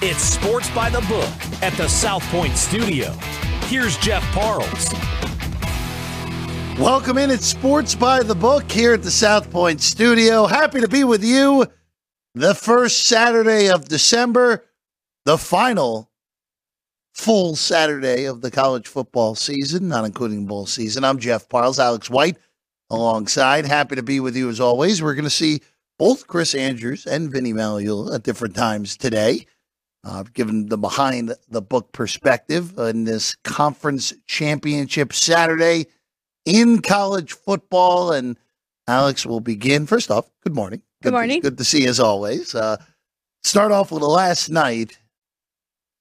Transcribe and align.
It's 0.00 0.22
Sports 0.22 0.70
by 0.70 0.90
the 0.90 1.00
Book 1.08 1.28
at 1.60 1.72
the 1.72 1.88
South 1.88 2.22
Point 2.30 2.56
Studio. 2.56 3.10
Here's 3.66 3.96
Jeff 3.98 4.22
Parles. 4.32 4.92
Welcome 6.78 7.18
in. 7.18 7.32
It's 7.32 7.46
Sports 7.46 7.96
by 7.96 8.22
the 8.22 8.36
Book 8.36 8.70
here 8.70 8.94
at 8.94 9.02
the 9.02 9.10
South 9.10 9.50
Point 9.50 9.80
Studio. 9.80 10.46
Happy 10.46 10.80
to 10.80 10.86
be 10.86 11.02
with 11.02 11.24
you 11.24 11.66
the 12.36 12.54
first 12.54 13.08
Saturday 13.08 13.70
of 13.70 13.88
December, 13.88 14.64
the 15.24 15.36
final 15.36 16.08
full 17.12 17.56
Saturday 17.56 18.26
of 18.26 18.40
the 18.40 18.52
college 18.52 18.86
football 18.86 19.34
season, 19.34 19.88
not 19.88 20.04
including 20.04 20.46
bowl 20.46 20.66
season. 20.66 21.02
I'm 21.02 21.18
Jeff 21.18 21.48
Parles, 21.48 21.80
Alex 21.80 22.08
White 22.08 22.38
alongside. 22.88 23.66
Happy 23.66 23.96
to 23.96 24.04
be 24.04 24.20
with 24.20 24.36
you 24.36 24.48
as 24.48 24.60
always. 24.60 25.02
We're 25.02 25.14
going 25.14 25.24
to 25.24 25.30
see 25.30 25.60
both 25.98 26.28
Chris 26.28 26.54
Andrews 26.54 27.04
and 27.04 27.32
Vinny 27.32 27.52
Magliulo 27.52 28.14
at 28.14 28.22
different 28.22 28.54
times 28.54 28.96
today. 28.96 29.44
Uh, 30.04 30.22
given 30.32 30.68
the 30.68 30.78
behind 30.78 31.34
the 31.48 31.60
book 31.60 31.92
perspective 31.92 32.78
in 32.78 33.04
this 33.04 33.34
conference 33.42 34.12
championship 34.26 35.12
Saturday 35.12 35.86
in 36.44 36.80
college 36.80 37.32
football. 37.32 38.12
And 38.12 38.38
Alex 38.86 39.26
will 39.26 39.40
begin. 39.40 39.86
First 39.86 40.10
off, 40.10 40.30
good 40.42 40.54
morning. 40.54 40.82
Good, 41.02 41.10
Good 41.10 41.14
morning. 41.14 41.42
To, 41.42 41.50
good 41.50 41.58
to 41.58 41.64
see 41.64 41.82
you 41.82 41.88
as 41.88 42.00
always. 42.00 42.54
Uh, 42.54 42.78
start 43.42 43.70
off 43.70 43.92
with 43.92 44.00
the 44.00 44.08
last 44.08 44.48
night, 44.48 44.98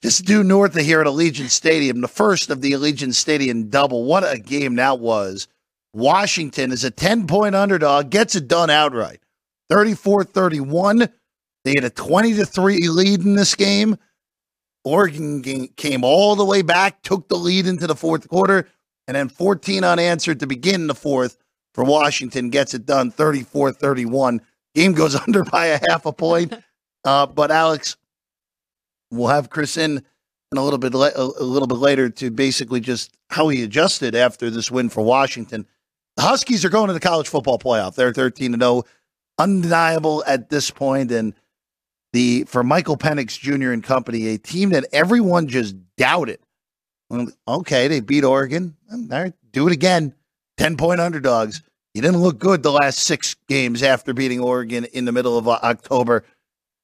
just 0.01 0.25
due 0.25 0.43
north 0.43 0.75
of 0.75 0.85
here 0.85 1.01
at 1.01 1.07
Allegiant 1.07 1.49
Stadium, 1.49 2.01
the 2.01 2.07
first 2.07 2.49
of 2.49 2.61
the 2.61 2.71
Allegiant 2.71 3.13
Stadium 3.13 3.69
double. 3.69 4.05
What 4.05 4.23
a 4.23 4.39
game 4.39 4.75
that 4.75 4.99
was. 4.99 5.47
Washington 5.93 6.71
is 6.71 6.83
a 6.83 6.91
10 6.91 7.27
point 7.27 7.55
underdog, 7.55 8.09
gets 8.09 8.35
it 8.35 8.47
done 8.47 8.69
outright. 8.69 9.19
34 9.69 10.23
31. 10.23 11.09
They 11.67 11.73
had 11.75 11.83
a 11.83 11.89
20 11.89 12.35
to 12.35 12.45
3 12.45 12.87
lead 12.87 13.25
in 13.25 13.35
this 13.35 13.53
game. 13.53 13.97
Oregon 14.85 15.67
came 15.75 16.05
all 16.05 16.37
the 16.37 16.45
way 16.45 16.61
back, 16.61 17.01
took 17.01 17.27
the 17.27 17.35
lead 17.35 17.67
into 17.67 17.87
the 17.87 17.95
fourth 17.95 18.29
quarter, 18.29 18.69
and 19.05 19.17
then 19.17 19.27
14 19.27 19.83
unanswered 19.83 20.39
to 20.39 20.47
begin 20.47 20.87
the 20.87 20.95
fourth 20.95 21.37
for 21.73 21.83
Washington. 21.83 22.51
Gets 22.51 22.73
it 22.73 22.85
done 22.85 23.11
34 23.11 23.73
31. 23.73 24.39
Game 24.75 24.93
goes 24.93 25.15
under 25.27 25.43
by 25.43 25.65
a 25.65 25.79
half 25.89 26.05
a 26.05 26.13
point. 26.13 26.53
Uh, 27.05 27.25
but 27.25 27.51
Alex, 27.51 27.95
we'll 29.11 29.29
have 29.29 29.49
Chris 29.49 29.77
in 29.77 30.03
in 30.51 30.57
a 30.57 30.61
little 30.61 30.79
bit 30.79 30.93
a 30.93 30.97
a 30.97 31.43
little 31.43 31.67
bit 31.67 31.77
later 31.77 32.09
to 32.09 32.29
basically 32.29 32.81
just 32.81 33.15
how 33.29 33.47
he 33.47 33.63
adjusted 33.63 34.13
after 34.13 34.49
this 34.49 34.69
win 34.69 34.89
for 34.89 35.01
Washington. 35.01 35.65
The 36.17 36.23
Huskies 36.23 36.65
are 36.65 36.69
going 36.69 36.87
to 36.87 36.93
the 36.93 36.99
college 36.99 37.29
football 37.29 37.59
playoff. 37.59 37.95
They're 37.95 38.11
13 38.11 38.53
to 38.53 38.57
0, 38.57 38.83
undeniable 39.37 40.21
at 40.27 40.49
this 40.49 40.69
point 40.69 41.11
and 41.11 41.33
the 42.17 42.45
for 42.45 42.63
Michael 42.63 42.97
Penix 42.97 43.39
Jr. 43.39 43.71
and 43.71 43.83
company, 43.83 44.29
a 44.29 44.39
team 44.39 44.71
that 44.71 44.87
everyone 44.91 45.47
just 45.47 45.75
doubted. 45.97 46.39
Okay, 47.47 47.87
they 47.87 47.99
beat 47.99 48.23
Oregon. 48.23 48.75
All 48.91 49.07
right, 49.07 49.33
do 49.51 49.67
it 49.67 49.71
again. 49.71 50.15
10 50.57 50.77
point 50.77 50.99
underdogs. 50.99 51.61
You 51.93 52.01
didn't 52.01 52.21
look 52.21 52.39
good 52.39 52.63
the 52.63 52.71
last 52.71 52.99
six 52.99 53.35
games 53.47 53.83
after 53.83 54.13
beating 54.15 54.39
Oregon 54.39 54.85
in 54.85 55.05
the 55.05 55.11
middle 55.11 55.37
of 55.37 55.47
uh, 55.47 55.59
October 55.61 56.23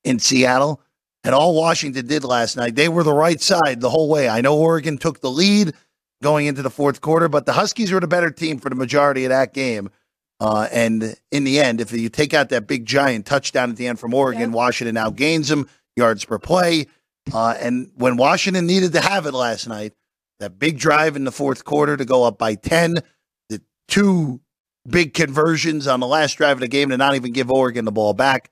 in 0.04 0.20
Seattle. 0.20 0.80
And 1.24 1.34
all 1.34 1.56
Washington 1.56 2.06
did 2.06 2.24
last 2.24 2.56
night, 2.56 2.76
they 2.76 2.88
were 2.88 3.04
the 3.04 3.14
right 3.14 3.42
side 3.42 3.82
the 3.82 3.90
whole 3.90 4.10
way. 4.10 4.30
I 4.30 4.42
know 4.42 4.56
Oregon 4.58 5.00
took 5.00 5.22
the 5.22 5.32
lead 5.32 5.74
going 6.22 6.46
into 6.46 6.62
the 6.62 6.70
fourth 6.70 7.02
quarter, 7.02 7.28
but 7.28 7.48
the 7.48 7.54
Huskies 7.54 7.92
were 7.92 8.00
the 8.00 8.08
better 8.08 8.30
team 8.30 8.60
for 8.60 8.70
the 8.70 8.76
majority 8.76 9.26
of 9.26 9.30
that 9.30 9.54
game. 9.54 9.90
Uh, 10.40 10.68
and 10.72 11.16
in 11.32 11.44
the 11.44 11.60
end, 11.60 11.80
if 11.80 11.92
you 11.92 12.10
take 12.10 12.34
out 12.34 12.50
that 12.50 12.68
big 12.68 12.86
giant 12.86 13.26
touchdown 13.26 13.70
at 13.70 13.76
the 13.78 13.88
end 13.88 14.00
from 14.00 14.14
Oregon, 14.14 14.50
Yeah. 14.50 14.56
Washington 14.56 14.96
outgains 14.96 15.48
them 15.50 15.68
yards 15.96 16.26
per 16.26 16.38
play. 16.40 16.88
Uh, 17.34 17.56
and 17.60 17.90
when 17.96 18.18
Washington 18.18 18.66
needed 18.66 18.92
to 18.94 19.00
have 19.02 19.26
it 19.26 19.34
last 19.34 19.68
night, 19.68 19.94
that 20.40 20.60
big 20.60 20.78
drive 20.78 21.16
in 21.16 21.24
the 21.24 21.32
fourth 21.32 21.64
quarter 21.64 21.96
to 21.96 22.04
go 22.04 22.24
up 22.26 22.38
by 22.38 22.56
10, 22.56 22.96
the 23.50 23.62
two 23.88 24.42
big 24.86 25.14
conversions 25.14 25.88
on 25.88 26.02
the 26.02 26.08
last 26.08 26.34
drive 26.34 26.58
of 26.58 26.62
the 26.62 26.68
game 26.68 26.90
to 26.90 26.98
not 26.98 27.16
even 27.16 27.32
give 27.32 27.50
Oregon 27.50 27.86
the 27.86 27.92
ball 27.92 28.14
back. 28.14 28.50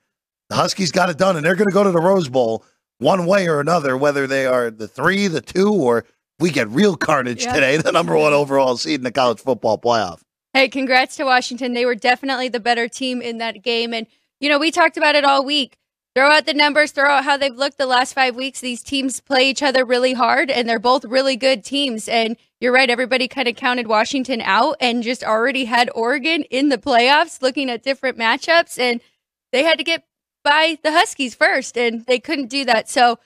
The 0.48 0.56
Huskies 0.56 0.92
got 0.92 1.10
it 1.10 1.18
done, 1.18 1.36
and 1.36 1.44
they're 1.44 1.56
going 1.56 1.68
to 1.68 1.74
go 1.74 1.84
to 1.84 1.90
the 1.90 2.00
Rose 2.00 2.28
Bowl 2.28 2.64
one 2.98 3.26
way 3.26 3.48
or 3.48 3.60
another, 3.60 3.96
whether 3.96 4.26
they 4.26 4.46
are 4.46 4.70
the 4.70 4.88
three, 4.88 5.26
the 5.26 5.40
two, 5.42 5.70
or 5.72 6.04
we 6.38 6.50
get 6.50 6.68
real 6.68 6.96
carnage 6.96 7.44
Yeah. 7.44 7.52
today, 7.52 7.76
the 7.76 7.92
number 7.92 8.16
one 8.16 8.32
overall 8.32 8.76
seed 8.78 9.00
in 9.00 9.04
the 9.04 9.12
college 9.12 9.40
football 9.40 9.76
playoff. 9.78 10.20
Hey, 10.54 10.68
congrats 10.68 11.16
to 11.16 11.24
Washington. 11.24 11.72
They 11.72 11.86
were 11.86 11.94
definitely 11.94 12.48
the 12.48 12.60
better 12.60 12.86
team 12.86 13.22
in 13.22 13.38
that 13.38 13.62
game. 13.62 13.94
And, 13.94 14.06
you 14.38 14.50
know, 14.50 14.58
we 14.58 14.70
talked 14.70 14.98
about 14.98 15.14
it 15.14 15.24
all 15.24 15.44
week. 15.46 15.78
Throw 16.14 16.30
out 16.30 16.44
the 16.44 16.52
numbers, 16.52 16.92
throw 16.92 17.08
out 17.08 17.24
how 17.24 17.38
they've 17.38 17.56
looked 17.56 17.78
the 17.78 17.86
last 17.86 18.12
five 18.12 18.36
weeks. 18.36 18.60
These 18.60 18.82
teams 18.82 19.18
play 19.20 19.48
each 19.48 19.62
other 19.62 19.82
really 19.82 20.12
hard, 20.12 20.50
and 20.50 20.68
they're 20.68 20.78
both 20.78 21.06
really 21.06 21.36
good 21.36 21.64
teams. 21.64 22.06
And 22.06 22.36
you're 22.60 22.72
right, 22.72 22.90
everybody 22.90 23.28
kind 23.28 23.48
of 23.48 23.56
counted 23.56 23.86
Washington 23.86 24.42
out 24.42 24.76
and 24.78 25.02
just 25.02 25.24
already 25.24 25.64
had 25.64 25.88
Oregon 25.94 26.42
in 26.50 26.68
the 26.68 26.76
playoffs 26.76 27.40
looking 27.40 27.70
at 27.70 27.82
different 27.82 28.18
matchups. 28.18 28.78
And 28.78 29.00
they 29.52 29.62
had 29.62 29.78
to 29.78 29.84
get 29.84 30.04
by 30.44 30.78
the 30.82 30.92
Huskies 30.92 31.34
first, 31.34 31.78
and 31.78 32.04
they 32.04 32.18
couldn't 32.18 32.50
do 32.50 32.66
that. 32.66 32.90
So, 32.90 33.18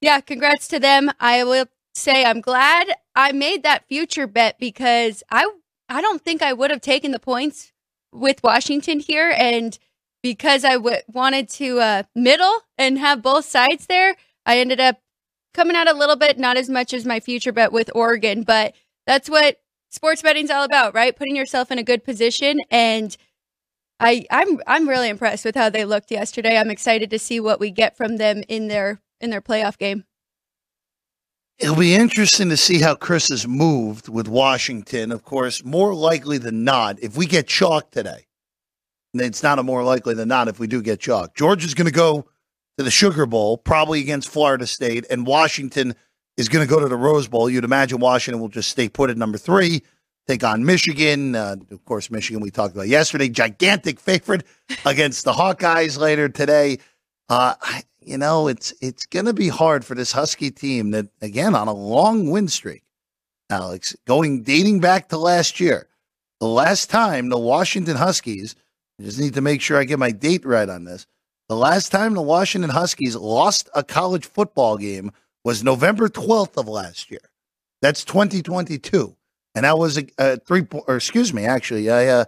yeah, 0.00 0.20
congrats 0.20 0.68
to 0.68 0.78
them. 0.78 1.10
I 1.18 1.42
will 1.42 1.66
say 1.92 2.24
I'm 2.24 2.40
glad 2.40 2.86
I 3.16 3.32
made 3.32 3.64
that 3.64 3.88
future 3.88 4.28
bet 4.28 4.60
because 4.60 5.24
I 5.28 5.50
I 5.88 6.00
don't 6.00 6.22
think 6.22 6.42
I 6.42 6.52
would 6.52 6.70
have 6.70 6.80
taken 6.80 7.12
the 7.12 7.18
points 7.18 7.72
with 8.12 8.42
Washington 8.42 9.00
here, 9.00 9.32
and 9.36 9.78
because 10.22 10.64
I 10.64 10.74
w- 10.74 10.96
wanted 11.08 11.48
to 11.50 11.80
uh, 11.80 12.02
middle 12.14 12.60
and 12.76 12.98
have 12.98 13.22
both 13.22 13.44
sides 13.44 13.86
there, 13.86 14.16
I 14.44 14.58
ended 14.58 14.80
up 14.80 15.00
coming 15.54 15.76
out 15.76 15.88
a 15.88 15.94
little 15.94 16.16
bit, 16.16 16.38
not 16.38 16.56
as 16.56 16.68
much 16.68 16.92
as 16.92 17.04
my 17.04 17.20
future 17.20 17.52
bet 17.52 17.72
with 17.72 17.90
Oregon, 17.94 18.42
but 18.42 18.74
that's 19.06 19.28
what 19.30 19.60
sports 19.90 20.22
betting's 20.22 20.50
all 20.50 20.64
about, 20.64 20.94
right? 20.94 21.16
Putting 21.16 21.36
yourself 21.36 21.70
in 21.70 21.78
a 21.78 21.84
good 21.84 22.04
position 22.04 22.60
and. 22.70 23.16
I, 24.00 24.26
I'm 24.30 24.60
I'm 24.64 24.88
really 24.88 25.08
impressed 25.08 25.44
with 25.44 25.56
how 25.56 25.70
they 25.70 25.84
looked 25.84 26.12
yesterday. 26.12 26.56
I'm 26.56 26.70
excited 26.70 27.10
to 27.10 27.18
see 27.18 27.40
what 27.40 27.58
we 27.58 27.72
get 27.72 27.96
from 27.96 28.16
them 28.16 28.44
in 28.46 28.68
their 28.68 29.00
in 29.20 29.30
their 29.30 29.40
playoff 29.40 29.76
game. 29.76 30.04
It'll 31.58 31.74
be 31.74 31.96
interesting 31.96 32.50
to 32.50 32.56
see 32.56 32.80
how 32.80 32.94
Chris 32.94 33.30
has 33.30 33.48
moved 33.48 34.08
with 34.08 34.28
Washington. 34.28 35.10
Of 35.10 35.24
course, 35.24 35.64
more 35.64 35.92
likely 35.92 36.38
than 36.38 36.62
not, 36.62 37.02
if 37.02 37.16
we 37.16 37.26
get 37.26 37.48
chalk 37.48 37.90
today, 37.90 38.26
it's 39.14 39.42
not 39.42 39.58
a 39.58 39.64
more 39.64 39.82
likely 39.82 40.14
than 40.14 40.28
not 40.28 40.46
if 40.46 40.60
we 40.60 40.68
do 40.68 40.80
get 40.80 41.00
chalk. 41.00 41.34
Georgia's 41.34 41.74
going 41.74 41.88
to 41.88 41.92
go 41.92 42.26
to 42.76 42.84
the 42.84 42.92
Sugar 42.92 43.26
Bowl, 43.26 43.58
probably 43.58 44.00
against 44.00 44.28
Florida 44.28 44.68
State, 44.68 45.04
and 45.10 45.26
Washington 45.26 45.96
is 46.36 46.48
going 46.48 46.64
to 46.64 46.72
go 46.72 46.78
to 46.78 46.86
the 46.86 46.96
Rose 46.96 47.26
Bowl. 47.26 47.50
You'd 47.50 47.64
imagine 47.64 47.98
Washington 47.98 48.40
will 48.40 48.48
just 48.48 48.68
stay 48.68 48.88
put 48.88 49.10
at 49.10 49.16
number 49.16 49.36
three, 49.36 49.82
take 50.28 50.44
on 50.44 50.64
Michigan. 50.64 51.34
Uh, 51.34 51.56
of 51.72 51.84
course, 51.84 52.08
Michigan 52.08 52.40
we 52.40 52.52
talked 52.52 52.76
about 52.76 52.86
yesterday, 52.86 53.28
gigantic 53.28 53.98
favorite 53.98 54.46
against 54.84 55.24
the 55.24 55.32
Hawkeyes 55.32 55.98
later 55.98 56.28
today. 56.28 56.78
Uh, 57.28 57.54
you 58.08 58.18
know, 58.18 58.48
it's 58.48 58.72
it's 58.80 59.04
going 59.06 59.26
to 59.26 59.34
be 59.34 59.48
hard 59.48 59.84
for 59.84 59.94
this 59.94 60.12
Husky 60.12 60.50
team 60.50 60.92
that 60.92 61.08
again 61.20 61.54
on 61.54 61.68
a 61.68 61.72
long 61.72 62.30
win 62.30 62.48
streak. 62.48 62.84
Alex, 63.50 63.94
going 64.06 64.42
dating 64.42 64.80
back 64.80 65.08
to 65.08 65.18
last 65.18 65.60
year, 65.60 65.88
the 66.40 66.46
last 66.46 66.90
time 66.90 67.28
the 67.28 67.38
Washington 67.38 67.96
Huskies. 67.96 68.54
I 69.00 69.04
just 69.04 69.20
need 69.20 69.34
to 69.34 69.40
make 69.40 69.60
sure 69.60 69.78
I 69.78 69.84
get 69.84 69.98
my 69.98 70.10
date 70.10 70.44
right 70.44 70.68
on 70.68 70.84
this. 70.84 71.06
The 71.48 71.56
last 71.56 71.90
time 71.90 72.14
the 72.14 72.22
Washington 72.22 72.70
Huskies 72.70 73.14
lost 73.14 73.68
a 73.74 73.84
college 73.84 74.26
football 74.26 74.76
game 74.76 75.12
was 75.44 75.62
November 75.62 76.08
12th 76.08 76.56
of 76.56 76.66
last 76.66 77.10
year. 77.10 77.20
That's 77.80 78.04
2022. 78.04 79.14
And 79.54 79.64
that 79.64 79.78
was 79.78 79.98
a, 79.98 80.06
a 80.18 80.36
three 80.38 80.62
point, 80.62 80.84
or 80.88 80.96
excuse 80.96 81.32
me, 81.32 81.44
actually, 81.44 81.90
I, 81.90 82.06
uh, 82.06 82.24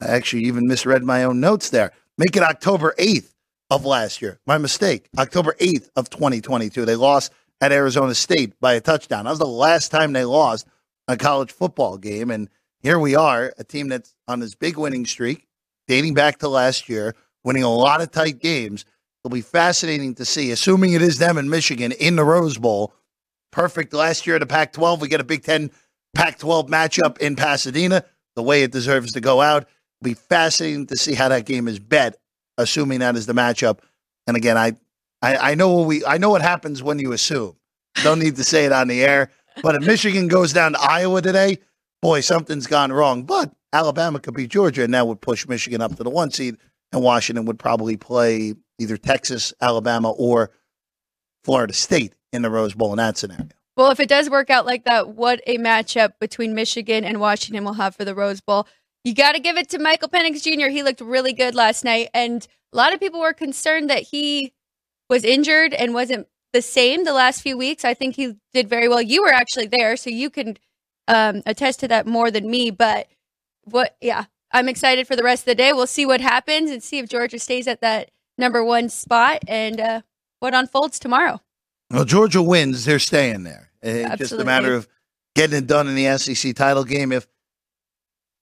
I 0.00 0.06
actually 0.08 0.44
even 0.44 0.66
misread 0.66 1.02
my 1.02 1.24
own 1.24 1.40
notes 1.40 1.70
there. 1.70 1.92
Make 2.18 2.36
it 2.36 2.42
October 2.42 2.94
8th 2.98 3.33
of 3.70 3.84
last 3.84 4.22
year. 4.22 4.40
My 4.46 4.58
mistake. 4.58 5.08
October 5.18 5.54
8th 5.60 5.88
of 5.96 6.10
2022. 6.10 6.84
They 6.84 6.96
lost 6.96 7.32
at 7.60 7.72
Arizona 7.72 8.14
State 8.14 8.58
by 8.60 8.74
a 8.74 8.80
touchdown. 8.80 9.24
That 9.24 9.30
was 9.30 9.38
the 9.38 9.46
last 9.46 9.90
time 9.90 10.12
they 10.12 10.24
lost 10.24 10.66
a 11.08 11.16
college 11.16 11.52
football 11.52 11.98
game. 11.98 12.30
And 12.30 12.48
here 12.80 12.98
we 12.98 13.14
are, 13.14 13.52
a 13.58 13.64
team 13.64 13.88
that's 13.88 14.14
on 14.28 14.40
this 14.40 14.54
big 14.54 14.76
winning 14.76 15.06
streak, 15.06 15.46
dating 15.88 16.14
back 16.14 16.38
to 16.38 16.48
last 16.48 16.88
year, 16.88 17.14
winning 17.42 17.62
a 17.62 17.74
lot 17.74 18.00
of 18.00 18.10
tight 18.10 18.40
games. 18.40 18.84
It'll 19.22 19.32
be 19.32 19.40
fascinating 19.40 20.14
to 20.16 20.24
see, 20.24 20.50
assuming 20.50 20.92
it 20.92 21.00
is 21.02 21.18
them 21.18 21.38
in 21.38 21.48
Michigan 21.48 21.92
in 21.92 22.16
the 22.16 22.24
Rose 22.24 22.58
Bowl. 22.58 22.92
Perfect 23.52 23.94
last 23.94 24.26
year 24.26 24.38
the 24.38 24.46
Pac 24.46 24.72
12. 24.72 25.00
We 25.00 25.08
get 25.08 25.20
a 25.20 25.24
Big 25.24 25.42
Ten 25.42 25.70
Pac 26.14 26.38
12 26.38 26.66
matchup 26.66 27.18
in 27.18 27.36
Pasadena, 27.36 28.04
the 28.36 28.42
way 28.42 28.62
it 28.62 28.72
deserves 28.72 29.12
to 29.12 29.20
go 29.20 29.40
out. 29.40 29.62
It'll 29.62 30.12
be 30.12 30.14
fascinating 30.14 30.86
to 30.88 30.96
see 30.96 31.14
how 31.14 31.28
that 31.28 31.46
game 31.46 31.68
is 31.68 31.78
bet, 31.78 32.16
assuming 32.58 33.00
that 33.00 33.16
is 33.16 33.26
the 33.26 33.32
matchup. 33.32 33.78
And 34.26 34.36
again, 34.36 34.56
I, 34.56 34.72
I, 35.22 35.52
I 35.52 35.54
know 35.54 35.72
what 35.72 35.86
we 35.86 36.04
I 36.04 36.18
know 36.18 36.30
what 36.30 36.42
happens 36.42 36.82
when 36.82 36.98
you 36.98 37.12
assume. 37.12 37.56
Don't 38.02 38.18
need 38.18 38.36
to 38.36 38.44
say 38.44 38.64
it 38.64 38.72
on 38.72 38.88
the 38.88 39.04
air. 39.04 39.30
But 39.62 39.76
if 39.76 39.86
Michigan 39.86 40.28
goes 40.28 40.52
down 40.52 40.72
to 40.72 40.80
Iowa 40.80 41.22
today, 41.22 41.58
boy, 42.02 42.20
something's 42.20 42.66
gone 42.66 42.92
wrong. 42.92 43.22
But 43.22 43.52
Alabama 43.72 44.20
could 44.20 44.34
beat 44.34 44.50
Georgia, 44.50 44.84
and 44.84 44.94
that 44.94 45.06
would 45.06 45.20
push 45.20 45.46
Michigan 45.46 45.80
up 45.80 45.96
to 45.96 46.02
the 46.02 46.10
one 46.10 46.30
seed, 46.30 46.56
and 46.92 47.02
Washington 47.02 47.44
would 47.46 47.58
probably 47.58 47.96
play 47.96 48.54
either 48.78 48.96
Texas, 48.96 49.52
Alabama, 49.60 50.10
or 50.10 50.50
Florida 51.44 51.72
State 51.72 52.14
in 52.32 52.42
the 52.42 52.50
Rose 52.50 52.74
Bowl 52.74 52.92
in 52.92 52.96
that 52.96 53.16
scenario. 53.16 53.48
Well, 53.76 53.90
if 53.90 53.98
it 53.98 54.08
does 54.08 54.30
work 54.30 54.50
out 54.50 54.66
like 54.66 54.84
that, 54.84 55.08
what 55.08 55.40
a 55.46 55.58
matchup 55.58 56.12
between 56.20 56.54
Michigan 56.54 57.04
and 57.04 57.20
Washington 57.20 57.64
will 57.64 57.74
have 57.74 57.96
for 57.96 58.04
the 58.04 58.14
Rose 58.14 58.40
Bowl. 58.40 58.68
You 59.04 59.14
got 59.14 59.32
to 59.32 59.40
give 59.40 59.56
it 59.58 59.68
to 59.70 59.78
Michael 59.78 60.08
Penix 60.08 60.42
Jr. 60.42 60.68
He 60.68 60.82
looked 60.82 61.02
really 61.02 61.34
good 61.34 61.54
last 61.54 61.84
night. 61.84 62.08
And 62.14 62.46
a 62.72 62.76
lot 62.76 62.94
of 62.94 63.00
people 63.00 63.20
were 63.20 63.34
concerned 63.34 63.90
that 63.90 64.02
he 64.02 64.52
was 65.10 65.24
injured 65.24 65.74
and 65.74 65.92
wasn't 65.92 66.26
the 66.54 66.62
same 66.62 67.04
the 67.04 67.12
last 67.12 67.42
few 67.42 67.56
weeks. 67.58 67.84
I 67.84 67.92
think 67.92 68.16
he 68.16 68.36
did 68.54 68.68
very 68.68 68.88
well. 68.88 69.02
You 69.02 69.22
were 69.22 69.32
actually 69.32 69.66
there, 69.66 69.96
so 69.96 70.08
you 70.08 70.30
can 70.30 70.56
um, 71.06 71.42
attest 71.44 71.80
to 71.80 71.88
that 71.88 72.06
more 72.06 72.30
than 72.30 72.50
me. 72.50 72.70
But 72.70 73.08
what, 73.64 73.96
yeah, 74.00 74.24
I'm 74.52 74.68
excited 74.68 75.06
for 75.06 75.16
the 75.16 75.22
rest 75.22 75.42
of 75.42 75.46
the 75.46 75.54
day. 75.54 75.72
We'll 75.72 75.86
see 75.86 76.06
what 76.06 76.22
happens 76.22 76.70
and 76.70 76.82
see 76.82 76.98
if 76.98 77.08
Georgia 77.08 77.38
stays 77.38 77.66
at 77.68 77.82
that 77.82 78.10
number 78.38 78.64
one 78.64 78.88
spot 78.88 79.40
and 79.46 79.80
uh, 79.80 80.00
what 80.40 80.54
unfolds 80.54 80.98
tomorrow. 80.98 81.40
Well, 81.90 82.06
Georgia 82.06 82.42
wins, 82.42 82.86
they're 82.86 82.98
staying 82.98 83.44
there. 83.44 83.70
It's 83.82 84.04
Absolutely. 84.04 84.24
just 84.24 84.40
a 84.40 84.44
matter 84.44 84.74
of 84.74 84.88
getting 85.34 85.58
it 85.58 85.66
done 85.66 85.88
in 85.88 85.94
the 85.94 86.16
SEC 86.16 86.54
title 86.54 86.84
game. 86.84 87.12
If 87.12 87.26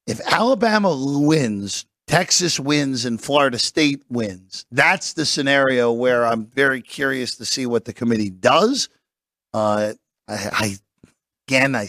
if 0.06 0.20
Alabama 0.20 0.94
wins, 1.20 1.87
Texas 2.06 2.58
wins, 2.58 3.04
and 3.04 3.20
Florida 3.20 3.58
State 3.58 4.02
wins, 4.08 4.66
that's 4.70 5.12
the 5.12 5.25
scenario 5.25 5.93
where 5.93 6.26
I'm 6.26 6.46
very 6.46 6.82
curious 6.82 7.37
to 7.37 7.44
see 7.44 7.66
what 7.66 7.84
the 7.84 7.93
committee 7.93 8.31
does. 8.31 8.88
Uh, 9.54 9.94
I, 10.28 10.34
I 10.52 10.76
again, 11.46 11.75
I 11.75 11.88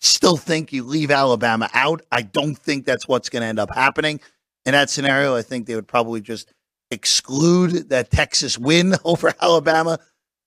still 0.00 0.36
think 0.36 0.72
you 0.72 0.82
leave 0.82 1.10
Alabama 1.10 1.70
out. 1.72 2.02
I 2.10 2.22
don't 2.22 2.56
think 2.56 2.84
that's 2.84 3.08
what's 3.08 3.28
going 3.28 3.42
to 3.42 3.46
end 3.46 3.58
up 3.58 3.74
happening 3.74 4.20
in 4.66 4.72
that 4.72 4.90
scenario. 4.90 5.36
I 5.36 5.42
think 5.42 5.66
they 5.66 5.74
would 5.74 5.88
probably 5.88 6.20
just 6.20 6.52
exclude 6.90 7.88
that 7.88 8.10
Texas 8.10 8.58
win 8.58 8.94
over 9.04 9.32
Alabama 9.40 9.98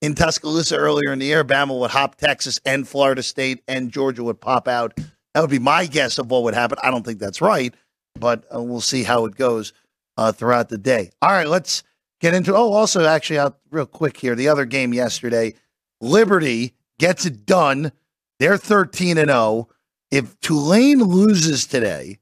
in 0.01 0.13
Tuscaloosa 0.13 0.77
earlier 0.77 1.11
in 1.11 1.19
the 1.19 1.25
year. 1.25 1.43
Bama 1.43 1.79
would 1.79 1.91
hop 1.91 2.15
Texas 2.15 2.59
and 2.65 2.87
Florida 2.87 3.23
State, 3.23 3.63
and 3.67 3.91
Georgia 3.91 4.23
would 4.23 4.39
pop 4.39 4.67
out. 4.67 4.93
That 5.35 5.41
would 5.41 5.49
be 5.49 5.59
my 5.59 5.85
guess 5.85 6.17
of 6.17 6.31
what 6.31 6.43
would 6.43 6.53
happen. 6.53 6.77
I 6.81 6.89
don't 6.89 7.05
think 7.05 7.19
that's 7.19 7.41
right, 7.41 7.75
but 8.17 8.45
uh, 8.55 8.63
we'll 8.63 8.79
see 8.79 9.03
how 9.03 9.25
it 9.25 9.35
goes 9.35 9.73
uh, 10.15 10.31
throughout 10.31 10.69
the 10.69 10.77
day. 10.77 11.11
All 11.21 11.29
right, 11.29 11.45
let's 11.45 11.83
get 12.21 12.33
into. 12.33 12.55
Oh, 12.55 12.71
also, 12.71 13.05
actually, 13.05 13.39
out 13.39 13.59
real 13.69 13.85
quick 13.85 14.15
here. 14.15 14.33
The 14.35 14.47
other 14.47 14.63
game 14.63 14.93
yesterday, 14.93 15.53
Liberty 15.99 16.73
gets 16.99 17.25
it 17.25 17.45
done. 17.45 17.91
They're 18.39 18.55
thirteen 18.57 19.17
and 19.17 19.27
zero. 19.27 19.67
If 20.09 20.39
Tulane 20.39 21.03
loses 21.03 21.65
today, 21.65 22.19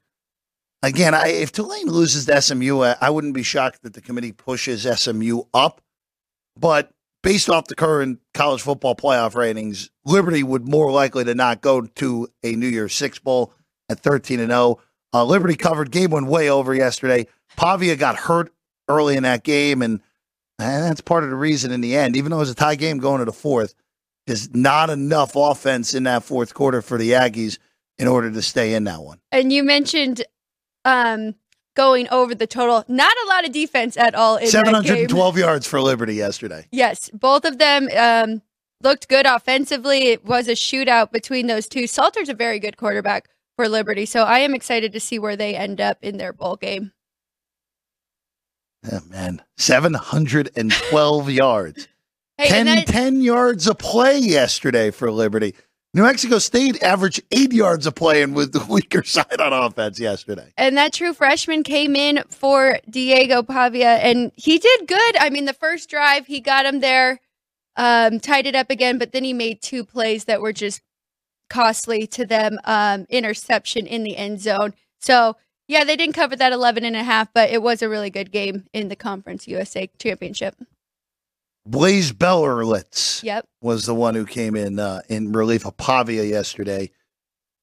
again, 0.81 1.13
I, 1.13 1.27
if 1.27 1.51
Tulane 1.51 1.89
loses 1.89 2.25
to 2.25 2.41
SMU, 2.41 2.81
I, 2.81 2.95
I 2.99 3.11
wouldn't 3.11 3.35
be 3.35 3.43
shocked 3.43 3.83
that 3.83 3.93
the 3.93 4.01
committee 4.01 4.31
pushes 4.31 4.87
SMU 4.91 5.43
up. 5.53 5.81
But 6.59 6.89
based 7.23 7.49
off 7.49 7.65
the 7.65 7.75
current 7.75 8.19
college 8.33 8.61
football 8.61 8.95
playoff 8.95 9.33
ratings, 9.33 9.89
Liberty 10.05 10.43
would 10.43 10.67
more 10.67 10.91
likely 10.91 11.23
to 11.23 11.33
not 11.33 11.61
go 11.61 11.81
to 11.81 12.27
a 12.43 12.55
New 12.55 12.67
Year's 12.67 12.93
Six 12.93 13.17
Bowl 13.17 13.53
at 13.89 13.99
13 13.99 14.39
and 14.39 14.51
0. 14.51 14.79
Uh, 15.13 15.25
Liberty 15.25 15.55
covered 15.55 15.89
game 15.89 16.11
went 16.11 16.27
way 16.27 16.49
over 16.49 16.75
yesterday. 16.75 17.25
Pavia 17.55 17.95
got 17.95 18.15
hurt 18.17 18.51
early 18.87 19.15
in 19.15 19.23
that 19.23 19.43
game, 19.43 19.81
and, 19.81 20.01
and 20.59 20.83
that's 20.83 21.01
part 21.01 21.23
of 21.23 21.29
the 21.29 21.35
reason 21.35 21.71
in 21.71 21.81
the 21.81 21.95
end, 21.95 22.15
even 22.15 22.29
though 22.29 22.37
it 22.37 22.41
was 22.41 22.49
a 22.49 22.55
tie 22.55 22.75
game 22.75 22.97
going 22.97 23.19
to 23.19 23.25
the 23.25 23.31
fourth, 23.31 23.73
is 24.27 24.53
not 24.53 24.89
enough 24.89 25.33
offense 25.35 25.93
in 25.93 26.03
that 26.03 26.23
fourth 26.23 26.53
quarter 26.53 26.81
for 26.81 26.97
the 26.97 27.11
Aggies 27.11 27.57
in 27.97 28.07
order 28.07 28.31
to 28.31 28.41
stay 28.41 28.73
in 28.73 28.85
that 28.85 29.01
one. 29.01 29.19
And 29.31 29.51
you 29.51 29.63
mentioned 29.63 30.25
um, 30.85 31.35
going 31.75 32.07
over 32.09 32.35
the 32.35 32.47
total. 32.47 32.83
Not 32.87 33.15
a 33.25 33.27
lot 33.27 33.45
of 33.45 33.51
defense 33.51 33.97
at 33.97 34.15
all 34.15 34.37
in 34.37 34.45
that 34.45 34.63
game. 34.63 34.65
712 34.65 35.37
yards 35.37 35.67
for 35.67 35.81
Liberty 35.81 36.15
yesterday. 36.15 36.67
Yes, 36.71 37.09
both 37.13 37.45
of 37.45 37.57
them 37.57 37.89
um, 37.97 38.41
looked 38.81 39.07
good 39.07 39.25
offensively. 39.25 40.09
It 40.09 40.25
was 40.25 40.47
a 40.47 40.53
shootout 40.53 41.11
between 41.11 41.47
those 41.47 41.67
two. 41.67 41.87
Salter's 41.87 42.29
a 42.29 42.33
very 42.33 42.59
good 42.59 42.77
quarterback 42.77 43.29
for 43.55 43.67
Liberty, 43.67 44.05
so 44.05 44.23
I 44.23 44.39
am 44.39 44.53
excited 44.53 44.91
to 44.93 44.99
see 44.99 45.19
where 45.19 45.35
they 45.35 45.55
end 45.55 45.79
up 45.79 45.97
in 46.01 46.17
their 46.17 46.33
bowl 46.33 46.55
game. 46.55 46.91
Oh, 48.91 48.99
man, 49.09 49.41
712 49.57 51.29
yards. 51.31 51.87
Hey, 52.37 52.49
10, 52.49 52.67
and 52.67 52.79
that, 52.79 52.87
10 52.87 53.21
yards 53.21 53.67
a 53.67 53.75
play 53.75 54.17
yesterday 54.17 54.91
for 54.91 55.11
Liberty. 55.11 55.55
New 55.95 56.03
Mexico 56.03 56.39
State 56.39 56.81
averaged 56.81 57.21
eight 57.31 57.53
yards 57.53 57.85
a 57.85 57.91
play 57.91 58.23
and 58.23 58.33
with 58.35 58.51
the 58.51 58.65
weaker 58.69 59.03
side 59.03 59.39
on 59.39 59.53
offense 59.53 59.99
yesterday. 59.99 60.51
and 60.57 60.75
that 60.77 60.93
true 60.93 61.13
freshman 61.13 61.61
came 61.63 61.95
in 61.95 62.23
for 62.29 62.79
Diego 62.89 63.43
Pavia, 63.43 63.95
and 63.97 64.31
he 64.35 64.57
did 64.57 64.87
good. 64.87 65.17
I 65.17 65.29
mean, 65.29 65.45
the 65.45 65.53
first 65.53 65.89
drive 65.89 66.25
he 66.25 66.39
got 66.39 66.65
him 66.65 66.79
there, 66.79 67.21
um, 67.75 68.19
tied 68.19 68.47
it 68.47 68.55
up 68.55 68.69
again, 68.71 68.97
but 68.97 69.11
then 69.11 69.23
he 69.23 69.33
made 69.33 69.61
two 69.61 69.83
plays 69.83 70.25
that 70.25 70.41
were 70.41 70.53
just 70.53 70.81
costly 71.49 72.07
to 72.07 72.25
them. 72.25 72.57
Um, 72.63 73.05
interception 73.09 73.85
in 73.85 74.03
the 74.03 74.17
end 74.17 74.41
zone. 74.41 74.73
So 74.99 75.35
yeah, 75.67 75.83
they 75.83 75.95
didn't 75.95 76.15
cover 76.15 76.35
that 76.35 76.51
11 76.51 76.83
and 76.83 76.95
a 76.95 77.03
half, 77.03 77.31
but 77.33 77.49
it 77.49 77.61
was 77.61 77.81
a 77.81 77.89
really 77.89 78.09
good 78.09 78.31
game 78.31 78.65
in 78.73 78.89
the 78.89 78.95
Conference 78.95 79.47
USA 79.47 79.89
Championship. 79.99 80.55
Blaze 81.65 82.11
Berlowitz 82.11 83.23
Yep. 83.23 83.45
was 83.61 83.85
the 83.85 83.95
one 83.95 84.15
who 84.15 84.25
came 84.25 84.55
in 84.55 84.79
uh, 84.79 85.01
in 85.09 85.31
relief 85.31 85.65
of 85.65 85.77
Pavia 85.77 86.23
yesterday. 86.23 86.91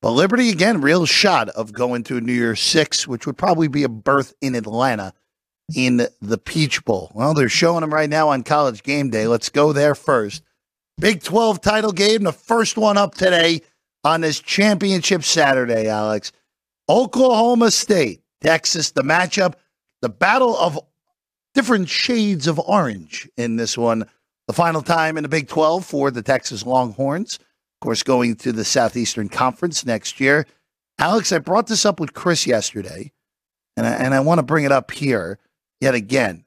But 0.02 0.12
Liberty, 0.12 0.48
again, 0.50 0.80
real 0.80 1.04
shot 1.04 1.50
of 1.50 1.72
going 1.72 2.04
to 2.04 2.20
New 2.20 2.32
Year's 2.32 2.60
Six, 2.60 3.06
which 3.06 3.26
would 3.26 3.36
probably 3.36 3.68
be 3.68 3.82
a 3.82 3.88
berth 3.88 4.32
in 4.40 4.54
Atlanta 4.54 5.12
in 5.76 6.06
the 6.22 6.38
Peach 6.38 6.82
Bowl. 6.84 7.12
Well, 7.14 7.34
they're 7.34 7.50
showing 7.50 7.82
them 7.82 7.92
right 7.92 8.08
now 8.08 8.30
on 8.30 8.42
College 8.42 8.82
Game 8.82 9.10
Day. 9.10 9.26
Let's 9.26 9.50
go 9.50 9.72
there 9.74 9.94
first. 9.94 10.42
Big 10.98 11.22
12 11.22 11.60
title 11.60 11.92
game, 11.92 12.22
the 12.22 12.32
first 12.32 12.76
one 12.78 12.96
up 12.96 13.14
today 13.14 13.60
on 14.02 14.22
this 14.22 14.40
championship 14.40 15.22
Saturday, 15.22 15.88
Alex. 15.88 16.32
Oklahoma 16.88 17.70
State, 17.70 18.22
Texas, 18.42 18.90
the 18.92 19.02
matchup, 19.02 19.54
the 20.02 20.08
battle 20.08 20.56
of 20.56 20.78
different 21.54 21.88
shades 21.88 22.46
of 22.46 22.58
orange 22.58 23.28
in 23.36 23.56
this 23.56 23.76
one. 23.76 24.04
The 24.46 24.54
final 24.54 24.82
time 24.82 25.16
in 25.16 25.22
the 25.22 25.28
Big 25.28 25.48
12 25.48 25.84
for 25.84 26.10
the 26.10 26.22
Texas 26.22 26.66
Longhorns. 26.66 27.36
Of 27.36 27.84
course, 27.84 28.02
going 28.02 28.36
to 28.36 28.52
the 28.52 28.64
Southeastern 28.64 29.28
Conference 29.28 29.86
next 29.86 30.20
year. 30.20 30.46
Alex, 30.98 31.32
I 31.32 31.38
brought 31.38 31.66
this 31.66 31.86
up 31.86 31.98
with 31.98 32.12
Chris 32.12 32.46
yesterday, 32.46 33.10
and 33.76 33.86
I, 33.86 33.92
and 33.92 34.12
I 34.12 34.20
want 34.20 34.38
to 34.38 34.42
bring 34.42 34.64
it 34.64 34.72
up 34.72 34.90
here 34.90 35.38
yet 35.80 35.94
again. 35.94 36.44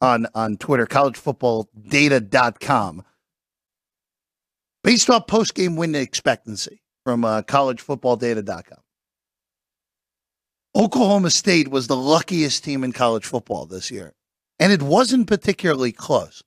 on, 0.01 0.27
on 0.35 0.57
Twitter, 0.59 0.87
collegefootballdata.com. 0.87 3.05
Based 4.87 5.11
off 5.11 5.27
post 5.27 5.57
game 5.57 5.75
win 5.75 5.97
expectancy 5.97 6.81
from 7.05 7.25
uh, 7.25 7.43
collegefootballdata.com. 7.43 8.79
Oklahoma 10.77 11.31
State 11.31 11.67
was 11.67 11.89
the 11.89 11.97
luckiest 11.97 12.63
team 12.63 12.85
in 12.85 12.93
college 12.93 13.27
football 13.27 13.67
this 13.67 13.91
year, 13.91 14.15
and 14.61 14.73
it 14.73 14.83
wasn't 14.83 15.27
particularly 15.27 15.91
close. 15.91 16.45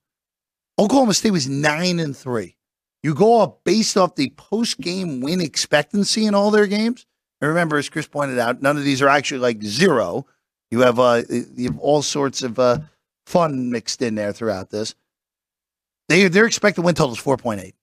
Oklahoma 0.78 1.12
State 1.12 1.32
was 1.32 1.50
nine 1.50 2.00
and 2.00 2.16
three. 2.16 2.56
You 3.02 3.14
go 3.14 3.42
up 3.42 3.60
based 3.62 3.98
off 3.98 4.14
the 4.14 4.32
post 4.38 4.80
game 4.80 5.20
win 5.20 5.42
expectancy 5.42 6.24
in 6.24 6.34
all 6.34 6.50
their 6.50 6.66
games. 6.66 7.04
And 7.42 7.48
remember, 7.50 7.76
as 7.76 7.90
Chris 7.90 8.08
pointed 8.08 8.38
out, 8.38 8.62
none 8.62 8.78
of 8.78 8.84
these 8.84 9.02
are 9.02 9.08
actually 9.08 9.40
like 9.40 9.62
zero. 9.62 10.24
You 10.70 10.80
have 10.80 10.98
uh, 10.98 11.24
you 11.28 11.68
have 11.68 11.78
all 11.78 12.00
sorts 12.00 12.42
of 12.42 12.58
uh, 12.58 12.78
fun 13.26 13.70
mixed 13.70 14.00
in 14.00 14.14
there 14.14 14.32
throughout 14.32 14.70
this. 14.70 14.94
They 16.08 16.26
their 16.28 16.46
expected 16.46 16.86
win 16.86 16.94
total 16.94 17.12
is 17.12 17.18
four 17.18 17.36
point 17.36 17.60
eight, 17.60 17.74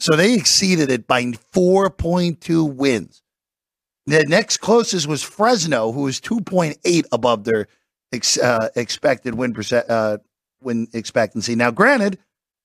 so 0.00 0.16
they 0.16 0.34
exceeded 0.34 0.90
it 0.90 1.06
by 1.06 1.32
four 1.52 1.90
point 1.90 2.40
two 2.40 2.64
wins. 2.64 3.22
The 4.06 4.24
next 4.24 4.58
closest 4.58 5.06
was 5.06 5.22
Fresno, 5.22 5.92
who 5.92 6.02
was 6.02 6.18
2.8 6.18 7.04
above 7.12 7.44
their 7.44 7.66
ex, 8.10 8.38
uh, 8.38 8.70
expected 8.74 9.34
win 9.34 9.52
percent, 9.52 9.88
uh, 9.90 10.18
win 10.62 10.88
expectancy. 10.94 11.54
Now, 11.54 11.70
granted, 11.70 12.18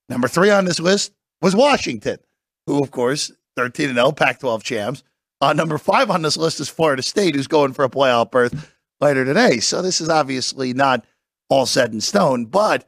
number 0.07 0.29
three 0.29 0.51
on 0.51 0.63
this 0.63 0.79
list 0.79 1.11
was 1.41 1.53
Washington, 1.53 2.17
who, 2.65 2.81
of 2.81 2.91
course, 2.91 3.29
13 3.57 3.89
and 3.89 3.97
0, 3.97 4.13
Pac 4.13 4.39
12 4.39 4.63
champs. 4.63 5.03
Uh, 5.41 5.51
number 5.51 5.77
five 5.77 6.09
on 6.09 6.21
this 6.21 6.37
list 6.37 6.61
is 6.61 6.69
Florida 6.69 7.03
State, 7.03 7.35
who's 7.35 7.47
going 7.47 7.73
for 7.73 7.83
a 7.83 7.89
playoff 7.89 8.31
berth 8.31 8.71
later 9.01 9.25
today. 9.25 9.59
So 9.59 9.81
this 9.81 9.99
is 9.99 10.07
obviously 10.07 10.73
not 10.73 11.05
all 11.49 11.65
set 11.65 11.91
in 11.91 11.99
stone, 11.99 12.45
but 12.45 12.83
I 12.83 12.85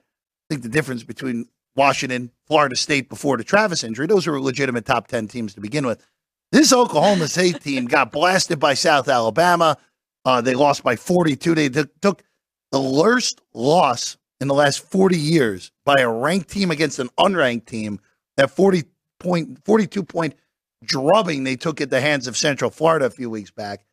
think 0.49 0.63
the 0.63 0.69
difference 0.69 1.03
between 1.03 1.47
Washington, 1.75 2.31
Florida 2.47 2.75
State 2.75 3.09
before 3.09 3.37
the 3.37 3.43
Travis 3.43 3.83
injury, 3.83 4.07
those 4.07 4.27
were 4.27 4.39
legitimate 4.39 4.85
top 4.85 5.07
10 5.07 5.27
teams 5.27 5.53
to 5.53 5.61
begin 5.61 5.85
with. 5.85 6.05
This 6.51 6.71
Oklahoma 6.71 7.27
State 7.27 7.61
team 7.61 7.85
got 7.85 8.11
blasted 8.11 8.59
by 8.59 8.75
South 8.75 9.09
Alabama. 9.09 9.77
Uh, 10.23 10.41
they 10.41 10.53
lost 10.53 10.83
by 10.83 10.95
42. 10.95 11.55
They 11.55 11.69
took, 11.69 12.01
took 12.01 12.23
the 12.71 12.81
worst 12.81 13.41
loss 13.53 14.17
in 14.39 14.47
the 14.47 14.53
last 14.53 14.79
40 14.89 15.17
years 15.17 15.71
by 15.85 15.95
a 15.99 16.09
ranked 16.09 16.49
team 16.49 16.71
against 16.71 16.99
an 16.99 17.09
unranked 17.19 17.65
team. 17.65 17.99
That 18.37 18.51
40 18.51 18.83
point, 19.19 19.63
42 19.65 20.03
point 20.03 20.35
drubbing 20.83 21.43
they 21.43 21.55
took 21.55 21.81
at 21.81 21.89
the 21.89 22.01
hands 22.01 22.27
of 22.27 22.37
Central 22.37 22.69
Florida 22.69 23.05
a 23.05 23.09
few 23.09 23.29
weeks 23.29 23.51
back. 23.51 23.85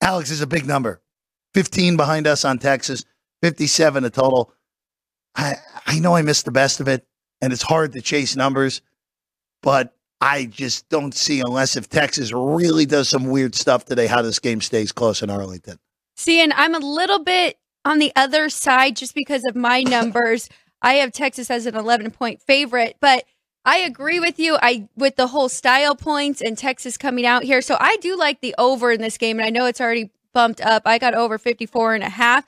Alex 0.00 0.30
is 0.30 0.40
a 0.40 0.46
big 0.46 0.66
number. 0.66 1.00
15 1.54 1.96
behind 1.96 2.26
us 2.26 2.44
on 2.44 2.58
Texas, 2.58 3.04
57 3.42 4.04
a 4.04 4.10
total. 4.10 4.52
I, 5.36 5.56
I 5.86 5.98
know 5.98 6.16
I 6.16 6.22
missed 6.22 6.44
the 6.44 6.52
best 6.52 6.80
of 6.80 6.88
it, 6.88 7.06
and 7.40 7.52
it's 7.52 7.62
hard 7.62 7.92
to 7.92 8.00
chase 8.00 8.36
numbers, 8.36 8.80
but 9.62 9.94
I 10.20 10.46
just 10.46 10.88
don't 10.88 11.14
see, 11.14 11.40
unless 11.40 11.76
if 11.76 11.88
Texas 11.88 12.32
really 12.32 12.86
does 12.86 13.08
some 13.08 13.26
weird 13.26 13.54
stuff 13.54 13.84
today, 13.84 14.06
how 14.06 14.22
this 14.22 14.38
game 14.38 14.60
stays 14.60 14.92
close 14.92 15.22
in 15.22 15.30
Arlington. 15.30 15.78
See, 16.16 16.42
and 16.42 16.52
I'm 16.54 16.74
a 16.74 16.78
little 16.78 17.18
bit 17.18 17.58
on 17.84 17.98
the 17.98 18.12
other 18.16 18.48
side 18.48 18.96
just 18.96 19.14
because 19.14 19.42
of 19.48 19.54
my 19.54 19.82
numbers. 19.82 20.48
I 20.82 20.94
have 20.94 21.12
Texas 21.12 21.50
as 21.50 21.66
an 21.66 21.76
11 21.76 22.10
point 22.12 22.40
favorite, 22.42 22.96
but 23.00 23.24
I 23.64 23.78
agree 23.78 24.20
with 24.20 24.38
you. 24.38 24.56
I 24.62 24.88
with 24.96 25.16
the 25.16 25.26
whole 25.26 25.48
style 25.48 25.96
points 25.96 26.40
and 26.40 26.56
Texas 26.56 26.96
coming 26.96 27.26
out 27.26 27.42
here. 27.42 27.60
So 27.60 27.76
I 27.80 27.96
do 27.96 28.16
like 28.16 28.40
the 28.40 28.54
over 28.58 28.92
in 28.92 29.00
this 29.00 29.18
game 29.18 29.38
and 29.38 29.46
I 29.46 29.50
know 29.50 29.66
it's 29.66 29.80
already 29.80 30.10
bumped 30.32 30.60
up. 30.60 30.82
I 30.86 30.98
got 30.98 31.14
over 31.14 31.38
54 31.38 31.94
and 31.94 32.04
a 32.04 32.08
half. 32.08 32.46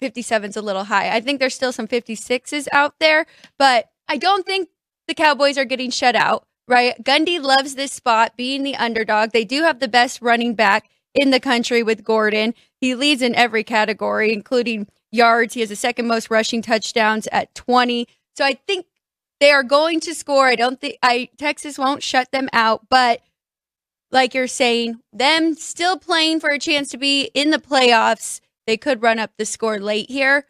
57's 0.00 0.56
a 0.56 0.62
little 0.62 0.84
high. 0.84 1.14
I 1.14 1.20
think 1.20 1.40
there's 1.40 1.54
still 1.54 1.72
some 1.72 1.88
56s 1.88 2.68
out 2.72 2.94
there, 3.00 3.26
but 3.58 3.90
I 4.08 4.16
don't 4.16 4.46
think 4.46 4.68
the 5.06 5.14
Cowboys 5.14 5.58
are 5.58 5.64
getting 5.64 5.90
shut 5.90 6.14
out, 6.14 6.46
right? 6.66 6.94
Gundy 7.02 7.40
loves 7.40 7.74
this 7.74 7.92
spot 7.92 8.36
being 8.36 8.62
the 8.62 8.76
underdog. 8.76 9.30
They 9.30 9.44
do 9.44 9.62
have 9.62 9.80
the 9.80 9.88
best 9.88 10.22
running 10.22 10.54
back 10.54 10.88
in 11.14 11.30
the 11.30 11.40
country 11.40 11.82
with 11.82 12.04
Gordon. 12.04 12.54
He 12.80 12.94
leads 12.94 13.22
in 13.22 13.34
every 13.34 13.64
category, 13.64 14.32
including 14.32 14.86
yards. 15.10 15.54
He 15.54 15.60
has 15.60 15.68
the 15.70 15.76
second 15.76 16.06
most 16.06 16.30
rushing 16.30 16.62
touchdowns 16.62 17.26
at 17.32 17.54
20. 17.54 18.06
So 18.36 18.44
I 18.44 18.54
think 18.54 18.86
they 19.40 19.50
are 19.50 19.62
going 19.62 20.00
to 20.00 20.14
score. 20.14 20.46
I 20.46 20.56
don't 20.56 20.80
think 20.80 20.98
I 21.02 21.30
Texas 21.38 21.78
won't 21.78 22.02
shut 22.02 22.30
them 22.32 22.48
out, 22.52 22.88
but 22.88 23.20
like 24.10 24.34
you're 24.34 24.46
saying, 24.46 25.00
them 25.12 25.54
still 25.54 25.98
playing 25.98 26.40
for 26.40 26.50
a 26.50 26.58
chance 26.58 26.88
to 26.90 26.98
be 26.98 27.30
in 27.34 27.50
the 27.50 27.58
playoffs, 27.58 28.40
they 28.68 28.76
could 28.76 29.02
run 29.02 29.18
up 29.18 29.32
the 29.38 29.46
score 29.46 29.80
late 29.80 30.10
here. 30.10 30.44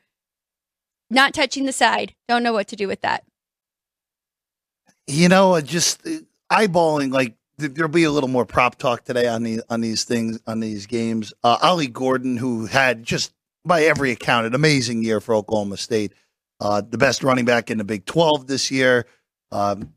Not 1.08 1.32
touching 1.32 1.66
the 1.66 1.72
side. 1.72 2.16
Don't 2.26 2.42
know 2.42 2.52
what 2.52 2.66
to 2.68 2.76
do 2.76 2.88
with 2.88 3.00
that. 3.02 3.24
You 5.06 5.28
know, 5.28 5.58
just 5.60 6.04
eyeballing 6.50 7.12
like 7.12 7.36
there'll 7.58 7.90
be 7.90 8.02
a 8.02 8.10
little 8.10 8.28
more 8.28 8.44
prop 8.44 8.74
talk 8.74 9.04
today 9.04 9.28
on 9.28 9.44
the 9.44 9.62
on 9.70 9.80
these 9.80 10.02
things 10.02 10.40
on 10.48 10.58
these 10.58 10.86
games. 10.86 11.32
Uh, 11.44 11.58
Ollie 11.62 11.86
Gordon, 11.86 12.36
who 12.36 12.66
had 12.66 13.04
just 13.04 13.32
by 13.64 13.84
every 13.84 14.10
account 14.10 14.46
an 14.46 14.54
amazing 14.54 15.04
year 15.04 15.20
for 15.20 15.36
Oklahoma 15.36 15.76
State, 15.76 16.12
uh, 16.60 16.82
the 16.86 16.98
best 16.98 17.22
running 17.22 17.44
back 17.44 17.70
in 17.70 17.78
the 17.78 17.84
Big 17.84 18.04
Twelve 18.04 18.48
this 18.48 18.70
year. 18.70 19.06
Um, 19.52 19.94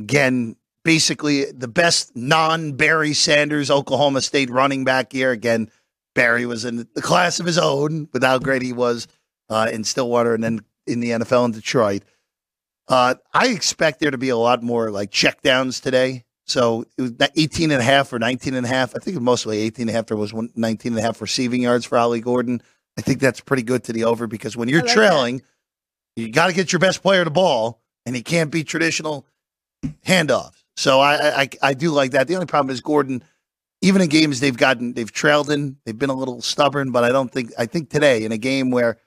again, 0.00 0.56
basically 0.84 1.44
the 1.52 1.68
best 1.68 2.16
non 2.16 2.72
Barry 2.72 3.12
Sanders 3.14 3.70
Oklahoma 3.70 4.22
State 4.22 4.50
running 4.50 4.84
back 4.84 5.14
year. 5.14 5.30
Again, 5.30 5.70
Barry 6.14 6.46
was 6.46 6.64
in 6.64 6.88
the 6.94 7.02
class 7.02 7.40
of 7.40 7.46
his 7.46 7.58
own 7.58 8.08
with 8.12 8.22
how 8.22 8.38
great 8.38 8.62
he 8.62 8.72
was 8.72 9.06
uh, 9.48 9.68
in 9.72 9.84
Stillwater 9.84 10.34
and 10.34 10.42
then 10.42 10.60
in 10.86 11.00
the 11.00 11.10
NFL 11.10 11.46
in 11.46 11.52
Detroit. 11.52 12.02
Uh, 12.88 13.14
I 13.32 13.48
expect 13.48 14.00
there 14.00 14.10
to 14.10 14.18
be 14.18 14.30
a 14.30 14.36
lot 14.36 14.62
more 14.62 14.90
like 14.90 15.10
checkdowns 15.10 15.80
today. 15.80 16.24
So 16.44 16.84
it 16.98 17.02
was 17.02 17.12
18 17.36 17.70
and 17.70 17.80
a 17.80 17.84
half 17.84 18.12
or 18.12 18.18
19 18.18 18.54
and 18.54 18.66
a 18.66 18.68
half. 18.68 18.90
I 18.96 18.98
think 18.98 19.14
it 19.14 19.20
was 19.20 19.24
mostly 19.24 19.58
18 19.58 19.84
and 19.84 19.90
a 19.90 19.92
half. 19.92 20.06
There 20.06 20.16
was 20.16 20.32
one, 20.32 20.50
19 20.56 20.92
and 20.92 20.98
a 20.98 21.02
half 21.02 21.20
receiving 21.20 21.62
yards 21.62 21.84
for 21.84 21.96
Ollie 21.96 22.20
Gordon. 22.20 22.60
I 22.98 23.02
think 23.02 23.20
that's 23.20 23.40
pretty 23.40 23.62
good 23.62 23.84
to 23.84 23.92
the 23.92 24.04
over 24.04 24.26
because 24.26 24.56
when 24.56 24.68
you're 24.68 24.82
like 24.82 24.92
trailing, 24.92 25.36
that. 25.36 26.22
you 26.22 26.28
got 26.32 26.48
to 26.48 26.52
get 26.52 26.72
your 26.72 26.80
best 26.80 27.02
player 27.02 27.22
the 27.24 27.30
ball, 27.30 27.80
and 28.04 28.16
he 28.16 28.22
can't 28.22 28.50
be 28.50 28.64
traditional 28.64 29.26
handoffs. 30.04 30.64
So 30.76 31.00
I, 31.00 31.42
I 31.42 31.48
I 31.62 31.74
do 31.74 31.92
like 31.92 32.12
that. 32.12 32.26
The 32.26 32.34
only 32.34 32.46
problem 32.46 32.72
is 32.72 32.80
Gordon. 32.80 33.22
Even 33.82 34.02
in 34.02 34.08
games 34.08 34.40
they've 34.40 34.56
gotten, 34.56 34.92
they've 34.92 35.10
trailed 35.10 35.50
in. 35.50 35.76
They've 35.84 35.98
been 35.98 36.10
a 36.10 36.14
little 36.14 36.42
stubborn, 36.42 36.90
but 36.90 37.02
I 37.02 37.10
don't 37.10 37.32
think. 37.32 37.52
I 37.58 37.66
think 37.66 37.88
today 37.88 38.24
in 38.24 38.32
a 38.32 38.38
game 38.38 38.70
where 38.70 38.98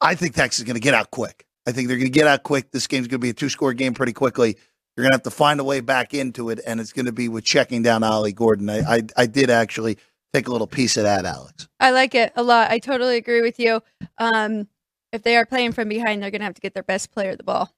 I 0.00 0.14
think 0.14 0.34
Texas 0.34 0.60
is 0.60 0.64
going 0.64 0.74
to 0.74 0.80
get 0.80 0.94
out 0.94 1.10
quick. 1.10 1.46
I 1.66 1.72
think 1.72 1.88
they're 1.88 1.96
going 1.96 2.12
to 2.12 2.18
get 2.18 2.26
out 2.26 2.42
quick. 2.42 2.70
This 2.70 2.86
game's 2.86 3.08
going 3.08 3.20
to 3.20 3.24
be 3.24 3.30
a 3.30 3.34
two-score 3.34 3.72
game 3.72 3.94
pretty 3.94 4.12
quickly. 4.12 4.56
You're 4.96 5.04
going 5.04 5.12
to 5.12 5.16
have 5.16 5.22
to 5.22 5.30
find 5.30 5.58
a 5.58 5.64
way 5.64 5.80
back 5.80 6.12
into 6.12 6.50
it, 6.50 6.60
and 6.66 6.78
it's 6.78 6.92
going 6.92 7.06
to 7.06 7.12
be 7.12 7.28
with 7.28 7.44
checking 7.44 7.82
down 7.82 8.02
Ollie 8.02 8.32
Gordon. 8.32 8.68
I, 8.68 8.96
I, 8.96 9.02
I 9.16 9.26
did 9.26 9.48
actually 9.48 9.96
take 10.34 10.46
a 10.46 10.52
little 10.52 10.66
piece 10.66 10.96
of 10.96 11.04
that, 11.04 11.24
Alex. 11.24 11.66
I 11.80 11.90
like 11.90 12.14
it 12.14 12.32
a 12.36 12.42
lot. 12.42 12.70
I 12.70 12.78
totally 12.78 13.16
agree 13.16 13.40
with 13.40 13.58
you. 13.58 13.82
Um, 14.18 14.68
if 15.12 15.22
they 15.22 15.36
are 15.36 15.46
playing 15.46 15.72
from 15.72 15.88
behind, 15.88 16.22
they're 16.22 16.30
going 16.30 16.40
to 16.40 16.44
have 16.44 16.54
to 16.54 16.60
get 16.60 16.74
their 16.74 16.82
best 16.82 17.10
player 17.10 17.34
the 17.34 17.42
ball. 17.42 17.74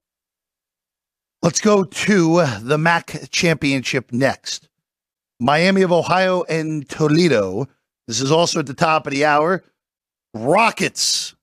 Let's 1.43 1.61
go 1.61 1.85
to 1.85 2.45
the 2.61 2.79
MAC 2.79 3.31
championship 3.31 4.11
next. 4.11 4.66
Miami 5.41 5.83
of 5.83 5.93
Ohio 5.93 6.43
and 6.45 6.89
Toledo. 6.89 7.67
This 8.07 8.21
is 8.21 8.31
also 8.31 8.61
at 8.61 8.67
the 8.67 8.75
top 8.75 9.07
of 9.07 9.13
the 9.13 9.25
hour. 9.25 9.65
Rockets 10.35 11.35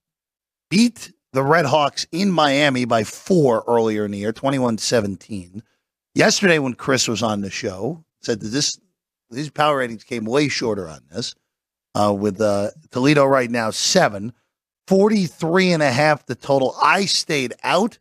beat 0.70 1.12
the 1.32 1.42
Red 1.42 1.66
Hawks 1.66 2.06
in 2.12 2.30
Miami 2.30 2.84
by 2.84 3.04
four 3.04 3.64
earlier 3.66 4.04
in 4.04 4.12
the 4.12 4.18
year, 4.18 4.32
21 4.32 4.78
17. 4.78 5.62
Yesterday, 6.14 6.58
when 6.58 6.74
Chris 6.74 7.08
was 7.08 7.22
on 7.22 7.40
the 7.40 7.50
show, 7.50 8.04
said 8.22 8.40
that 8.40 8.48
this 8.48 8.78
these 9.30 9.50
power 9.50 9.78
ratings 9.78 10.04
came 10.04 10.24
way 10.24 10.48
shorter 10.48 10.88
on 10.88 11.00
this, 11.10 11.34
uh, 11.94 12.14
with 12.16 12.40
uh, 12.40 12.70
Toledo 12.90 13.24
right 13.24 13.50
now 13.50 13.70
seven, 13.70 14.32
43 14.86 15.72
and 15.72 15.82
a 15.82 15.90
half 15.90 16.26
the 16.26 16.36
total. 16.36 16.76
I 16.80 17.06
stayed 17.06 17.54
out 17.64 17.98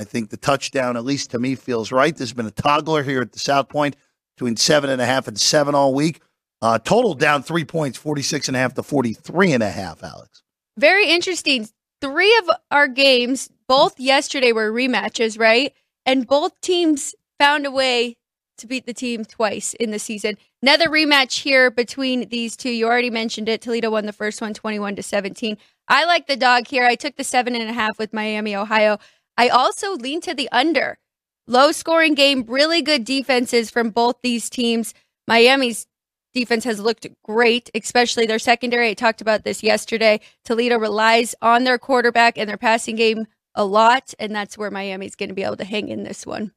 I 0.00 0.04
think 0.04 0.30
the 0.30 0.36
touchdown, 0.36 0.96
at 0.96 1.04
least 1.04 1.30
to 1.30 1.38
me, 1.38 1.54
feels 1.54 1.92
right. 1.92 2.16
There's 2.16 2.32
been 2.32 2.46
a 2.46 2.50
toggler 2.50 3.02
here 3.02 3.22
at 3.22 3.32
the 3.32 3.38
South 3.38 3.68
Point 3.68 3.96
between 4.36 4.56
seven 4.56 4.90
and 4.90 5.00
a 5.00 5.06
half 5.06 5.28
and 5.28 5.38
seven 5.38 5.74
all 5.74 5.94
week. 5.94 6.20
Uh, 6.62 6.78
total 6.78 7.14
down 7.14 7.42
three 7.42 7.64
points, 7.64 7.98
46 7.98 8.48
and 8.48 8.56
a 8.56 8.60
half 8.60 8.74
to 8.74 8.82
43 8.82 9.52
and 9.52 9.62
a 9.62 9.70
half, 9.70 10.02
Alex. 10.02 10.42
Very 10.78 11.10
interesting. 11.10 11.68
Three 12.00 12.36
of 12.38 12.50
our 12.70 12.88
games, 12.88 13.50
both 13.68 14.00
yesterday, 14.00 14.52
were 14.52 14.72
rematches, 14.72 15.38
right? 15.38 15.72
And 16.06 16.26
both 16.26 16.60
teams 16.60 17.14
found 17.38 17.66
a 17.66 17.70
way 17.70 18.16
to 18.58 18.66
beat 18.66 18.86
the 18.86 18.94
team 18.94 19.24
twice 19.24 19.74
in 19.74 19.90
the 19.90 19.98
season. 19.98 20.36
Another 20.62 20.88
rematch 20.88 21.42
here 21.42 21.70
between 21.70 22.28
these 22.28 22.56
two. 22.56 22.70
You 22.70 22.86
already 22.86 23.10
mentioned 23.10 23.48
it. 23.48 23.60
Toledo 23.60 23.90
won 23.90 24.06
the 24.06 24.12
first 24.12 24.40
one 24.40 24.54
21 24.54 24.96
to 24.96 25.02
17. 25.02 25.56
I 25.88 26.04
like 26.04 26.26
the 26.26 26.36
dog 26.36 26.68
here. 26.68 26.86
I 26.86 26.94
took 26.94 27.16
the 27.16 27.24
seven 27.24 27.54
and 27.54 27.68
a 27.68 27.72
half 27.72 27.98
with 27.98 28.12
Miami, 28.12 28.54
Ohio. 28.54 28.98
I 29.36 29.48
also 29.48 29.94
lean 29.94 30.20
to 30.22 30.34
the 30.34 30.48
under. 30.52 30.98
Low 31.46 31.72
scoring 31.72 32.14
game, 32.14 32.44
really 32.46 32.80
good 32.80 33.04
defenses 33.04 33.70
from 33.70 33.90
both 33.90 34.16
these 34.22 34.48
teams. 34.48 34.94
Miami's 35.28 35.86
defense 36.32 36.64
has 36.64 36.80
looked 36.80 37.06
great, 37.22 37.70
especially 37.74 38.26
their 38.26 38.38
secondary. 38.38 38.90
I 38.90 38.94
talked 38.94 39.20
about 39.20 39.44
this 39.44 39.62
yesterday. 39.62 40.20
Toledo 40.44 40.78
relies 40.78 41.34
on 41.42 41.64
their 41.64 41.78
quarterback 41.78 42.38
and 42.38 42.48
their 42.48 42.56
passing 42.56 42.96
game 42.96 43.26
a 43.54 43.64
lot, 43.64 44.14
and 44.18 44.34
that's 44.34 44.58
where 44.58 44.70
Miami's 44.70 45.14
going 45.14 45.28
to 45.28 45.34
be 45.34 45.44
able 45.44 45.56
to 45.58 45.64
hang 45.64 45.88
in 45.88 46.02
this 46.02 46.26
one. 46.26 46.52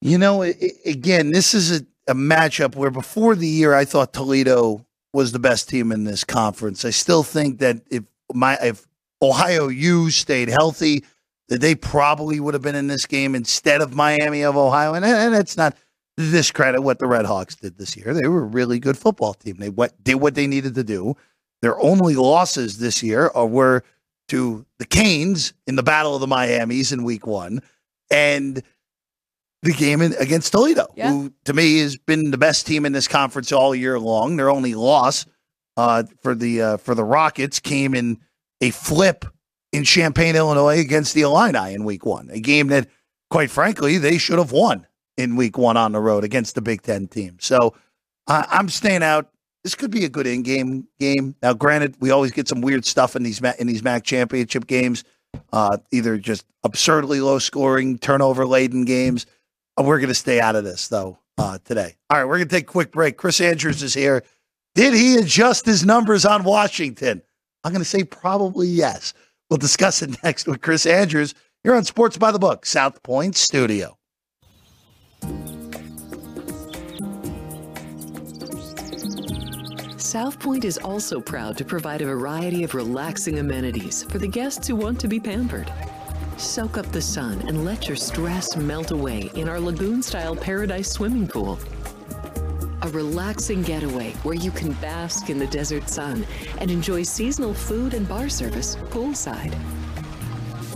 You 0.00 0.18
know, 0.18 0.42
again, 0.42 1.32
this 1.32 1.54
is 1.54 1.80
a, 1.80 1.86
a 2.06 2.14
matchup 2.14 2.76
where 2.76 2.90
before 2.90 3.34
the 3.34 3.48
year 3.48 3.74
I 3.74 3.84
thought 3.84 4.12
Toledo 4.12 4.84
was 5.12 5.32
the 5.32 5.38
best 5.38 5.68
team 5.68 5.90
in 5.90 6.04
this 6.04 6.24
conference. 6.24 6.84
I 6.84 6.90
still 6.90 7.22
think 7.22 7.60
that 7.60 7.80
if 7.90 8.04
my 8.32 8.58
if 8.60 8.86
Ohio 9.22 9.68
U 9.68 10.10
stayed 10.10 10.48
healthy, 10.48 11.04
they 11.48 11.74
probably 11.74 12.40
would 12.40 12.54
have 12.54 12.62
been 12.62 12.74
in 12.74 12.86
this 12.86 13.06
game 13.06 13.34
instead 13.34 13.80
of 13.80 13.94
Miami 13.94 14.42
of 14.42 14.56
Ohio. 14.56 14.94
And, 14.94 15.04
and 15.04 15.34
it's 15.34 15.56
not 15.56 15.76
to 16.16 16.30
discredit 16.30 16.82
what 16.82 16.98
the 16.98 17.06
Red 17.06 17.26
Hawks 17.26 17.56
did 17.56 17.78
this 17.78 17.96
year. 17.96 18.14
They 18.14 18.28
were 18.28 18.42
a 18.42 18.46
really 18.46 18.78
good 18.78 18.96
football 18.96 19.34
team. 19.34 19.56
They 19.58 19.68
went, 19.68 20.02
did 20.02 20.16
what 20.16 20.34
they 20.34 20.46
needed 20.46 20.74
to 20.76 20.84
do. 20.84 21.16
Their 21.62 21.78
only 21.80 22.14
losses 22.14 22.78
this 22.78 23.02
year 23.02 23.30
are, 23.34 23.46
were 23.46 23.84
to 24.28 24.64
the 24.78 24.86
Canes 24.86 25.52
in 25.66 25.76
the 25.76 25.82
Battle 25.82 26.14
of 26.14 26.20
the 26.20 26.26
Miamis 26.26 26.92
in 26.92 27.04
week 27.04 27.26
one 27.26 27.60
and 28.10 28.62
the 29.62 29.72
game 29.72 30.02
in, 30.02 30.14
against 30.14 30.52
Toledo, 30.52 30.86
yeah. 30.94 31.10
who 31.10 31.32
to 31.44 31.52
me 31.52 31.78
has 31.78 31.96
been 31.96 32.30
the 32.30 32.38
best 32.38 32.66
team 32.66 32.84
in 32.84 32.92
this 32.92 33.08
conference 33.08 33.50
all 33.50 33.74
year 33.74 33.98
long. 33.98 34.36
Their 34.36 34.50
only 34.50 34.74
loss 34.74 35.26
uh, 35.76 36.04
for 36.22 36.34
the 36.34 36.62
uh, 36.62 36.76
for 36.76 36.94
the 36.94 37.04
Rockets 37.04 37.60
came 37.60 37.94
in 37.94 38.20
a 38.60 38.70
flip 38.70 39.24
in 39.74 39.82
Champaign, 39.82 40.36
Illinois 40.36 40.78
against 40.78 41.14
the 41.14 41.22
Illini 41.22 41.74
in 41.74 41.84
week 41.84 42.06
one, 42.06 42.30
a 42.30 42.38
game 42.38 42.68
that, 42.68 42.88
quite 43.28 43.50
frankly, 43.50 43.98
they 43.98 44.18
should 44.18 44.38
have 44.38 44.52
won 44.52 44.86
in 45.16 45.34
week 45.34 45.58
one 45.58 45.76
on 45.76 45.90
the 45.92 46.00
road 46.00 46.22
against 46.22 46.54
the 46.54 46.62
Big 46.62 46.82
Ten 46.82 47.08
team. 47.08 47.38
So 47.40 47.74
uh, 48.28 48.46
I'm 48.48 48.68
staying 48.68 49.02
out. 49.02 49.30
This 49.64 49.74
could 49.74 49.90
be 49.90 50.04
a 50.04 50.08
good 50.08 50.26
in-game 50.26 50.86
game. 51.00 51.34
Now, 51.42 51.54
granted, 51.54 51.96
we 51.98 52.10
always 52.10 52.30
get 52.30 52.46
some 52.46 52.60
weird 52.60 52.84
stuff 52.84 53.16
in 53.16 53.22
these 53.22 53.40
in 53.58 53.66
these 53.66 53.82
MAC 53.82 54.04
championship 54.04 54.66
games, 54.66 55.04
uh, 55.52 55.78
either 55.90 56.18
just 56.18 56.44
absurdly 56.62 57.20
low 57.20 57.38
scoring, 57.38 57.98
turnover 57.98 58.46
laden 58.46 58.84
games. 58.84 59.26
Uh, 59.76 59.82
we're 59.82 59.98
going 59.98 60.08
to 60.08 60.14
stay 60.14 60.38
out 60.38 60.54
of 60.54 60.64
this 60.64 60.88
though 60.88 61.18
uh, 61.38 61.58
today. 61.64 61.96
All 62.10 62.18
right, 62.18 62.24
we're 62.24 62.36
going 62.36 62.48
to 62.48 62.54
take 62.54 62.64
a 62.64 62.72
quick 62.72 62.92
break. 62.92 63.16
Chris 63.16 63.40
Andrews 63.40 63.82
is 63.82 63.94
here. 63.94 64.22
Did 64.74 64.94
he 64.94 65.16
adjust 65.16 65.66
his 65.66 65.84
numbers 65.84 66.24
on 66.24 66.44
Washington? 66.44 67.22
I'm 67.64 67.72
going 67.72 67.82
to 67.82 67.88
say 67.88 68.04
probably 68.04 68.68
yes. 68.68 69.14
We'll 69.50 69.58
discuss 69.58 70.02
it 70.02 70.16
next 70.24 70.46
with 70.46 70.60
Chris 70.60 70.86
Andrews 70.86 71.34
here 71.62 71.74
on 71.74 71.84
Sports 71.84 72.16
by 72.18 72.32
the 72.32 72.38
Book, 72.38 72.66
South 72.66 73.02
Point 73.02 73.36
Studio. 73.36 73.96
South 79.96 80.38
Point 80.38 80.64
is 80.64 80.78
also 80.78 81.20
proud 81.20 81.58
to 81.58 81.64
provide 81.64 82.00
a 82.00 82.06
variety 82.06 82.62
of 82.62 82.74
relaxing 82.74 83.40
amenities 83.40 84.04
for 84.04 84.18
the 84.18 84.28
guests 84.28 84.68
who 84.68 84.76
want 84.76 85.00
to 85.00 85.08
be 85.08 85.18
pampered. 85.18 85.72
Soak 86.36 86.78
up 86.78 86.86
the 86.92 87.02
sun 87.02 87.40
and 87.48 87.64
let 87.64 87.88
your 87.88 87.96
stress 87.96 88.56
melt 88.56 88.90
away 88.90 89.30
in 89.34 89.48
our 89.48 89.58
lagoon 89.58 90.02
style 90.02 90.36
paradise 90.36 90.90
swimming 90.90 91.26
pool. 91.26 91.58
A 92.82 92.88
relaxing 92.88 93.62
getaway 93.62 94.10
where 94.22 94.34
you 94.34 94.50
can 94.50 94.72
bask 94.74 95.30
in 95.30 95.38
the 95.38 95.46
desert 95.46 95.88
sun 95.88 96.26
and 96.58 96.70
enjoy 96.70 97.02
seasonal 97.02 97.54
food 97.54 97.94
and 97.94 98.08
bar 98.08 98.28
service 98.28 98.76
poolside. 98.90 99.54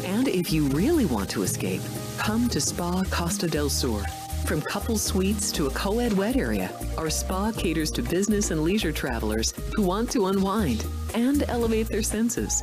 And 0.04 0.28
if 0.28 0.52
you 0.52 0.64
really 0.68 1.04
want 1.04 1.28
to 1.30 1.42
escape, 1.42 1.82
come 2.16 2.48
to 2.48 2.60
Spa 2.60 3.04
Costa 3.10 3.46
del 3.46 3.68
Sur. 3.68 4.02
From 4.46 4.62
couple 4.62 4.96
suites 4.96 5.52
to 5.52 5.66
a 5.66 5.70
co 5.70 5.98
ed 5.98 6.12
wet 6.14 6.36
area, 6.36 6.72
our 6.96 7.10
spa 7.10 7.52
caters 7.52 7.90
to 7.90 8.02
business 8.02 8.50
and 8.50 8.62
leisure 8.62 8.92
travelers 8.92 9.52
who 9.74 9.82
want 9.82 10.10
to 10.12 10.26
unwind 10.26 10.86
and 11.14 11.44
elevate 11.48 11.88
their 11.88 12.02
senses. 12.02 12.62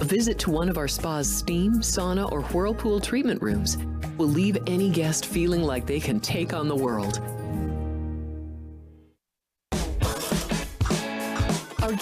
A 0.00 0.04
visit 0.04 0.38
to 0.40 0.50
one 0.50 0.68
of 0.68 0.78
our 0.78 0.88
spa's 0.88 1.30
steam, 1.30 1.74
sauna, 1.74 2.30
or 2.32 2.42
whirlpool 2.42 2.98
treatment 2.98 3.42
rooms 3.42 3.76
will 4.16 4.28
leave 4.28 4.56
any 4.66 4.88
guest 4.88 5.26
feeling 5.26 5.62
like 5.62 5.86
they 5.86 6.00
can 6.00 6.18
take 6.18 6.54
on 6.54 6.66
the 6.66 6.76
world. 6.76 7.20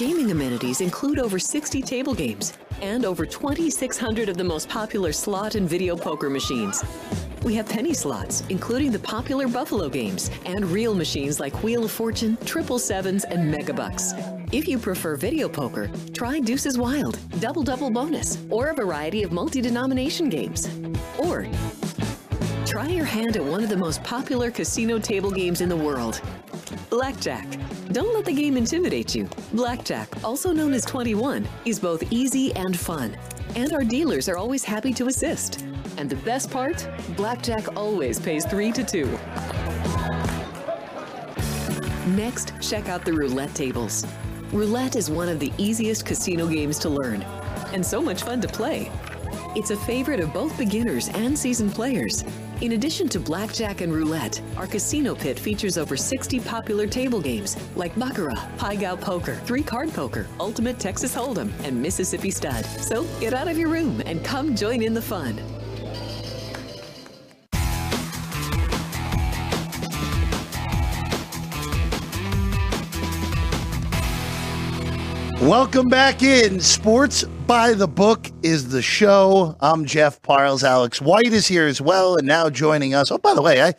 Gaming 0.01 0.31
amenities 0.31 0.81
include 0.81 1.19
over 1.19 1.39
60 1.39 1.83
table 1.83 2.15
games 2.15 2.55
and 2.81 3.05
over 3.05 3.27
2,600 3.27 4.31
of 4.31 4.39
the 4.39 4.43
most 4.43 4.67
popular 4.67 5.13
slot 5.13 5.57
and 5.57 5.69
video 5.69 5.95
poker 5.95 6.31
machines. 6.31 6.83
We 7.43 7.55
have 7.57 7.69
penny 7.69 7.93
slots, 7.93 8.43
including 8.49 8.93
the 8.93 8.99
popular 8.99 9.47
Buffalo 9.47 9.91
games, 9.91 10.31
and 10.47 10.65
reel 10.65 10.95
machines 10.95 11.39
like 11.39 11.63
Wheel 11.63 11.85
of 11.85 11.91
Fortune, 11.91 12.39
Triple 12.47 12.79
Sevens, 12.79 13.25
and 13.25 13.55
Megabucks. 13.55 14.55
If 14.55 14.67
you 14.67 14.79
prefer 14.79 15.17
video 15.17 15.51
poker, 15.51 15.91
try 16.15 16.41
Deuces 16.41 16.79
Wild, 16.79 17.19
Double 17.39 17.63
Double 17.63 17.91
Bonus, 17.91 18.39
or 18.49 18.69
a 18.69 18.75
variety 18.75 19.23
of 19.23 19.33
multi 19.33 19.61
denomination 19.61 20.31
games. 20.31 20.71
Or 21.19 21.47
try 22.65 22.89
your 22.89 23.05
hand 23.05 23.37
at 23.37 23.45
one 23.45 23.63
of 23.63 23.69
the 23.69 23.77
most 23.77 24.03
popular 24.03 24.51
casino 24.51 24.99
table 24.99 25.31
games 25.31 25.61
in 25.61 25.69
the 25.69 25.77
world 25.77 26.23
Blackjack. 26.89 27.47
Don't 27.93 28.15
let 28.15 28.25
the 28.25 28.33
game 28.33 28.57
intimidate 28.57 29.17
you. 29.17 29.29
Blackjack, 29.53 30.23
also 30.23 30.53
known 30.53 30.75
as 30.75 30.85
21, 30.85 31.49
is 31.65 31.81
both 31.81 32.05
easy 32.13 32.55
and 32.55 32.79
fun. 32.79 33.17
And 33.57 33.73
our 33.73 33.83
dealers 33.83 34.29
are 34.29 34.37
always 34.37 34.63
happy 34.63 34.93
to 34.95 35.09
assist. 35.09 35.65
And 35.97 36.09
the 36.09 36.15
best 36.17 36.53
part? 36.53 36.89
Blackjack 37.17 37.77
always 37.77 38.21
pays 38.21 38.47
3 38.47 38.71
to 38.73 38.85
2. 38.85 39.07
Next, 42.15 42.53
check 42.61 42.89
out 42.89 43.05
the 43.05 43.13
roulette 43.13 43.55
tables. 43.57 44.07
Roulette 44.53 44.95
is 44.95 45.11
one 45.11 45.29
of 45.29 45.41
the 45.41 45.53
easiest 45.59 46.07
casino 46.07 46.47
games 46.47 46.79
to 46.81 46.89
learn, 46.89 47.23
and 47.73 47.85
so 47.85 48.01
much 48.01 48.23
fun 48.23 48.41
to 48.41 48.49
play. 48.49 48.89
It's 49.57 49.71
a 49.71 49.77
favorite 49.77 50.21
of 50.21 50.33
both 50.33 50.57
beginners 50.57 51.09
and 51.09 51.37
seasoned 51.37 51.73
players. 51.73 52.23
In 52.61 52.73
addition 52.73 53.09
to 53.09 53.19
blackjack 53.19 53.81
and 53.81 53.91
roulette, 53.91 54.43
our 54.59 54.67
casino 54.67 55.15
pit 55.15 55.39
features 55.39 55.79
over 55.79 55.97
60 55.97 56.41
popular 56.41 56.87
table 56.87 57.19
games 57.19 57.57
like 57.75 57.99
Baccarat, 57.99 58.59
Pai 58.59 58.77
Gow 58.77 58.97
Poker, 58.97 59.37
Three 59.47 59.63
Card 59.63 59.91
Poker, 59.95 60.27
Ultimate 60.39 60.79
Texas 60.79 61.15
Hold'em, 61.15 61.51
and 61.65 61.81
Mississippi 61.81 62.31
Stud. 62.31 62.67
So 62.67 63.05
get 63.19 63.33
out 63.33 63.49
of 63.49 63.57
your 63.57 63.71
room 63.71 64.03
and 64.05 64.23
come 64.23 64.55
join 64.55 64.83
in 64.83 64.93
the 64.93 65.01
fun. 65.01 65.41
Welcome 75.41 75.89
back 75.89 76.23
in. 76.23 76.61
Sports 76.61 77.25
by 77.47 77.73
the 77.73 77.89
Book 77.89 78.29
is 78.43 78.69
the 78.69 78.83
show. 78.83 79.57
I'm 79.61 79.87
Jeff 79.87 80.21
Parles. 80.21 80.63
Alex 80.63 81.01
White 81.01 81.33
is 81.33 81.47
here 81.47 81.67
as 81.67 81.81
well, 81.81 82.17
and 82.17 82.27
now 82.27 82.51
joining 82.51 82.93
us. 82.95 83.11
Oh, 83.11 83.17
by 83.17 83.33
the 83.33 83.41
way, 83.41 83.63
I 83.63 83.73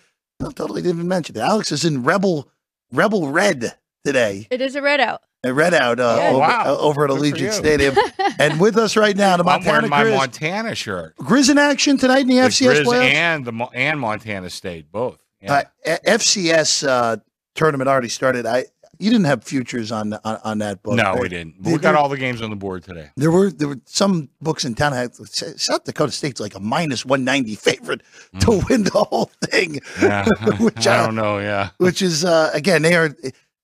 totally 0.56 0.82
didn't 0.82 1.08
mention 1.08 1.38
it. 1.38 1.40
Alex 1.42 1.72
is 1.72 1.86
in 1.86 2.02
Rebel 2.04 2.50
Rebel 2.92 3.28
Red 3.30 3.76
today. 4.04 4.48
It 4.50 4.60
is 4.60 4.76
a 4.76 4.82
red 4.82 5.00
out. 5.00 5.22
A 5.44 5.54
red 5.54 5.76
out 5.76 6.00
uh, 6.00 6.16
Yeah. 6.20 6.30
over, 6.30 6.40
Wow. 6.40 6.64
uh, 6.66 6.78
over 6.80 7.04
at 7.06 7.12
Allegiant. 7.12 7.52
Stadium, 7.54 7.96
and 8.40 8.60
with 8.60 8.76
us 8.78 8.98
right 8.98 9.16
now, 9.16 9.38
the 9.38 9.44
Montana 9.44 9.86
I'm 9.86 9.90
wearing 9.90 9.90
my 9.92 10.04
Grizz. 10.04 10.18
Montana 10.18 10.76
shirt. 10.76 11.16
Grizz 11.18 11.50
in 11.52 11.58
action 11.60 11.98
tonight 11.98 12.22
in 12.22 12.28
the, 12.28 12.36
The 12.38 12.48
FCS 12.48 12.82
Grizz 12.82 12.86
playoffs. 12.86 13.14
and 13.14 13.46
the 13.46 13.52
Mo- 13.52 13.72
and 13.74 14.00
Montana 14.00 14.50
State 14.50 14.92
both. 14.92 15.20
Yeah. 15.42 15.54
Uh, 15.54 15.64
F- 15.86 16.04
FCS 16.04 16.88
uh, 16.88 17.18
tournament 17.54 17.88
already 17.88 18.10
started. 18.10 18.48
I 18.48 18.66
you 19.02 19.10
didn't 19.10 19.26
have 19.26 19.44
futures 19.44 19.92
on 19.92 20.14
on, 20.14 20.40
on 20.44 20.58
that 20.60 20.84
book. 20.84 20.96
no, 20.96 21.04
right? 21.14 21.22
we 21.22 21.30
didn't. 21.30 21.62
There- 21.62 21.74
we 21.74 21.80
got 21.80 21.96
all 21.96 22.10
the 22.10 22.18
games 22.18 22.42
on 22.42 22.50
the 22.50 22.56
board 22.56 22.84
today. 22.84 23.10
There 23.18 23.32
were 23.32 23.52
there 23.52 23.68
were 23.68 23.80
some 23.86 24.30
books 24.42 24.66
in 24.66 24.76
town. 24.76 24.94
Had, 24.94 25.16
South 25.16 25.84
Dakota 25.84 26.12
State's 26.12 26.40
like 26.40 26.56
a 26.56 26.60
minus 26.60 27.06
one 27.06 27.24
ninety 27.24 27.56
favorite 27.56 28.02
to 28.40 28.62
win 28.70 28.84
the 28.84 29.06
whole 29.10 29.32
thing. 29.44 29.80
Mm. 29.96 30.02
Yeah, 30.02 30.58
Which, 30.64 30.88
I 30.88 30.98
uh, 31.00 31.06
don't 31.06 31.16
know. 31.16 31.40
Yeah, 31.40 31.70
Which 31.78 32.02
is 32.02 32.24
uh, 32.24 32.52
again 32.54 32.82
they 32.82 32.96
are 32.96 33.16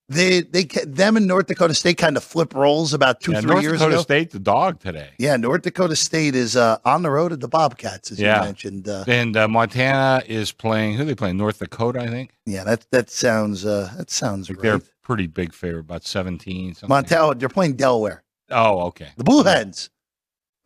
they 0.08 0.40
they 0.40 0.64
them 0.64 1.16
and 1.16 1.26
North 1.26 1.46
Dakota 1.46 1.74
State 1.74 1.98
kind 1.98 2.16
of 2.16 2.24
flip 2.24 2.54
roles 2.54 2.94
about 2.94 3.20
two 3.20 3.32
yeah 3.32 3.40
three 3.40 3.50
North 3.50 3.62
years 3.62 3.78
Dakota 3.80 3.94
ago. 3.96 4.02
State, 4.02 4.30
the 4.30 4.38
dog 4.38 4.80
today, 4.80 5.10
Yeah, 5.18 5.36
North 5.36 5.62
Dakota 5.62 5.96
State 5.96 6.34
is 6.34 6.56
uh, 6.56 6.78
on 6.84 7.02
the 7.02 7.10
road 7.10 7.32
at 7.32 7.40
the 7.40 7.48
Bobcats, 7.48 8.10
as 8.10 8.18
Yeah. 8.18 8.38
you 8.40 8.44
mentioned. 8.46 8.88
Uh, 8.88 9.04
and 9.06 9.36
uh, 9.36 9.46
Montana 9.48 10.22
is 10.26 10.50
playing. 10.52 10.94
Who 10.94 11.02
are 11.02 11.06
they 11.06 11.14
playing? 11.14 11.36
North 11.36 11.58
Dakota, 11.58 12.00
I 12.00 12.06
think. 12.08 12.30
yeah, 12.46 12.64
that 12.64 12.86
that 12.90 13.10
sounds 13.10 13.66
uh, 13.66 13.92
that 13.98 14.10
sounds 14.10 14.48
Like 14.48 14.56
right. 14.58 14.62
they're 14.62 14.80
pretty 15.02 15.26
big 15.26 15.52
favorite, 15.52 15.80
about 15.80 16.04
seventeen. 16.04 16.74
Something. 16.74 16.88
Montana, 16.88 17.34
they're 17.34 17.48
playing 17.48 17.74
Delaware. 17.76 18.22
Oh, 18.50 18.80
okay. 18.86 19.08
The 19.18 19.24
Blue 19.24 19.42
Hens. 19.44 19.90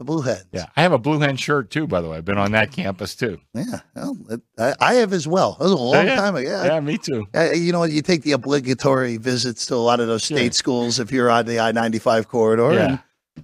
The 0.03 0.13
Blue 0.13 0.23
Hens. 0.23 0.45
Yeah, 0.53 0.67
I 0.77 0.83
have 0.83 0.93
a 0.93 0.99
blue 0.99 1.21
hen 1.21 1.37
shirt 1.37 1.71
too. 1.71 1.87
By 1.87 2.01
the 2.01 2.09
way, 2.09 2.17
I've 2.17 2.25
been 2.25 2.39
on 2.39 2.53
that 2.53 2.73
campus 2.73 3.15
too. 3.15 3.39
Yeah. 3.55 3.81
Well, 3.95 4.17
it- 4.31 4.41
I, 4.59 4.75
I 4.81 4.95
have 4.95 5.13
as 5.13 5.27
well. 5.29 5.53
That 5.59 5.65
was 5.65 5.73
a 5.73 5.77
long 5.77 6.07
yeah. 6.07 6.17
time 6.17 6.35
ago. 6.37 6.49
Yeah. 6.51 6.65
Yeah, 6.65 6.81
me 6.81 6.99
too. 6.99 7.27
Uh, 7.35 7.51
you 7.53 7.73
know, 7.73 7.85
you 7.85 8.03
take 8.03 8.23
the 8.23 8.33
obligatory 8.33 9.17
visits 9.17 9.65
to 9.67 9.75
a 9.75 9.77
lot 9.77 10.01
of 10.01 10.09
those 10.09 10.25
state 10.25 10.55
schools 10.55 10.99
if 10.99 11.13
you're 11.13 11.31
on 11.31 11.47
the 11.47 11.61
I 11.61 11.71
ninety 11.73 11.99
five 12.01 12.27
corridor, 12.29 12.73
Yeah. 12.75 12.87
and 12.87 12.99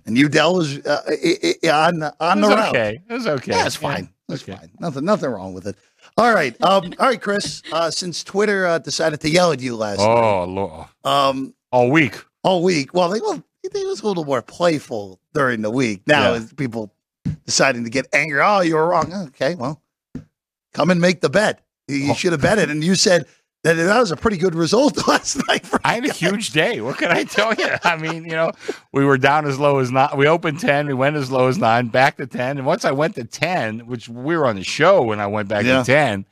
and 0.06 0.16
UDel 0.16 0.54
was 0.56 0.78
uh, 0.84 1.02
i- 1.08 1.56
i- 1.64 1.68
on 1.70 2.02
on 2.20 2.40
the 2.40 2.48
route. 2.48 2.68
okay. 2.70 3.00
It 3.08 3.12
was 3.12 3.26
okay. 3.26 3.52
Yeah, 3.52 3.62
that's 3.62 3.76
fine. 3.76 4.08
That's 4.28 4.42
okay. 4.42 4.56
fine. 4.56 4.70
Nothing 4.80 5.04
nothing 5.04 5.30
wrong 5.30 5.54
with 5.54 5.66
it. 5.66 5.76
All 6.16 6.34
right, 6.34 6.54
um, 6.62 6.92
all 6.98 7.06
right, 7.08 7.20
Chris. 7.20 7.62
Uh, 7.72 7.90
since 7.90 8.24
Twitter 8.24 8.66
uh, 8.66 8.78
decided 8.78 9.20
to 9.20 9.30
yell 9.30 9.52
at 9.52 9.60
you 9.60 9.76
last 9.76 10.00
Oh, 10.00 10.44
Lord. 10.44 10.86
night, 11.04 11.10
um, 11.28 11.54
all 11.70 11.90
week. 11.90 12.22
all 12.42 12.62
week, 12.62 12.92
well, 12.94 13.08
they 13.08 13.20
well, 13.20 13.42
they 13.72 13.84
was 13.84 14.02
a 14.02 14.06
little 14.06 14.24
more 14.24 14.42
playful 14.42 15.20
during 15.34 15.62
the 15.62 15.70
week. 15.70 16.02
Now, 16.06 16.34
Yeah. 16.34 16.44
people 16.56 16.92
deciding 17.46 17.84
to 17.84 17.90
get 17.90 18.06
angry, 18.12 18.40
oh, 18.42 18.60
you 18.60 18.74
were 18.76 18.88
wrong. 18.88 19.12
Okay, 19.28 19.54
well, 19.54 19.82
come 20.74 20.90
and 20.90 21.00
make 21.00 21.20
the 21.20 21.30
bet. 21.30 21.60
You 21.88 22.10
Oh. 22.12 22.14
should 22.14 22.32
have 22.32 22.40
bet 22.42 22.58
it, 22.58 22.68
and 22.70 22.84
you 22.84 22.94
said 22.94 23.26
that 23.64 23.74
that 23.74 23.98
was 23.98 24.10
a 24.12 24.16
pretty 24.16 24.36
good 24.36 24.54
result 24.54 25.06
last 25.08 25.40
night. 25.48 25.64
I 25.84 25.94
had 25.94 26.04
a 26.06 26.12
huge 26.12 26.50
day. 26.50 26.80
What 26.80 26.98
can 26.98 27.10
I 27.10 27.24
tell 27.24 27.54
you? 27.54 27.68
I 27.82 27.96
mean, 27.96 28.24
you 28.24 28.32
know, 28.32 28.52
we 28.92 29.04
were 29.04 29.18
down 29.18 29.46
as 29.46 29.58
low 29.58 29.78
as 29.78 29.90
nine. 29.90 30.10
We 30.16 30.26
opened 30.28 30.60
10, 30.60 30.86
we 30.86 30.94
went 30.94 31.16
as 31.16 31.30
low 31.30 31.48
as 31.48 31.58
nine, 31.58 31.88
back 31.88 32.18
to 32.18 32.26
10. 32.26 32.58
And 32.58 32.66
once 32.66 32.84
I 32.84 32.92
went 32.92 33.14
to 33.16 33.24
10, 33.24 33.80
which 33.86 34.08
we 34.08 34.36
were 34.36 34.46
on 34.46 34.56
the 34.56 34.64
show 34.64 35.02
when 35.02 35.18
I 35.20 35.26
went 35.26 35.48
back 35.48 35.64
Yeah. 35.64 35.78
to 35.80 35.84
10, 35.84 36.26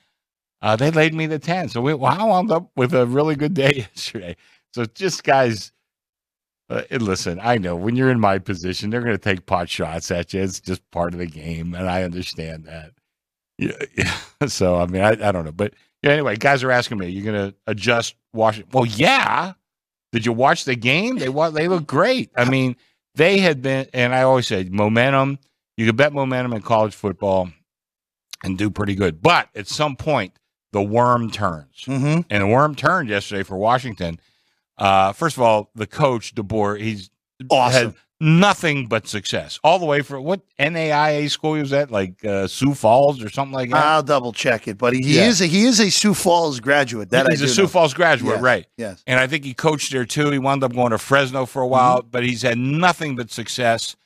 uh, 0.63 0.77
they 0.77 0.91
laid 0.91 1.15
me 1.15 1.27
the 1.27 1.39
10. 1.39 1.69
So 1.69 1.81
we, 1.81 1.95
wound 1.95 2.51
up 2.53 2.71
with 2.77 2.95
a 2.95 3.07
really 3.07 3.35
good 3.35 3.55
day 3.55 3.73
yesterday. 3.95 4.37
So 4.75 4.85
just 4.85 5.25
guys, 5.25 5.73
uh, 6.69 6.83
and 6.91 7.03
listen, 7.03 7.39
I 7.43 7.59
know 7.59 7.77
when 7.77 7.95
you're 7.97 8.11
in 8.11 8.21
my 8.21 8.39
position, 8.39 8.91
they're 8.91 9.01
going 9.01 9.13
to 9.13 9.19
take 9.19 9.47
pot 9.47 9.69
shots 9.69 10.11
at 10.11 10.35
you. 10.35 10.43
It's 10.43 10.61
just 10.61 10.89
part 10.91 11.13
of 11.13 11.21
the 11.21 11.27
game. 11.27 11.75
And 11.75 11.89
I 11.89 12.03
understand 12.03 12.65
that. 12.65 12.93
Yeah. 13.59 13.73
yeah. 13.97 14.17
So, 14.49 14.77
I 14.77 14.85
mean, 14.85 15.01
I, 15.01 15.13
I 15.13 15.33
don't 15.33 15.47
know. 15.47 15.53
But 15.53 15.73
yeah, 16.03 16.11
anyway, 16.11 16.37
guys 16.37 16.63
are 16.63 16.71
asking 16.71 16.99
me, 16.99 17.09
you're 17.09 17.25
going 17.25 17.51
to 17.51 17.57
adjust 17.67 18.15
Washington? 18.35 18.71
Well, 18.71 18.85
yeah. 18.85 19.55
Did 20.13 20.27
you 20.27 20.33
watch 20.35 20.67
the 20.67 20.77
game? 20.77 21.17
They 21.17 21.29
they 21.29 21.69
look 21.69 21.87
great. 21.87 22.31
I 22.37 22.49
mean, 22.49 22.77
they 23.15 23.39
had 23.39 23.63
been, 23.63 23.87
and 23.95 24.15
I 24.15 24.23
always 24.23 24.47
say 24.47 24.69
momentum. 24.71 25.39
You 25.79 25.87
can 25.87 25.97
bet 25.97 26.13
momentum 26.13 26.53
in 26.53 26.61
college 26.61 26.95
football 26.95 27.51
and 28.45 28.57
do 28.57 28.71
pretty 28.71 28.95
good. 28.95 29.21
But 29.23 29.49
at 29.55 29.67
some 29.69 29.97
point, 29.97 30.39
the 30.73 30.83
worm 30.83 31.31
turns, 31.31 31.85
mm-hmm. 31.87 32.21
and 32.29 32.43
the 32.43 32.47
worm 32.47 32.75
turned 32.75 33.09
yesterday 33.09 33.43
for 33.43 33.57
Washington. 33.57 34.21
Uh, 34.79 35.13
first 35.13 35.37
of 35.37 35.43
all, 35.43 35.71
the 35.75 35.87
coach 35.87 36.35
DeBoer, 36.35 36.81
he's 36.81 37.11
Awesome. 37.51 37.73
had 37.91 37.95
nothing 38.19 38.87
but 38.87 39.07
success 39.07 39.61
all 39.63 39.79
the 39.79 39.85
way 39.85 40.01
for 40.01 40.19
what 40.19 40.41
NAIA 40.59 41.31
school 41.31 41.55
he 41.55 41.61
was 41.61 41.73
at, 41.75 41.91
like 41.91 42.25
uh, 42.25 42.47
Sioux 42.47 42.73
Falls 42.75 43.23
or 43.23 43.29
something 43.29 43.53
like 43.55 43.71
that. 43.71 43.85
I'll 43.85 44.03
double 44.03 44.33
check 44.33 44.67
it, 44.69 44.79
but 44.79 44.95
he, 44.95 45.03
he 45.03 45.17
Yeah. 45.17 45.27
is 45.27 45.41
a, 45.43 45.47
he 45.47 45.65
is 45.65 45.81
a 45.81 45.91
Sioux 45.91 46.15
Falls 46.15 46.59
graduate. 46.61 47.11
That 47.11 47.27
he's 47.31 47.43
a 47.43 47.49
Sioux 47.49 47.63
know. 47.63 47.69
Falls 47.69 47.93
graduate, 47.95 48.37
Yes. 48.37 48.43
right? 48.43 48.67
Yes. 48.79 49.03
And 49.07 49.21
I 49.21 49.27
think 49.27 49.45
he 49.45 49.53
coached 49.55 49.93
there 49.93 50.07
too. 50.07 50.31
He 50.31 50.39
wound 50.39 50.65
up 50.65 50.73
going 50.73 50.93
to 50.93 50.99
Fresno 50.99 51.45
for 51.47 51.61
a 51.63 51.67
while, 51.67 51.99
Mm-hmm. 52.01 52.09
but 52.11 52.25
he's 52.25 52.41
had 52.43 52.57
nothing 52.59 53.17
but 53.17 53.31
success. 53.31 53.97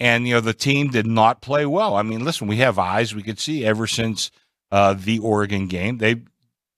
And 0.00 0.26
you 0.26 0.34
know 0.34 0.40
the 0.40 0.54
team 0.54 0.88
did 0.90 1.06
not 1.06 1.40
play 1.40 1.64
well. 1.64 1.94
I 1.94 2.02
mean, 2.02 2.24
listen, 2.24 2.48
we 2.48 2.56
have 2.56 2.76
eyes. 2.80 3.14
We 3.14 3.22
could 3.22 3.38
see 3.38 3.64
ever 3.64 3.86
since 3.86 4.32
uh, 4.72 4.94
the 4.94 5.20
Oregon 5.20 5.68
game, 5.68 5.98
they 5.98 6.16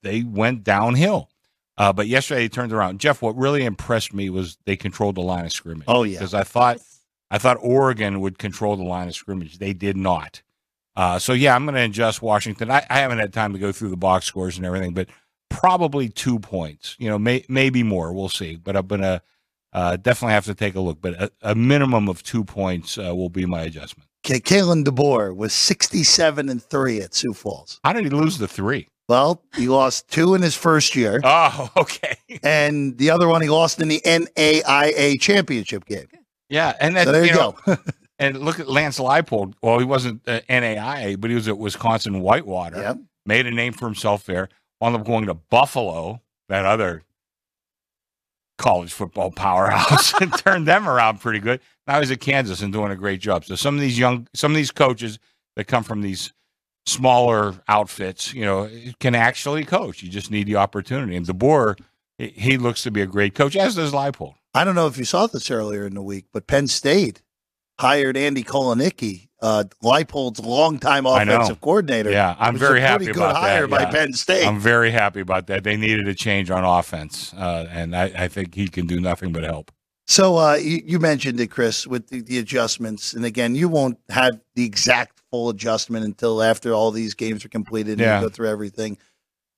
they 0.03 0.21
went 0.21 0.63
downhill. 0.63 1.29
Uh, 1.77 1.91
but 1.91 2.07
yesterday 2.07 2.41
they 2.41 2.49
turned 2.49 2.71
around. 2.71 2.99
Jeff, 2.99 3.21
what 3.21 3.35
really 3.35 3.65
impressed 3.65 4.13
me 4.13 4.29
was 4.29 4.57
they 4.65 4.77
controlled 4.77 5.15
the 5.15 5.21
line 5.21 5.45
of 5.45 5.51
scrimmage. 5.51 5.85
Oh, 5.87 6.03
yeah. 6.03 6.19
because 6.19 6.33
I 6.33 6.43
thought 6.43 6.79
I 7.31 7.37
thought 7.37 7.57
Oregon 7.59 8.21
would 8.21 8.37
control 8.37 8.75
the 8.77 8.83
line 8.83 9.07
of 9.07 9.15
scrimmage. 9.15 9.57
They 9.57 9.73
did 9.73 9.97
not. 9.97 10.41
Uh, 10.95 11.19
so 11.19 11.33
yeah, 11.33 11.55
I'm 11.55 11.65
going 11.65 11.75
to 11.75 11.81
adjust 11.81 12.21
Washington. 12.21 12.71
I, 12.71 12.85
I 12.89 12.99
haven't 12.99 13.19
had 13.19 13.33
time 13.33 13.53
to 13.53 13.59
go 13.59 13.71
through 13.71 13.89
the 13.89 13.97
box 13.97 14.25
scores 14.25 14.57
and 14.57 14.65
everything, 14.65 14.93
but 14.93 15.09
probably 15.49 16.07
two 16.07 16.39
points. 16.39 16.95
You 16.99 17.09
know, 17.09 17.19
may, 17.19 17.43
maybe 17.49 17.83
more. 17.83 18.13
We'll 18.13 18.29
see. 18.29 18.55
But 18.55 18.77
I'm 18.77 18.87
going 18.87 19.01
to 19.01 19.21
uh, 19.73 19.97
definitely 19.97 20.33
have 20.33 20.45
to 20.45 20.55
take 20.55 20.75
a 20.75 20.79
look. 20.79 21.01
But 21.01 21.21
a, 21.21 21.31
a 21.41 21.55
minimum 21.55 22.07
of 22.07 22.23
two 22.23 22.45
points 22.45 22.97
uh, 22.97 23.13
will 23.13 23.29
be 23.29 23.45
my 23.45 23.63
adjustment. 23.63 24.09
K- 24.23 24.39
Kalen 24.39 24.85
DeBoer 24.85 25.35
was 25.35 25.51
67 25.53 26.47
and 26.47 26.63
3 26.63 27.01
at 27.01 27.13
Sioux 27.13 27.33
Falls. 27.33 27.81
How 27.83 27.91
did 27.91 28.05
he 28.05 28.09
lose 28.09 28.37
the 28.37 28.47
three? 28.47 28.87
Well, 29.07 29.43
he 29.55 29.67
lost 29.67 30.07
two 30.09 30.33
in 30.33 30.41
his 30.41 30.55
first 30.55 30.95
year, 30.95 31.21
Oh, 31.23 31.69
okay. 31.77 32.17
and 32.43 32.97
the 32.97 33.11
other 33.11 33.27
one 33.27 33.41
he 33.41 33.49
lost 33.49 33.79
in 33.79 33.87
the 33.87 34.01
NAIA 34.03 35.19
championship 35.21 35.85
game. 35.85 36.07
Yeah, 36.49 36.75
and 36.79 36.95
that 36.95 37.05
So 37.05 37.11
there 37.11 37.23
you, 37.23 37.29
you 37.31 37.35
know, 37.35 37.55
go. 37.65 37.77
and 38.19 38.39
look 38.39 38.59
at 38.59 38.67
Lance 38.67 38.97
Leipold. 38.99 39.53
Well, 39.61 39.77
he 39.79 39.85
wasn't 39.85 40.21
uh, 40.27 40.39
NAIA, 40.49 41.19
but 41.19 41.29
he 41.29 41.35
was 41.35 41.47
at 41.47 41.57
Wisconsin 41.57 42.21
Whitewater. 42.21 42.77
Yep. 42.81 42.97
Made 43.27 43.45
a 43.47 43.51
name 43.51 43.73
for 43.73 43.85
himself 43.85 44.25
there. 44.25 44.49
Wound 44.81 44.95
up 44.95 45.05
going 45.05 45.25
to 45.27 45.33
Buffalo, 45.35 46.21
that 46.49 46.65
other 46.65 47.03
college 48.57 48.91
football 48.93 49.31
powerhouse, 49.31 50.13
and 50.21 50.35
turned 50.37 50.67
them 50.67 50.87
around 50.87 51.19
pretty 51.19 51.39
good. 51.39 51.59
Now 51.87 51.99
he's 51.99 52.11
at 52.11 52.21
Kansas 52.21 52.61
and 52.61 52.71
doing 52.73 52.91
a 52.91 52.95
great 52.95 53.19
job. 53.19 53.45
So 53.45 53.55
some 53.55 53.75
of 53.75 53.81
these 53.81 53.99
young, 53.99 54.27
some 54.33 54.51
of 54.51 54.55
these 54.55 54.71
coaches 54.71 55.19
that 55.55 55.65
come 55.65 55.83
from 55.83 56.01
these 56.01 56.33
smaller 56.85 57.55
outfits, 57.67 58.33
you 58.33 58.45
know, 58.45 58.69
can 58.99 59.15
actually 59.15 59.65
coach. 59.65 60.03
You 60.03 60.09
just 60.09 60.31
need 60.31 60.47
the 60.47 60.55
opportunity. 60.57 61.15
And 61.15 61.25
DeBoer, 61.25 61.79
he- 62.17 62.57
looks 62.57 62.83
to 62.83 62.91
be 62.91 63.01
a 63.01 63.07
great 63.07 63.35
coach, 63.35 63.55
as 63.55 63.75
does 63.75 63.91
Leipold. 63.91 64.35
I 64.53 64.63
don't 64.63 64.75
know 64.75 64.87
if 64.87 64.97
you 64.97 65.05
saw 65.05 65.27
this 65.27 65.51
earlier 65.51 65.85
in 65.85 65.95
the 65.95 66.01
week, 66.01 66.25
but 66.31 66.47
Penn 66.47 66.67
State 66.67 67.21
hired 67.79 68.15
Andy 68.15 68.41
Kotelnicki, 68.43 69.27
uh, 69.41 69.65
Leipold's 69.83 70.39
longtime 70.39 71.05
offensive 71.05 71.59
coordinator. 71.59 72.09
Yeah, 72.11 72.35
I'm 72.39 72.51
It 72.55 72.59
was 72.59 72.61
a 72.61 72.65
very 72.67 72.79
happy 72.81 73.05
good 73.07 73.17
about 73.17 73.35
hire 73.35 73.67
that. 73.67 73.91
by. 73.91 73.91
Penn 73.91 74.13
State. 74.13 74.45
I'm 74.47 74.59
very 74.61 74.91
happy 74.91 75.19
about 75.19 75.47
that. 75.47 75.63
They 75.65 75.75
needed 75.75 76.07
a 76.07 76.13
change 76.13 76.49
on 76.49 76.63
offense, 76.63 77.33
uh, 77.33 77.67
and 77.69 77.93
I, 77.95 78.03
I 78.17 78.27
think 78.29 78.55
he 78.55 78.69
can 78.69 78.87
do 78.87 79.01
nothing 79.01 79.33
but 79.33 79.43
help. 79.43 79.71
So 80.07 80.37
uh, 80.37 80.55
you, 80.55 80.81
you 80.85 80.99
mentioned 80.99 81.39
it, 81.39 81.47
Chris, 81.47 81.87
with 81.87 82.07
the, 82.09 82.21
the 82.21 82.37
adjustments, 82.37 83.13
and 83.13 83.25
again, 83.25 83.55
you 83.55 83.67
won't 83.67 83.97
have 84.09 84.39
the 84.53 84.63
exact 84.63 85.21
full 85.31 85.49
adjustment 85.49 86.05
until 86.05 86.43
after 86.43 86.73
all 86.73 86.91
these 86.91 87.15
games 87.15 87.43
are 87.43 87.49
completed 87.49 87.93
and 87.93 88.01
Yeah. 88.01 88.19
you 88.19 88.25
go 88.27 88.29
through 88.29 88.49
everything. 88.49 88.97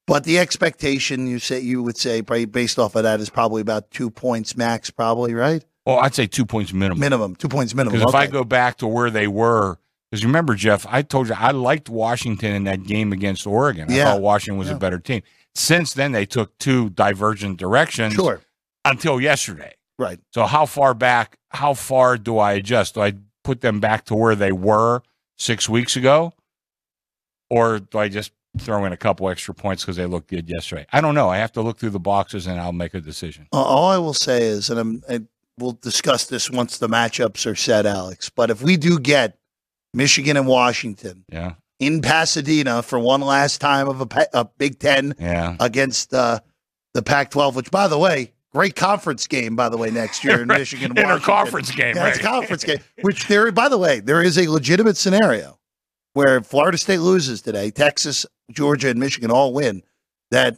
But 0.06 0.24
the 0.24 0.40
expectation 0.40 1.28
you 1.28 1.40
say 1.40 1.60
you 1.60 1.84
would 1.84 1.98
say 1.98 2.22
probably 2.22 2.46
based 2.46 2.80
off 2.80 2.96
of 2.96 3.04
that 3.04 3.20
is 3.20 3.30
probably 3.30 3.62
about 3.62 3.92
two 3.92 4.10
points 4.10 4.56
max, 4.56 4.90
probably 4.90 5.34
right? 5.34 5.66
Well, 5.86 6.00
I'd 6.00 6.16
say 6.16 6.28
two 6.28 6.46
points 6.46 6.72
minimum. 6.72 7.00
Minimum, 7.00 7.36
two 7.36 7.50
points 7.50 7.74
minimum. 7.76 8.00
Because 8.00 8.14
if 8.14 8.16
I 8.16 8.28
go 8.28 8.46
back 8.46 8.78
to 8.78 8.88
where 8.88 9.10
they 9.10 9.28
were, 9.28 9.78
because 10.10 10.24
remember, 10.24 10.56
Jeff, 10.56 10.86
I 10.90 11.02
told 11.02 11.28
you 11.28 11.36
I 11.38 11.52
liked 11.52 11.90
Washington 11.90 12.54
in 12.54 12.64
that 12.64 12.84
game 12.84 13.12
against 13.12 13.46
Oregon. 13.46 13.92
I 13.92 13.96
Yeah. 13.96 14.04
thought 14.06 14.22
Washington 14.22 14.58
was 14.58 14.70
Yeah. 14.70 14.76
a 14.76 14.80
better 14.80 15.00
team. 15.00 15.24
Since 15.56 15.94
then, 15.94 16.14
they 16.14 16.26
took 16.26 16.58
two 16.58 16.90
divergent 16.92 17.58
directions 17.58 18.14
sure, 18.14 18.40
until 18.86 19.20
yesterday. 19.20 19.74
Right. 19.98 20.20
So 20.34 20.46
how 20.46 20.66
far 20.66 20.94
back? 20.94 21.38
How 21.50 21.74
far 21.74 22.18
do 22.18 22.38
I 22.38 22.54
adjust? 22.54 22.96
Do 22.96 23.02
I 23.02 23.14
put 23.44 23.62
them 23.62 23.80
back 23.80 24.06
to 24.06 24.16
where 24.16 24.36
they 24.36 24.52
were 24.52 25.02
six 25.38 25.70
weeks 25.70 25.96
ago, 25.96 26.34
or 27.50 27.80
do 27.80 27.98
I 27.98 28.10
just 28.10 28.32
throw 28.60 28.86
in 28.86 28.92
a 28.92 28.98
couple 28.98 29.30
extra 29.30 29.54
points 29.54 29.84
because 29.84 29.96
they 29.96 30.06
looked 30.06 30.30
good 30.30 30.50
yesterday? 30.50 30.86
I 30.92 31.02
don't 31.02 31.16
know. 31.16 31.30
I 31.30 31.38
have 31.38 31.52
to 31.54 31.62
look 31.62 31.78
through 31.78 31.92
the 31.92 32.00
boxes 32.00 32.48
and 32.48 32.60
I'll 32.60 32.74
make 32.74 32.94
a 32.94 33.02
decision. 33.02 33.48
Uh, 33.54 33.62
All 33.62 33.90
I 33.90 33.98
will 33.98 34.14
say 34.14 34.44
is, 34.44 34.70
and 34.70 34.80
I'm, 34.80 35.04
I, 35.10 35.22
we'll 35.58 35.78
discuss 35.82 36.26
this 36.26 36.50
once 36.50 36.78
the 36.78 36.88
matchups 36.90 37.50
are 37.50 37.56
set, 37.56 37.86
Alex. 37.86 38.30
But 38.30 38.50
if 38.50 38.62
we 38.62 38.78
do 38.78 39.00
get 39.00 39.38
Michigan 39.94 40.38
and 40.38 40.48
Washington 40.48 41.24
Yeah, 41.32 41.54
in 41.80 42.02
Pasadena 42.02 42.82
for 42.82 43.00
one 43.00 43.22
last 43.22 43.62
time 43.62 43.88
of 43.88 44.02
a, 44.02 44.28
a 44.34 44.46
Big 44.58 44.80
Ten 44.80 45.16
yeah. 45.20 45.56
against 45.60 46.14
uh, 46.14 46.40
the 46.94 47.02
Pac-12, 47.04 47.56
which, 47.56 47.72
by 47.72 47.88
the 47.88 47.98
way, 47.98 48.34
great 48.54 48.76
conference 48.76 49.28
game, 49.28 49.56
by 49.56 49.70
the 49.70 49.78
way, 49.78 49.90
next 49.92 50.24
year 50.24 50.42
in 50.42 50.48
Right. 50.48 50.60
Michigan. 50.60 50.94
Washington. 50.96 51.20
Interconference 51.20 51.76
game, 51.76 51.96
Yeah, 51.96 52.04
right? 52.04 52.18
a 52.18 52.22
conference 52.24 52.64
game. 52.64 52.80
Which 53.02 53.28
there, 53.28 53.52
by 53.52 53.70
the 53.70 53.78
way, 53.78 54.00
there 54.00 54.22
is 54.24 54.38
a 54.38 54.50
legitimate 54.50 54.98
scenario 54.98 55.60
where 56.14 56.42
Florida 56.42 56.78
State 56.78 57.00
loses 57.00 57.42
today, 57.42 57.70
Texas, 57.72 58.26
Georgia, 58.52 58.90
and 58.90 59.00
Michigan 59.00 59.30
all 59.32 59.54
win. 59.54 59.84
That 60.32 60.58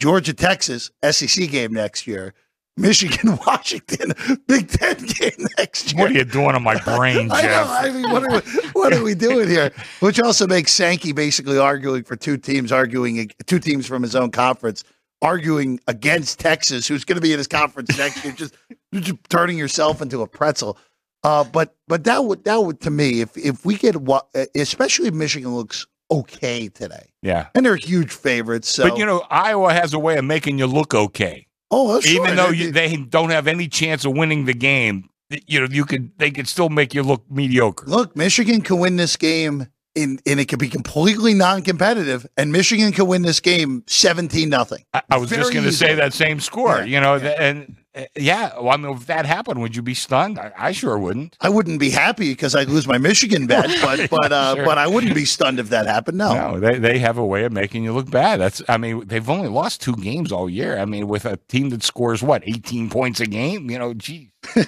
Georgia, 0.00 0.32
Texas 0.32 0.90
SEC 1.10 1.50
game 1.50 1.72
next 1.72 2.06
year, 2.06 2.32
Michigan, 2.76 3.36
Washington 3.46 4.12
Big 4.46 4.68
Ten 4.68 4.96
game 5.04 5.46
next 5.58 5.92
year. 5.92 6.00
What 6.02 6.12
are 6.12 6.14
you 6.14 6.24
doing 6.24 6.54
on 6.54 6.62
my 6.62 6.78
brain, 6.84 7.30
I 7.32 7.42
know. 7.42 7.48
Jeff? 7.48 7.66
I 7.68 7.90
mean, 7.90 8.10
what 8.10 8.22
are, 8.22 8.30
we, 8.30 8.68
what 8.72 8.92
are 8.94 9.02
we 9.02 9.14
doing 9.16 9.48
here? 9.48 9.72
Which 9.98 10.20
also 10.20 10.46
makes 10.46 10.70
Sankey 10.72 11.12
basically 11.12 11.58
arguing 11.58 12.04
for 12.04 12.14
two 12.14 12.36
teams, 12.36 12.70
arguing 12.70 13.28
two 13.46 13.58
teams 13.58 13.86
from 13.88 14.02
his 14.02 14.14
own 14.14 14.30
conference, 14.30 14.84
arguing 15.22 15.80
against 15.88 16.38
Texas, 16.38 16.86
who's 16.86 17.04
going 17.04 17.16
to 17.16 17.22
be 17.22 17.32
in 17.32 17.38
his 17.38 17.46
conference 17.48 17.96
next 17.98 18.24
year. 18.24 18.32
Just, 18.34 18.54
just 18.94 19.14
turning 19.28 19.58
yourself 19.58 20.00
into 20.02 20.22
a 20.22 20.26
pretzel. 20.26 20.78
Uh, 21.24 21.42
but 21.44 21.74
but 21.88 22.04
that 22.04 22.24
would 22.24 22.44
that 22.44 22.56
would 22.64 22.80
to 22.82 22.90
me, 22.90 23.20
if 23.20 23.36
if 23.36 23.64
we 23.64 23.76
get 23.76 23.96
what, 23.96 24.28
especially 24.54 25.08
if 25.08 25.14
Michigan 25.14 25.54
looks 25.54 25.84
okay 26.10 26.68
today, 26.68 27.10
Yeah. 27.22 27.48
and 27.54 27.66
they're 27.66 27.74
huge 27.76 28.12
favorites. 28.12 28.68
So, 28.68 28.88
But 28.88 28.98
you 28.98 29.04
know, 29.04 29.24
Iowa 29.28 29.72
has 29.74 29.92
a 29.92 29.98
way 29.98 30.16
of 30.16 30.24
making 30.24 30.58
you 30.58 30.66
look 30.66 30.94
okay, 30.94 31.46
oh, 31.72 32.00
sure, 32.00 32.24
even 32.24 32.36
though 32.36 32.50
they- 32.50 32.56
you, 32.56 32.70
they 32.72 32.96
don't 32.96 33.30
have 33.30 33.46
any 33.48 33.66
chance 33.68 34.04
of 34.04 34.12
winning 34.12 34.44
the 34.44 34.54
game. 34.54 35.08
You 35.46 35.60
know, 35.60 35.66
you 35.70 35.84
could 35.84 36.12
they 36.18 36.30
could 36.30 36.46
still 36.48 36.68
make 36.70 36.94
you 36.94 37.02
look 37.02 37.28
mediocre. 37.30 37.84
Look, 37.86 38.16
Michigan 38.16 38.60
can 38.62 38.78
win 38.78 38.94
this 38.96 39.16
game 39.16 39.66
in, 40.02 40.18
and 40.26 40.38
it 40.40 40.46
could 40.46 40.58
be 40.58 40.68
completely 40.68 41.34
non-competitive, 41.34 42.26
and 42.36 42.52
Michigan 42.52 42.92
could 42.92 43.04
win 43.06 43.22
this 43.22 43.40
game 43.40 43.82
seventeen 43.86 44.48
nothing. 44.48 44.84
I, 44.94 45.02
I 45.10 45.18
was 45.18 45.30
just 45.30 45.52
going 45.52 45.64
to 45.64 45.72
say 45.72 45.94
that 45.94 46.12
same 46.14 46.40
score. 46.40 46.78
Yeah, 46.78 46.84
you 46.84 47.00
know, 47.00 47.16
yeah. 47.16 47.34
and 47.38 47.76
uh, 47.94 48.04
yeah, 48.16 48.54
well, 48.58 48.70
I 48.70 48.76
mean, 48.76 48.92
if 48.94 49.06
that 49.06 49.26
happened, 49.26 49.60
would 49.60 49.74
you 49.74 49.82
be 49.82 49.94
stunned? 49.94 50.38
I, 50.38 50.52
I 50.56 50.72
sure 50.72 50.98
wouldn't. 50.98 51.36
I 51.40 51.48
wouldn't 51.48 51.80
be 51.80 51.90
happy 51.90 52.30
because 52.30 52.54
I'd 52.54 52.68
lose 52.68 52.86
my 52.86 52.98
Michigan 52.98 53.46
bet, 53.46 53.66
but 53.82 54.08
but 54.10 54.30
uh, 54.32 54.54
Sure. 54.56 54.64
but 54.64 54.78
I 54.78 54.86
wouldn't 54.86 55.14
be 55.14 55.24
stunned 55.24 55.58
if 55.58 55.70
that 55.70 55.86
happened. 55.86 56.18
No, 56.18 56.32
No, 56.32 56.60
they 56.60 56.78
they 56.78 56.98
have 57.00 57.18
a 57.18 57.26
way 57.26 57.44
of 57.44 57.52
making 57.52 57.84
you 57.84 57.92
look 57.92 58.10
bad. 58.10 58.40
That's 58.40 58.62
I 58.68 58.76
mean, 58.76 59.06
they've 59.06 59.28
only 59.28 59.48
lost 59.48 59.80
two 59.80 59.96
games 59.96 60.30
all 60.32 60.48
year. 60.48 60.78
I 60.78 60.84
mean, 60.84 61.08
with 61.08 61.24
a 61.24 61.38
team 61.48 61.70
that 61.70 61.82
scores 61.82 62.22
what 62.22 62.42
eighteen 62.46 62.88
points 62.88 63.20
a 63.20 63.26
game, 63.26 63.70
you 63.70 63.78
know, 63.78 63.94
gee. 63.94 64.30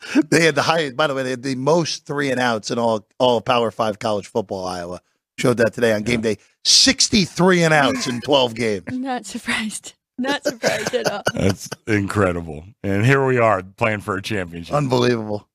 they 0.30 0.44
had 0.44 0.54
the 0.54 0.62
highest. 0.62 0.96
By 0.96 1.06
the 1.06 1.14
way, 1.14 1.22
they 1.22 1.30
had 1.30 1.42
the 1.42 1.54
most 1.56 2.06
three 2.06 2.30
and 2.30 2.40
outs 2.40 2.70
in 2.70 2.78
all 2.78 3.06
all 3.18 3.38
of 3.38 3.44
Power 3.44 3.70
Five 3.70 3.98
college 3.98 4.26
football. 4.26 4.66
Iowa 4.66 5.00
showed 5.38 5.56
that 5.58 5.72
today 5.74 5.92
on 5.92 6.02
game 6.02 6.20
day. 6.20 6.38
Sixty 6.64 7.24
three 7.24 7.62
and 7.62 7.74
outs 7.74 8.06
in 8.06 8.20
twelve 8.20 8.54
games. 8.54 8.84
I'm 8.88 9.00
not 9.02 9.26
surprised. 9.26 9.94
Not 10.20 10.42
surprised 10.44 10.94
at 10.94 11.10
all. 11.10 11.22
That's 11.32 11.68
incredible. 11.86 12.64
And 12.82 13.06
here 13.06 13.24
we 13.24 13.38
are 13.38 13.62
playing 13.62 14.00
for 14.00 14.16
a 14.16 14.22
championship. 14.22 14.74
Unbelievable. 14.74 15.48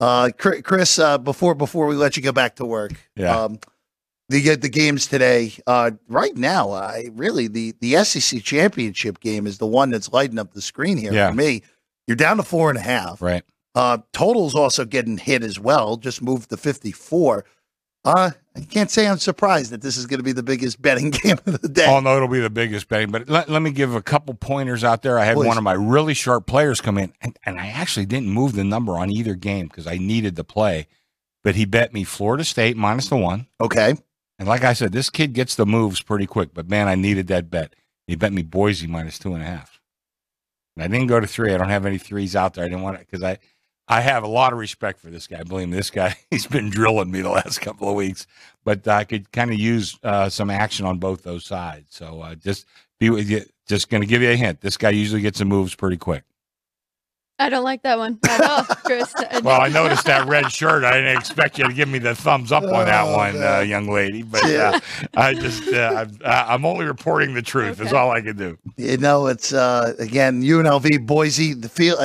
Uh, 0.00 0.30
Chris, 0.36 0.98
uh, 0.98 1.18
before 1.18 1.54
before 1.54 1.86
we 1.86 1.96
let 1.96 2.16
you 2.16 2.22
go 2.22 2.32
back 2.32 2.56
to 2.56 2.64
work, 2.64 2.92
Yeah. 3.16 3.44
um, 3.44 3.58
the 4.28 4.54
the 4.56 4.68
games 4.68 5.06
today. 5.06 5.52
Uh, 5.66 5.92
right 6.06 6.36
now, 6.36 6.70
I 6.70 7.08
really 7.12 7.48
the 7.48 7.74
the 7.80 8.04
SEC 8.04 8.42
championship 8.42 9.20
game 9.20 9.46
is 9.46 9.58
the 9.58 9.66
one 9.66 9.90
that's 9.90 10.12
lighting 10.12 10.38
up 10.38 10.52
the 10.52 10.62
screen 10.62 10.98
here 10.98 11.12
Yeah. 11.12 11.30
for 11.30 11.34
me. 11.36 11.62
You're 12.06 12.16
down 12.16 12.36
to 12.36 12.42
four 12.42 12.68
and 12.70 12.78
a 12.78 12.82
half. 12.82 13.20
right. 13.20 13.42
Uh, 13.78 13.98
totals 14.12 14.56
also 14.56 14.84
getting 14.84 15.18
hit 15.18 15.44
as 15.44 15.60
well. 15.60 15.96
Just 15.96 16.20
moved 16.20 16.50
to 16.50 16.56
54. 16.56 17.44
Uh, 18.04 18.30
I 18.56 18.60
can't 18.62 18.90
say 18.90 19.06
I'm 19.06 19.18
surprised 19.18 19.70
that 19.70 19.82
this 19.82 19.96
is 19.96 20.06
going 20.06 20.18
to 20.18 20.24
be 20.24 20.32
the 20.32 20.42
biggest 20.42 20.82
betting 20.82 21.10
game 21.10 21.38
of 21.46 21.62
the 21.62 21.68
day. 21.68 21.86
Oh 21.88 22.00
no, 22.00 22.16
it'll 22.16 22.26
be 22.26 22.40
the 22.40 22.50
biggest 22.50 22.88
betting. 22.88 23.12
But 23.12 23.28
let, 23.28 23.48
let 23.48 23.62
me 23.62 23.70
give 23.70 23.94
a 23.94 24.02
couple 24.02 24.34
pointers 24.34 24.82
out 24.82 25.02
there. 25.02 25.16
I 25.16 25.24
had 25.24 25.36
Please. 25.36 25.46
one 25.46 25.58
of 25.58 25.62
my 25.62 25.74
really 25.74 26.12
sharp 26.12 26.44
players 26.46 26.80
come 26.80 26.98
in, 26.98 27.12
and, 27.20 27.38
and 27.46 27.60
I 27.60 27.68
actually 27.68 28.06
didn't 28.06 28.30
move 28.30 28.54
the 28.54 28.64
number 28.64 28.98
on 28.98 29.10
either 29.10 29.36
game 29.36 29.68
because 29.68 29.86
I 29.86 29.96
needed 29.96 30.34
to 30.34 30.44
play. 30.44 30.88
But 31.44 31.54
he 31.54 31.64
bet 31.64 31.92
me 31.92 32.02
Florida 32.02 32.42
State 32.42 32.76
minus 32.76 33.08
the 33.08 33.16
one. 33.16 33.46
Okay. 33.60 33.94
And 34.40 34.48
like 34.48 34.64
I 34.64 34.72
said, 34.72 34.90
this 34.90 35.08
kid 35.08 35.34
gets 35.34 35.54
the 35.54 35.66
moves 35.66 36.02
pretty 36.02 36.26
quick. 36.26 36.52
But 36.52 36.68
man, 36.68 36.88
I 36.88 36.96
needed 36.96 37.28
that 37.28 37.48
bet. 37.48 37.76
He 38.08 38.16
bet 38.16 38.32
me 38.32 38.42
Boise 38.42 38.88
minus 38.88 39.20
two 39.20 39.34
and 39.34 39.42
a 39.42 39.46
half. 39.46 39.80
And 40.74 40.82
I 40.82 40.88
didn't 40.88 41.06
go 41.06 41.20
to 41.20 41.28
three. 41.28 41.54
I 41.54 41.58
don't 41.58 41.68
have 41.68 41.86
any 41.86 41.98
threes 41.98 42.34
out 42.34 42.54
there. 42.54 42.64
I 42.64 42.68
didn't 42.68 42.82
want 42.82 42.96
it 42.98 43.06
because 43.06 43.22
I, 43.22 43.38
I 43.90 44.02
have 44.02 44.22
a 44.22 44.28
lot 44.28 44.52
of 44.52 44.58
respect 44.58 45.00
for 45.00 45.08
this 45.08 45.26
guy. 45.26 45.42
Believe 45.42 45.68
me, 45.70 45.76
this 45.76 45.90
guy 45.90 46.16
he's 46.30 46.46
been 46.46 46.68
drilling 46.70 47.10
me 47.10 47.22
the 47.22 47.30
last 47.30 47.60
couple 47.60 47.88
of 47.88 47.94
weeks. 47.94 48.26
But 48.64 48.86
I 48.86 49.04
could 49.04 49.32
kind 49.32 49.50
of 49.50 49.58
use 49.58 49.98
uh, 50.02 50.28
some 50.28 50.50
action 50.50 50.84
on 50.84 50.98
both 50.98 51.22
those 51.22 51.44
sides. 51.46 51.86
So 51.90 52.20
uh, 52.20 52.34
just 52.34 52.66
be 52.98 53.08
with 53.10 53.30
you. 53.30 53.44
Just 53.66 53.88
going 53.90 54.02
to 54.02 54.06
give 54.06 54.22
you 54.22 54.30
a 54.30 54.36
hint. 54.36 54.60
This 54.60 54.76
guy 54.76 54.90
usually 54.90 55.20
gets 55.22 55.38
the 55.38 55.44
moves 55.44 55.74
pretty 55.74 55.96
quick. 55.98 56.24
I 57.40 57.50
don't 57.50 57.62
like 57.62 57.82
that 57.82 57.98
one 57.98 58.18
at 58.28 58.40
all, 58.42 58.64
Chris. 58.84 59.14
Well, 59.44 59.60
I 59.60 59.68
noticed 59.68 60.06
that 60.06 60.26
red 60.26 60.50
shirt. 60.50 60.82
I 60.82 60.94
didn't 60.94 61.16
expect 61.18 61.56
you 61.56 61.68
to 61.68 61.72
give 61.72 61.88
me 61.88 62.00
the 62.00 62.14
thumbs 62.14 62.50
up 62.50 62.64
on 62.64 62.86
that 62.86 63.04
Oh, 63.06 63.16
one, 63.16 63.40
uh, 63.40 63.60
young 63.60 63.86
lady. 63.88 64.22
But 64.24 64.44
Yeah. 64.48 64.72
uh, 64.74 64.80
I 65.16 65.34
just, 65.34 65.72
uh, 65.72 66.04
I'm, 66.04 66.18
I'm 66.24 66.64
only 66.64 66.84
reporting 66.86 67.34
the 67.34 67.42
truth. 67.42 67.80
Is 67.80 67.92
all 67.92 68.10
I 68.10 68.22
can 68.22 68.36
do. 68.36 68.58
You 68.76 68.96
know, 68.96 69.28
it's 69.28 69.52
uh 69.52 69.94
again 70.00 70.42
UNLV 70.42 71.06
Boise. 71.06 71.54
The 71.54 71.68
field. 71.68 72.00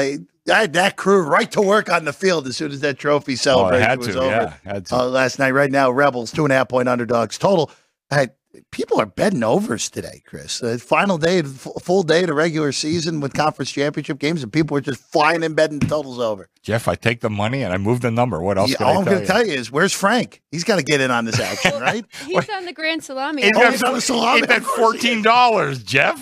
I, 0.47 0.51
I 0.51 0.59
had 0.61 0.73
that 0.73 0.95
crew 0.95 1.21
right 1.21 1.51
to 1.51 1.61
work 1.61 1.89
on 1.91 2.05
the 2.05 2.13
field 2.13 2.47
as 2.47 2.57
soon 2.57 2.71
as 2.71 2.79
that 2.81 2.97
trophy 2.99 3.33
Oh, 3.33 3.33
I 3.33 3.35
celebration 3.35 3.89
had 3.89 3.97
was 3.99 4.07
to. 4.07 4.19
over 4.19 4.29
Yeah, 4.29 4.53
had 4.71 4.85
to. 4.87 4.95
uh, 4.95 5.05
last 5.07 5.39
night. 5.39 5.51
Right 5.51 5.71
now, 5.71 5.89
Rebels 5.91 6.31
two 6.31 6.43
and 6.45 6.51
a 6.51 6.55
half 6.55 6.69
point 6.69 6.87
underdogs 6.89 7.37
total. 7.37 7.71
I, 8.11 8.29
people 8.71 8.99
are 9.01 9.05
betting 9.07 9.41
overs 9.43 9.89
today, 9.89 10.21
Chris. 10.27 10.61
Uh, 10.61 10.77
final 10.79 11.17
day, 11.17 11.39
f- 11.39 11.67
full 11.81 12.03
day 12.03 12.21
of 12.21 12.27
the 12.27 12.33
regular 12.35 12.71
season 12.71 13.19
with 13.21 13.33
conference 13.33 13.71
championship 13.71 14.19
games, 14.19 14.43
and 14.43 14.53
people 14.53 14.77
are 14.77 14.81
just 14.81 15.01
flying 15.01 15.41
in 15.41 15.55
betting 15.55 15.79
totals 15.79 16.19
over. 16.19 16.47
Jeff, 16.61 16.87
I 16.87 16.93
take 16.95 17.21
the 17.21 17.29
money 17.31 17.63
and 17.63 17.73
I 17.73 17.77
move 17.77 18.01
the 18.01 18.11
number. 18.11 18.39
What 18.41 18.57
else 18.59 18.69
Yeah, 18.71 18.77
can 18.77 18.85
all 18.87 18.93
I 18.93 18.97
I'm 18.99 19.05
going 19.05 19.19
to 19.21 19.25
tell 19.25 19.45
you 19.45 19.53
is, 19.53 19.71
where's 19.71 19.93
Frank? 19.93 20.41
He's 20.51 20.63
got 20.63 20.75
to 20.75 20.83
get 20.83 21.01
in 21.01 21.09
on 21.09 21.25
this 21.25 21.39
action, 21.39 21.79
right? 21.81 22.05
He's 22.27 22.49
on 22.49 22.65
the 22.65 22.73
Grand 22.73 23.03
Salami. 23.03 23.41
He's 23.41 23.51
Oh, 23.55 23.71
he's 23.71 23.81
on 23.83 23.93
the 23.95 24.01
salami, 24.01 24.41
He 24.41 24.45
bet 24.47 24.57
of 24.59 24.65
course 24.65 24.77
he 24.77 24.97
is. 24.97 25.03
fourteen 25.03 25.21
dollars, 25.23 25.81
Jeff. 25.81 26.21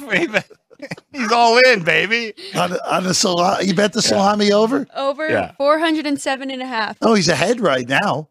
He 0.82 0.88
bet- 0.88 1.00
He's 1.14 1.32
all 1.32 1.58
in, 1.60 1.84
baby. 1.84 2.34
on, 2.56 2.72
the- 2.72 2.94
on 2.96 3.04
the 3.04 3.14
salami, 3.14 3.66
you 3.68 3.74
bet 3.74 3.94
the 3.94 4.02
salami 4.02 4.52
over? 4.52 4.88
Over 4.96 5.30
Yeah. 5.30 5.52
407 5.58 6.52
and 6.52 6.62
a 6.62 6.66
half. 6.66 6.98
Oh, 7.02 7.14
he's 7.14 7.30
ahead 7.30 7.60
right 7.62 7.88
now. 7.88 8.28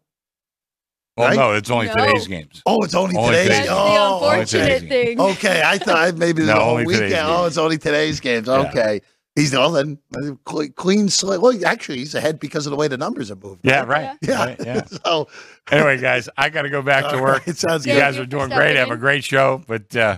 Oh 1.17 1.23
Right? 1.25 1.35
no, 1.35 1.53
it's 1.53 1.69
only 1.69 1.87
No. 1.87 1.93
today's 1.95 2.27
games. 2.27 2.61
Oh, 2.65 2.81
it's 2.83 2.95
only, 2.95 3.15
Only 3.17 3.29
today's. 3.31 3.43
today's 3.47 3.57
That's 3.67 3.69
the 3.69 3.75
Oh, 3.75 4.29
unfortunate 4.29 4.71
okay. 4.83 4.87
thing. 4.87 5.19
Okay, 5.21 5.61
I 5.63 5.77
thought 5.77 6.15
maybe 6.15 6.41
the 6.43 6.53
No, 6.53 6.59
whole 6.61 6.75
weekend. 6.77 7.13
Oh, 7.13 7.41
games. 7.41 7.47
it's 7.47 7.57
only 7.57 7.77
today's 7.77 8.19
games. 8.21 8.47
Yeah. 8.47 8.53
Okay. 8.69 9.01
He's 9.35 9.53
all 9.53 9.71
then 9.71 9.97
uh, 10.17 10.31
clean 10.75 11.07
slate. 11.09 11.39
Well, 11.41 11.53
actually, 11.65 11.99
he's 11.99 12.15
ahead 12.15 12.39
because 12.39 12.65
of 12.65 12.71
the 12.71 12.75
way 12.75 12.87
the 12.89 12.97
numbers 12.97 13.29
are 13.31 13.35
moving. 13.35 13.59
Yeah, 13.63 13.83
right. 13.83 14.17
Yeah. 14.21 14.45
Right, 14.45 14.57
yeah. 14.65 14.81
So 15.05 15.27
Anyway, 15.69 15.99
guys, 15.99 16.27
I 16.37 16.49
got 16.49 16.63
to 16.63 16.69
go 16.69 16.81
back 16.81 17.09
to 17.11 17.21
work. 17.21 17.45
right, 17.47 17.55
sounds 17.57 17.85
You 17.85 17.93
good. 17.93 17.99
guys 17.99 18.17
are 18.17 18.25
doing 18.25 18.47
stepping 18.47 18.57
great. 18.57 18.75
Have 18.77 18.91
a 18.91 18.97
great 18.97 19.23
show, 19.23 19.61
but 19.67 19.93
uh, 19.95 20.17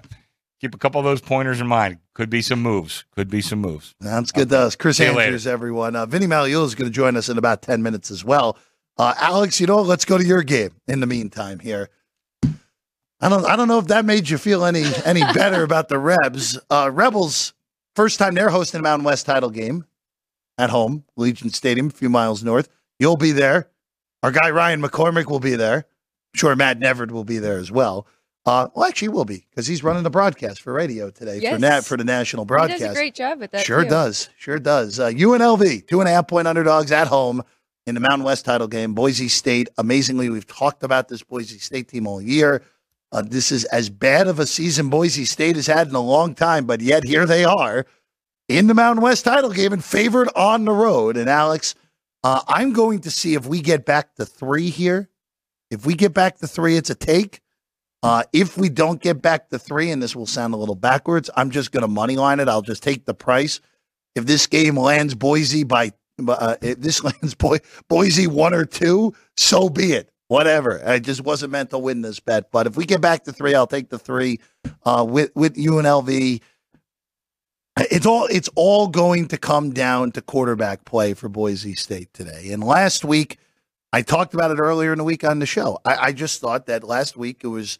keep 0.64 0.74
a 0.74 0.78
couple 0.78 0.98
of 0.98 1.04
those 1.04 1.20
pointers 1.20 1.60
in 1.60 1.68
mind. 1.68 1.98
Could 2.14 2.30
be 2.30 2.42
some 2.42 2.62
moves. 2.62 3.04
Could 3.12 3.30
be 3.30 3.42
some 3.42 3.60
moves. 3.60 3.94
Sounds 4.02 4.32
good 4.32 4.48
to 4.50 4.60
us. 4.60 4.78
Chris 4.78 4.96
See. 4.96 5.06
Andrews, 5.06 5.46
everyone. 5.46 5.94
Uh, 5.94 6.06
Vinny 6.06 6.26
Magliulo 6.26 6.64
is 6.64 6.74
going 6.74 6.90
to 6.90 6.96
join 6.96 7.18
us 7.18 7.28
in 7.28 7.38
about 7.38 7.62
10 7.62 7.84
minutes 7.84 8.10
as 8.12 8.24
well. 8.24 8.58
Uh, 8.98 9.14
Alex, 9.18 9.60
you 9.60 9.68
know, 9.68 9.82
let's 9.82 10.06
go 10.06 10.18
to 10.18 10.24
your 10.24 10.42
game 10.42 10.72
in 10.88 11.02
the 11.02 11.06
meantime 11.06 11.60
here. 11.60 11.90
I 12.44 13.28
don't, 13.28 13.46
I 13.46 13.58
don't 13.58 13.68
know 13.68 13.80
if 13.80 13.88
that 13.88 14.06
made 14.06 14.30
you 14.30 14.38
feel 14.38 14.64
any 14.64 14.86
any 15.06 15.22
better 15.34 15.64
about 15.64 15.90
the 15.90 16.00
Rebs. 16.00 16.58
Uh, 16.70 16.90
Rebels, 16.94 17.54
first 17.96 18.18
time 18.18 18.34
they're 18.34 18.50
hosting 18.50 18.80
a 18.80 18.84
Mountain 18.84 19.06
West 19.06 19.26
title 19.26 19.50
game 19.50 19.86
at 20.58 20.70
home, 20.70 21.04
Allegiant 21.18 21.56
Stadium, 21.56 21.88
a 21.88 21.90
few 21.90 22.10
miles 22.10 22.42
north. 22.42 22.70
You'll 23.00 23.18
be 23.18 23.34
there. 23.34 23.70
Our 24.22 24.32
guy 24.32 24.50
Ryan 24.52 24.82
McCormick 24.82 25.30
will 25.30 25.42
be 25.42 25.56
there. 25.56 25.76
I'm 25.78 26.38
sure 26.38 26.56
Matt 26.56 26.80
Neverd 26.80 27.12
will 27.12 27.26
be 27.26 27.40
there 27.40 27.58
as 27.58 27.72
well. 27.72 28.08
Uh, 28.46 28.68
well, 28.76 28.86
actually, 28.90 29.06
he 29.06 29.10
will 29.10 29.24
be 29.26 29.46
because 29.50 29.68
he's 29.68 29.84
running 29.84 30.04
the 30.04 30.10
broadcast 30.10 30.62
for 30.62 30.74
radio 30.74 31.10
today 31.10 31.38
for 31.38 31.44
Yes. 31.44 31.60
Nat 31.62 31.82
for 31.86 31.96
the 31.96 32.04
national 32.04 32.44
He 32.44 32.48
broadcast. 32.48 32.82
does 32.82 32.92
a 32.92 32.94
great 32.94 33.16
job 33.16 33.40
with 33.40 33.52
that. 33.52 33.66
Sure 33.66 33.84
too. 33.84 33.90
does. 33.90 34.30
Sure 34.38 34.60
does. 34.60 35.00
Uh, 35.00 35.10
UNLV, 35.10 35.88
two 35.88 36.02
and 36.02 36.10
a 36.10 36.12
half 36.12 36.28
point 36.28 36.48
underdogs 36.48 36.92
at 36.92 37.08
home 37.08 37.42
in 37.88 37.96
the 37.96 38.02
Mountain 38.02 38.24
West 38.26 38.44
title 38.44 38.68
game. 38.68 38.94
Boise 38.94 39.30
State, 39.30 39.70
amazingly, 39.78 40.30
we've 40.30 40.48
talked 40.48 40.84
about 40.84 41.08
this 41.08 41.24
Boise 41.24 41.58
State 41.60 41.88
team 41.88 42.06
all 42.06 42.22
year. 42.22 42.64
Uh, 43.14 43.22
this 43.22 43.52
is 43.52 43.64
as 43.66 43.90
bad 43.90 44.28
of 44.28 44.40
a 44.40 44.46
season 44.46 44.90
Boise 44.90 45.24
State 45.26 45.56
has 45.56 45.68
had 45.68 45.88
in 45.88 45.96
a 45.96 46.02
long 46.02 46.34
time, 46.36 46.66
but 46.66 46.82
yet 46.82 47.04
here 47.06 47.26
they 47.26 47.46
are 47.46 47.86
in 48.50 48.68
the 48.68 48.74
Mountain 48.74 49.04
West 49.04 49.24
title 49.24 49.52
game 49.52 49.72
and 49.72 49.84
favored 49.84 50.28
on 50.36 50.66
the 50.66 50.72
road. 50.72 51.16
And 51.16 51.30
Alex, 51.30 51.76
uh, 52.26 52.42
I'm 52.48 52.74
going 52.74 53.00
to 53.02 53.12
see 53.12 53.36
if 53.36 53.46
we 53.46 53.62
get 53.62 53.86
back 53.86 54.16
to 54.16 54.26
three 54.26 54.70
here. 54.70 55.10
If 55.72 55.86
we 55.86 55.94
get 55.94 56.14
back 56.14 56.40
to 56.40 56.48
three, 56.48 56.76
it's 56.76 56.90
a 56.90 56.96
take. 56.96 57.40
Uh, 58.04 58.24
if 58.34 58.58
we 58.58 58.70
don't 58.70 59.02
get 59.02 59.22
back 59.22 59.50
to 59.50 59.58
three, 59.58 59.90
and 59.90 60.04
this 60.04 60.16
will 60.16 60.28
sound 60.28 60.54
a 60.54 60.58
little 60.58 60.76
backwards, 60.76 61.30
I'm 61.38 61.52
just 61.52 61.72
going 61.72 61.84
to 61.84 61.88
money 61.88 62.18
line 62.18 62.42
it. 62.42 62.50
I'll 62.50 62.62
just 62.62 62.84
take 62.84 63.06
the 63.06 63.14
price. 63.14 63.62
If 64.16 64.26
this 64.26 64.48
game 64.48 64.78
lands 64.78 65.16
Boise 65.16 65.64
by, 65.64 65.94
uh, 66.28 66.58
if 66.62 66.80
this 66.82 67.04
lands 67.06 67.36
Bo- 67.36 67.60
Boise 67.90 68.28
one 68.28 68.54
or 68.54 68.66
two, 68.66 69.16
so 69.38 69.70
be 69.70 69.94
it. 69.94 70.12
Whatever. 70.28 70.82
I 70.88 71.00
just 71.00 71.22
wasn't 71.22 71.54
meant 71.54 71.72
to 71.72 71.80
win 71.80 72.02
this 72.02 72.20
bet. 72.20 72.52
But 72.52 72.68
if 72.68 72.78
we 72.78 72.86
get 72.86 73.02
back 73.02 73.26
to 73.26 73.34
three, 73.34 73.56
I'll 73.56 73.68
take 73.68 73.90
the 73.90 74.00
three 74.00 74.40
uh, 74.86 75.06
with 75.08 75.32
with 75.36 75.56
UNLV. 75.56 76.42
It's 77.80 78.06
all 78.06 78.28
it's 78.28 78.50
all 78.56 78.88
going 78.88 79.30
to 79.30 79.38
come 79.38 79.72
down 79.74 80.12
to 80.14 80.22
quarterback 80.22 80.86
play 80.86 81.14
for 81.14 81.30
Boise 81.30 81.76
State 81.76 82.14
today. 82.14 82.52
And 82.52 82.64
last 82.64 83.06
week, 83.06 83.38
I 83.92 84.02
talked 84.02 84.34
about 84.34 84.52
it 84.52 84.60
earlier 84.60 84.92
in 84.92 84.98
the 84.98 85.04
week 85.04 85.24
on 85.24 85.40
the 85.40 85.46
show. 85.46 85.80
I, 85.86 85.96
I 85.98 86.12
just 86.14 86.42
thought 86.42 86.66
that 86.68 86.84
last 86.84 87.18
week 87.18 87.42
it 87.44 87.48
was 87.48 87.78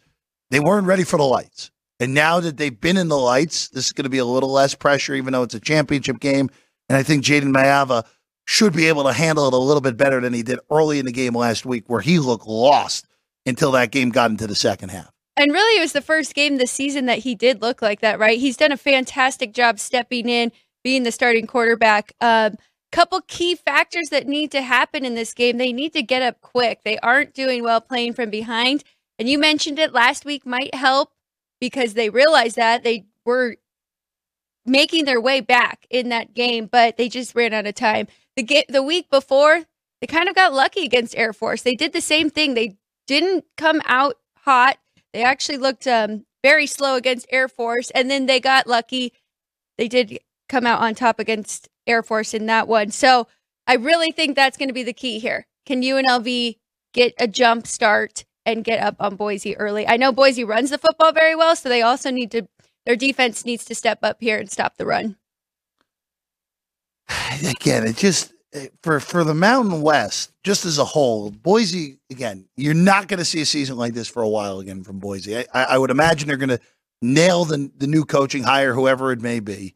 they 0.54 0.60
weren't 0.60 0.86
ready 0.86 1.02
for 1.02 1.16
the 1.16 1.24
lights. 1.24 1.72
And 1.98 2.14
now 2.14 2.38
that 2.38 2.56
they've 2.56 2.80
been 2.80 2.96
in 2.96 3.08
the 3.08 3.18
lights, 3.18 3.68
this 3.70 3.86
is 3.86 3.92
going 3.92 4.04
to 4.04 4.10
be 4.10 4.18
a 4.18 4.24
little 4.24 4.52
less 4.52 4.72
pressure, 4.74 5.14
even 5.14 5.32
though 5.32 5.42
it's 5.42 5.54
a 5.54 5.60
championship 5.60 6.20
game. 6.20 6.48
And 6.88 6.96
I 6.96 7.02
think 7.02 7.24
Jayden 7.24 7.52
Maiava 7.52 8.04
should 8.46 8.72
be 8.72 8.86
able 8.86 9.02
to 9.02 9.12
handle 9.12 9.48
it 9.48 9.52
a 9.52 9.56
little 9.56 9.80
bit 9.80 9.96
better 9.96 10.20
than 10.20 10.32
he 10.32 10.44
did 10.44 10.60
early 10.70 11.00
in 11.00 11.06
the 11.06 11.12
game 11.12 11.34
last 11.34 11.66
week, 11.66 11.84
where 11.88 12.00
he 12.00 12.20
looked 12.20 12.46
lost 12.46 13.08
until 13.46 13.72
that 13.72 13.90
game 13.90 14.10
got 14.10 14.30
into 14.30 14.46
the 14.46 14.54
second 14.54 14.90
half. 14.90 15.10
And 15.36 15.50
really, 15.50 15.78
it 15.78 15.82
was 15.82 15.92
the 15.92 16.00
first 16.00 16.34
game 16.34 16.56
this 16.56 16.70
season 16.70 17.06
that 17.06 17.18
he 17.18 17.34
did 17.34 17.60
look 17.60 17.82
like 17.82 18.00
that, 18.00 18.20
right? 18.20 18.38
He's 18.38 18.56
done 18.56 18.70
a 18.70 18.76
fantastic 18.76 19.52
job 19.52 19.80
stepping 19.80 20.28
in, 20.28 20.52
being 20.84 21.02
the 21.02 21.10
starting 21.10 21.48
quarterback. 21.48 22.12
Um, 22.20 22.56
couple 22.94 23.20
key 23.26 23.56
factors 23.56 24.10
that 24.10 24.28
need 24.28 24.52
to 24.52 24.62
happen 24.62 25.04
in 25.04 25.16
this 25.16 25.34
game. 25.34 25.58
They 25.58 25.72
need 25.72 25.92
to 25.94 26.02
get 26.02 26.22
up 26.22 26.40
quick. 26.40 26.82
They 26.84 26.96
aren't 26.98 27.34
doing 27.34 27.64
well 27.64 27.80
playing 27.80 28.12
from 28.12 28.30
behind. 28.30 28.84
And 29.18 29.28
you 29.28 29.38
mentioned 29.38 29.78
it 29.78 29.92
last 29.92 30.24
week 30.24 30.44
might 30.44 30.74
help 30.74 31.10
because 31.60 31.94
they 31.94 32.10
realized 32.10 32.56
that 32.56 32.82
they 32.82 33.06
were 33.24 33.56
making 34.66 35.04
their 35.04 35.20
way 35.20 35.40
back 35.40 35.86
in 35.90 36.08
that 36.08 36.34
game, 36.34 36.66
but 36.66 36.96
they 36.96 37.08
just 37.08 37.34
ran 37.34 37.52
out 37.52 37.66
of 37.66 37.74
time. 37.74 38.08
The 38.36 38.64
the 38.68 38.82
week 38.82 39.10
before, 39.10 39.64
they 40.00 40.06
kind 40.06 40.28
of 40.28 40.34
got 40.34 40.52
lucky 40.52 40.84
against 40.84 41.16
Air 41.16 41.32
Force. 41.32 41.62
They 41.62 41.74
did 41.74 41.92
the 41.92 42.00
same 42.00 42.30
thing. 42.30 42.54
They 42.54 42.76
didn't 43.06 43.44
come 43.56 43.80
out 43.84 44.16
hot. 44.38 44.78
They 45.12 45.22
actually 45.22 45.58
looked 45.58 45.86
um, 45.86 46.24
very 46.42 46.66
slow 46.66 46.96
against 46.96 47.26
Air 47.30 47.48
Force, 47.48 47.90
and 47.90 48.10
then 48.10 48.26
they 48.26 48.40
got 48.40 48.66
lucky. 48.66 49.12
They 49.78 49.88
did 49.88 50.18
come 50.48 50.66
out 50.66 50.80
on 50.80 50.94
top 50.94 51.18
against 51.18 51.68
Air 51.86 52.02
Force 52.02 52.34
in 52.34 52.46
that 52.46 52.66
one. 52.66 52.90
So 52.90 53.28
I 53.66 53.76
really 53.76 54.12
think 54.12 54.34
that's 54.34 54.56
going 54.56 54.68
to 54.68 54.74
be 54.74 54.82
the 54.82 54.92
key 54.92 55.18
here. 55.18 55.46
Can 55.66 55.82
UNLV 55.82 56.56
get 56.92 57.14
a 57.18 57.26
jump 57.26 57.66
start 57.66 58.24
and 58.46 58.64
get 58.64 58.80
up 58.80 58.96
on 59.00 59.16
Boise 59.16 59.56
early? 59.56 59.86
I 59.86 59.96
know 59.96 60.12
Boise 60.12 60.44
runs 60.44 60.70
the 60.70 60.78
football 60.78 61.12
very 61.12 61.34
well, 61.34 61.56
so 61.56 61.68
they 61.68 61.82
also 61.82 62.10
need 62.10 62.30
to. 62.32 62.46
Their 62.86 62.96
defense 62.96 63.44
needs 63.46 63.64
to 63.66 63.74
step 63.74 64.00
up 64.02 64.18
here 64.20 64.38
and 64.38 64.50
stop 64.50 64.76
the 64.76 64.86
run. 64.86 65.16
again, 67.48 67.86
it 67.86 67.96
just 67.96 68.34
for 68.82 69.00
for 69.00 69.24
the 69.24 69.34
Mountain 69.34 69.82
West, 69.82 70.32
just 70.42 70.64
as 70.64 70.78
a 70.78 70.84
whole, 70.84 71.30
Boise. 71.30 71.98
Again, 72.10 72.46
you're 72.56 72.74
not 72.74 73.08
going 73.08 73.18
to 73.18 73.24
see 73.24 73.40
a 73.40 73.46
season 73.46 73.76
like 73.76 73.94
this 73.94 74.08
for 74.08 74.22
a 74.22 74.28
while 74.28 74.60
again 74.60 74.82
from 74.82 74.98
Boise. 74.98 75.38
I, 75.38 75.44
I 75.52 75.78
would 75.78 75.90
imagine 75.90 76.28
they're 76.28 76.36
going 76.36 76.48
to 76.50 76.60
nail 77.02 77.44
the 77.44 77.70
the 77.76 77.86
new 77.86 78.04
coaching 78.04 78.42
hire, 78.42 78.74
whoever 78.74 79.12
it 79.12 79.20
may 79.20 79.40
be. 79.40 79.74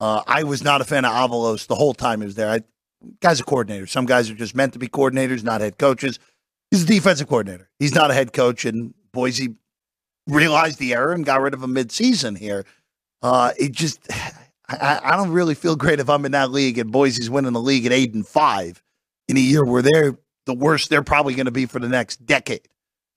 Uh, 0.00 0.22
I 0.26 0.44
was 0.44 0.62
not 0.62 0.80
a 0.80 0.84
fan 0.84 1.04
of 1.04 1.12
Avalos 1.12 1.66
the 1.66 1.74
whole 1.74 1.94
time 1.94 2.20
he 2.20 2.26
was 2.26 2.36
there. 2.36 2.50
I, 2.50 2.60
guy's 3.20 3.40
a 3.40 3.44
coordinator. 3.44 3.86
Some 3.86 4.06
guys 4.06 4.30
are 4.30 4.34
just 4.34 4.54
meant 4.54 4.74
to 4.74 4.78
be 4.78 4.88
coordinators, 4.88 5.42
not 5.42 5.60
head 5.60 5.78
coaches. 5.78 6.18
He's 6.70 6.82
a 6.82 6.86
defensive 6.86 7.28
coordinator. 7.28 7.68
He's 7.78 7.94
not 7.94 8.10
a 8.10 8.14
head 8.14 8.32
coach, 8.32 8.64
and 8.64 8.92
Boise 9.12 9.54
realized 10.26 10.78
the 10.78 10.92
error 10.94 11.12
and 11.12 11.24
got 11.24 11.40
rid 11.40 11.54
of 11.54 11.62
him 11.62 11.72
mid-season 11.72 12.36
here. 12.36 12.64
Uh, 13.22 13.52
it 13.58 13.72
just, 13.72 14.00
I, 14.68 15.00
I 15.02 15.16
don't 15.16 15.30
really 15.30 15.54
feel 15.54 15.76
great 15.76 16.00
if 16.00 16.10
I'm 16.10 16.24
in 16.26 16.32
that 16.32 16.50
league 16.50 16.78
and 16.78 16.92
Boise's 16.92 17.30
winning 17.30 17.52
the 17.54 17.60
league 17.60 17.86
at 17.86 17.92
eight 17.92 18.12
and 18.14 18.26
five 18.26 18.82
in 19.28 19.36
a 19.36 19.40
year 19.40 19.64
where 19.64 19.82
they're 19.82 20.18
the 20.46 20.54
worst 20.54 20.88
they're 20.88 21.02
probably 21.02 21.34
going 21.34 21.46
to 21.46 21.50
be 21.52 21.66
for 21.66 21.78
the 21.78 21.88
next 21.88 22.24
decade. 22.26 22.68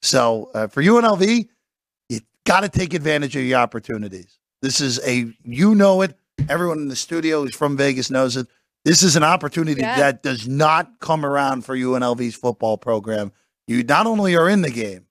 So 0.01 0.49
uh, 0.53 0.67
for 0.67 0.81
UNLV, 0.81 1.47
you 2.09 2.19
got 2.45 2.61
to 2.61 2.69
take 2.69 2.93
advantage 2.93 3.35
of 3.35 3.43
your 3.43 3.59
opportunities. 3.59 4.39
This 4.61 4.81
is 4.81 4.99
a, 5.05 5.31
you 5.43 5.75
know 5.75 6.01
it. 6.01 6.17
Everyone 6.49 6.79
in 6.79 6.87
the 6.87 6.95
studio 6.95 7.41
who's 7.43 7.55
from 7.55 7.77
Vegas 7.77 8.09
knows 8.09 8.37
it. 8.37 8.47
This 8.83 9.03
is 9.03 9.15
an 9.15 9.23
opportunity 9.23 9.81
Yeah. 9.81 9.97
that 9.97 10.23
does 10.23 10.47
not 10.47 10.99
come 10.99 11.23
around 11.25 11.63
for 11.65 11.75
UNLV's 11.75 12.35
football 12.35 12.77
program. 12.77 13.31
You 13.67 13.83
not 13.83 14.05
only 14.07 14.35
are 14.35 14.49
in 14.49 14.61
the 14.61 14.71
game, 14.71 15.05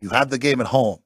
you 0.00 0.10
have 0.10 0.30
the 0.30 0.38
game 0.38 0.60
at 0.60 0.68
home. 0.68 0.98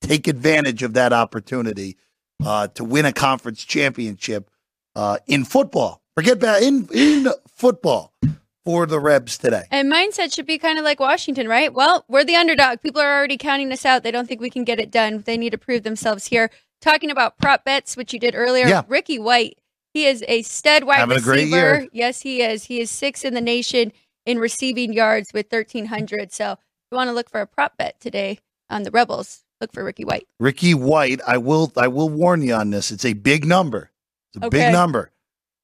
Take 0.00 0.26
advantage 0.28 0.82
of 0.82 0.94
that 0.94 1.12
opportunity 1.12 1.96
uh, 2.44 2.68
to 2.68 2.84
win 2.84 3.04
a 3.04 3.12
conference 3.12 3.64
championship 3.64 4.50
uh, 4.94 5.18
in 5.26 5.44
football. 5.44 6.02
Forget 6.16 6.40
that 6.40 6.62
in 6.62 6.88
in 6.92 7.28
football 7.46 8.12
for 8.64 8.86
the 8.86 8.98
Rebs 9.00 9.38
today. 9.38 9.64
And 9.70 9.90
mindset 9.92 10.34
should 10.34 10.46
be 10.46 10.58
kind 10.58 10.78
of 10.78 10.84
like 10.84 10.98
Washington, 11.00 11.46
right? 11.48 11.72
Well, 11.72 12.04
we're 12.08 12.24
the 12.24 12.36
underdog. 12.36 12.80
People 12.80 13.00
are 13.00 13.16
already 13.16 13.36
counting 13.36 13.70
us 13.72 13.84
out. 13.84 14.02
They 14.02 14.10
don't 14.10 14.26
think 14.28 14.40
we 14.40 14.50
can 14.50 14.64
get 14.64 14.80
it 14.80 14.90
done. 14.90 15.22
They 15.26 15.36
need 15.36 15.50
to 15.50 15.58
prove 15.58 15.82
themselves 15.84 16.26
here. 16.26 16.50
Talking 16.80 17.10
about 17.10 17.38
prop 17.38 17.64
bets, 17.64 17.96
which 17.96 18.12
you 18.12 18.18
did 18.20 18.34
earlier, 18.36 18.66
Yeah. 18.68 18.82
Ricky 18.88 19.18
White, 19.18 19.58
He 19.94 20.06
is 20.06 20.24
a 20.28 20.42
stud 20.42 20.84
wide 20.84 20.98
Having 20.98 21.18
a 21.18 21.20
receiver. 21.20 21.34
great 21.34 21.48
year. 21.48 21.88
Yes, 21.92 22.20
he 22.20 22.42
is. 22.42 22.64
He 22.64 22.80
is 22.80 22.90
six 22.90 23.24
in 23.24 23.34
the 23.34 23.40
nation 23.40 23.92
in 24.28 24.38
receiving 24.38 24.92
yards 24.92 25.30
with 25.32 25.46
1,300. 25.50 26.32
So 26.32 26.52
if 26.52 26.58
you 26.92 26.96
want 26.96 27.08
to 27.08 27.12
look 27.14 27.30
for 27.30 27.40
a 27.40 27.46
prop 27.46 27.76
bet 27.78 27.98
today 28.00 28.38
on 28.70 28.82
the 28.82 28.90
Rebels, 28.90 29.42
look 29.60 29.72
for 29.72 29.82
Ricky 29.84 30.04
White. 30.04 30.26
Ricky 30.38 30.74
White, 30.74 31.20
I 31.26 31.38
will 31.38 31.72
I 31.76 31.88
will 31.88 32.08
warn 32.08 32.42
you 32.42 32.54
on 32.54 32.70
this. 32.70 32.90
It's 32.90 33.04
a 33.04 33.14
big 33.14 33.44
number. 33.46 33.90
It's 34.34 34.42
a 34.42 34.46
Okay. 34.46 34.58
big 34.66 34.72
number. 34.72 35.10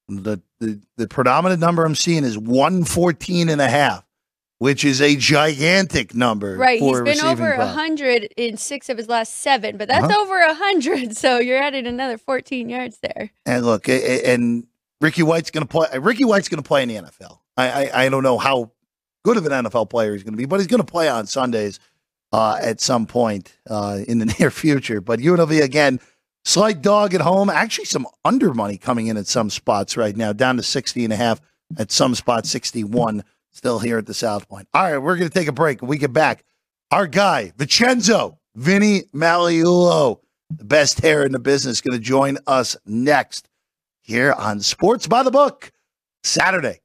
The, 0.07 0.39
the 0.59 0.81
the 0.97 1.07
predominant 1.07 1.59
number 1.61 1.83
I'm 1.85 1.95
seeing 1.95 2.23
is 2.23 2.37
114 2.37 3.49
and 3.49 3.59
a 3.61 3.67
half, 3.67 4.03
which 4.59 4.83
is 4.85 5.01
a 5.01 5.15
gigantic 5.15 6.13
number. 6.13 6.55
Right. 6.57 6.79
He's 6.79 6.99
a 6.99 7.03
been 7.03 7.21
over 7.21 7.53
prop. 7.55 7.67
100 7.75 8.33
in 8.37 8.57
six 8.57 8.89
of 8.89 8.97
his 8.97 9.07
last 9.09 9.33
seven, 9.37 9.77
but 9.77 9.87
that's 9.87 10.05
Uh-huh. 10.05 10.21
over 10.21 10.39
100. 10.45 11.15
So 11.25 11.39
you're 11.39 11.57
adding 11.61 11.87
another 11.87 12.17
14 12.17 12.69
yards 12.69 12.99
there. 13.01 13.31
And 13.45 13.65
look, 13.65 13.87
a- 13.89 13.93
a- 13.93 14.33
and 14.33 14.67
Ricky 15.01 15.23
White's 15.23 15.49
going 15.51 15.63
to 15.65 15.67
play. 15.67 15.87
Ricky 15.99 16.23
White's 16.25 16.49
going 16.49 16.61
to 16.61 16.67
play 16.67 16.83
in 16.83 16.89
the 16.89 16.95
NFL. 16.95 17.39
I, 17.57 17.85
I 17.85 18.03
I 18.05 18.09
don't 18.09 18.23
know 18.23 18.37
how 18.37 18.71
good 19.23 19.37
of 19.37 19.45
an 19.45 19.51
NFL 19.51 19.89
player 19.89 20.13
he's 20.13 20.23
going 20.23 20.33
to 20.33 20.37
be, 20.37 20.45
but 20.45 20.59
he's 20.59 20.67
going 20.67 20.81
to 20.81 20.91
play 20.91 21.09
on 21.09 21.25
Sundays 21.25 21.79
uh, 22.31 22.57
at 22.61 22.81
some 22.81 23.05
point 23.05 23.57
uh, 23.69 23.99
in 24.07 24.19
the 24.19 24.25
near 24.39 24.51
future. 24.51 25.01
But 25.01 25.19
UNLV 25.19 25.61
again, 25.63 25.99
slight 26.43 26.81
dog 26.81 27.13
at 27.13 27.21
home. 27.21 27.49
Actually, 27.49 27.85
some 27.85 28.07
under 28.23 28.53
money 28.53 28.77
coming 28.77 29.07
in 29.07 29.17
at 29.17 29.27
some 29.27 29.49
spots 29.49 29.97
right 29.97 30.15
now, 30.15 30.33
down 30.33 30.57
to 30.57 30.63
60 30.63 31.03
and 31.03 31.13
a 31.13 31.15
half 31.15 31.41
at 31.77 31.91
some 31.91 32.13
spots, 32.15 32.49
61 32.49 33.23
still 33.51 33.79
here 33.79 33.97
at 33.97 34.05
the 34.05 34.13
South 34.13 34.47
Point. 34.47 34.67
All 34.73 34.83
right, 34.83 34.97
we're 34.97 35.15
going 35.17 35.29
to 35.29 35.33
take 35.33 35.47
a 35.47 35.53
break. 35.53 35.81
When 35.81 35.89
we 35.89 35.97
get 35.97 36.13
back, 36.13 36.43
our 36.91 37.07
guy, 37.07 37.53
Vincenzo, 37.57 38.37
Vinny 38.55 39.03
Magliulo, 39.13 40.19
the 40.55 40.65
best 40.65 40.99
hair 40.99 41.25
in 41.25 41.31
the 41.31 41.39
business, 41.39 41.81
going 41.81 41.97
to 41.97 42.03
join 42.03 42.37
us 42.45 42.77
next 42.85 43.49
here 44.01 44.33
on 44.33 44.59
Sports 44.59 45.07
by 45.07 45.23
the 45.23 45.31
Book, 45.31 45.71
Saturday 46.23 46.81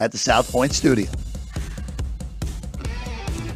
at 0.00 0.10
the 0.10 0.18
South 0.18 0.50
Point 0.50 0.72
Studio. 0.72 1.08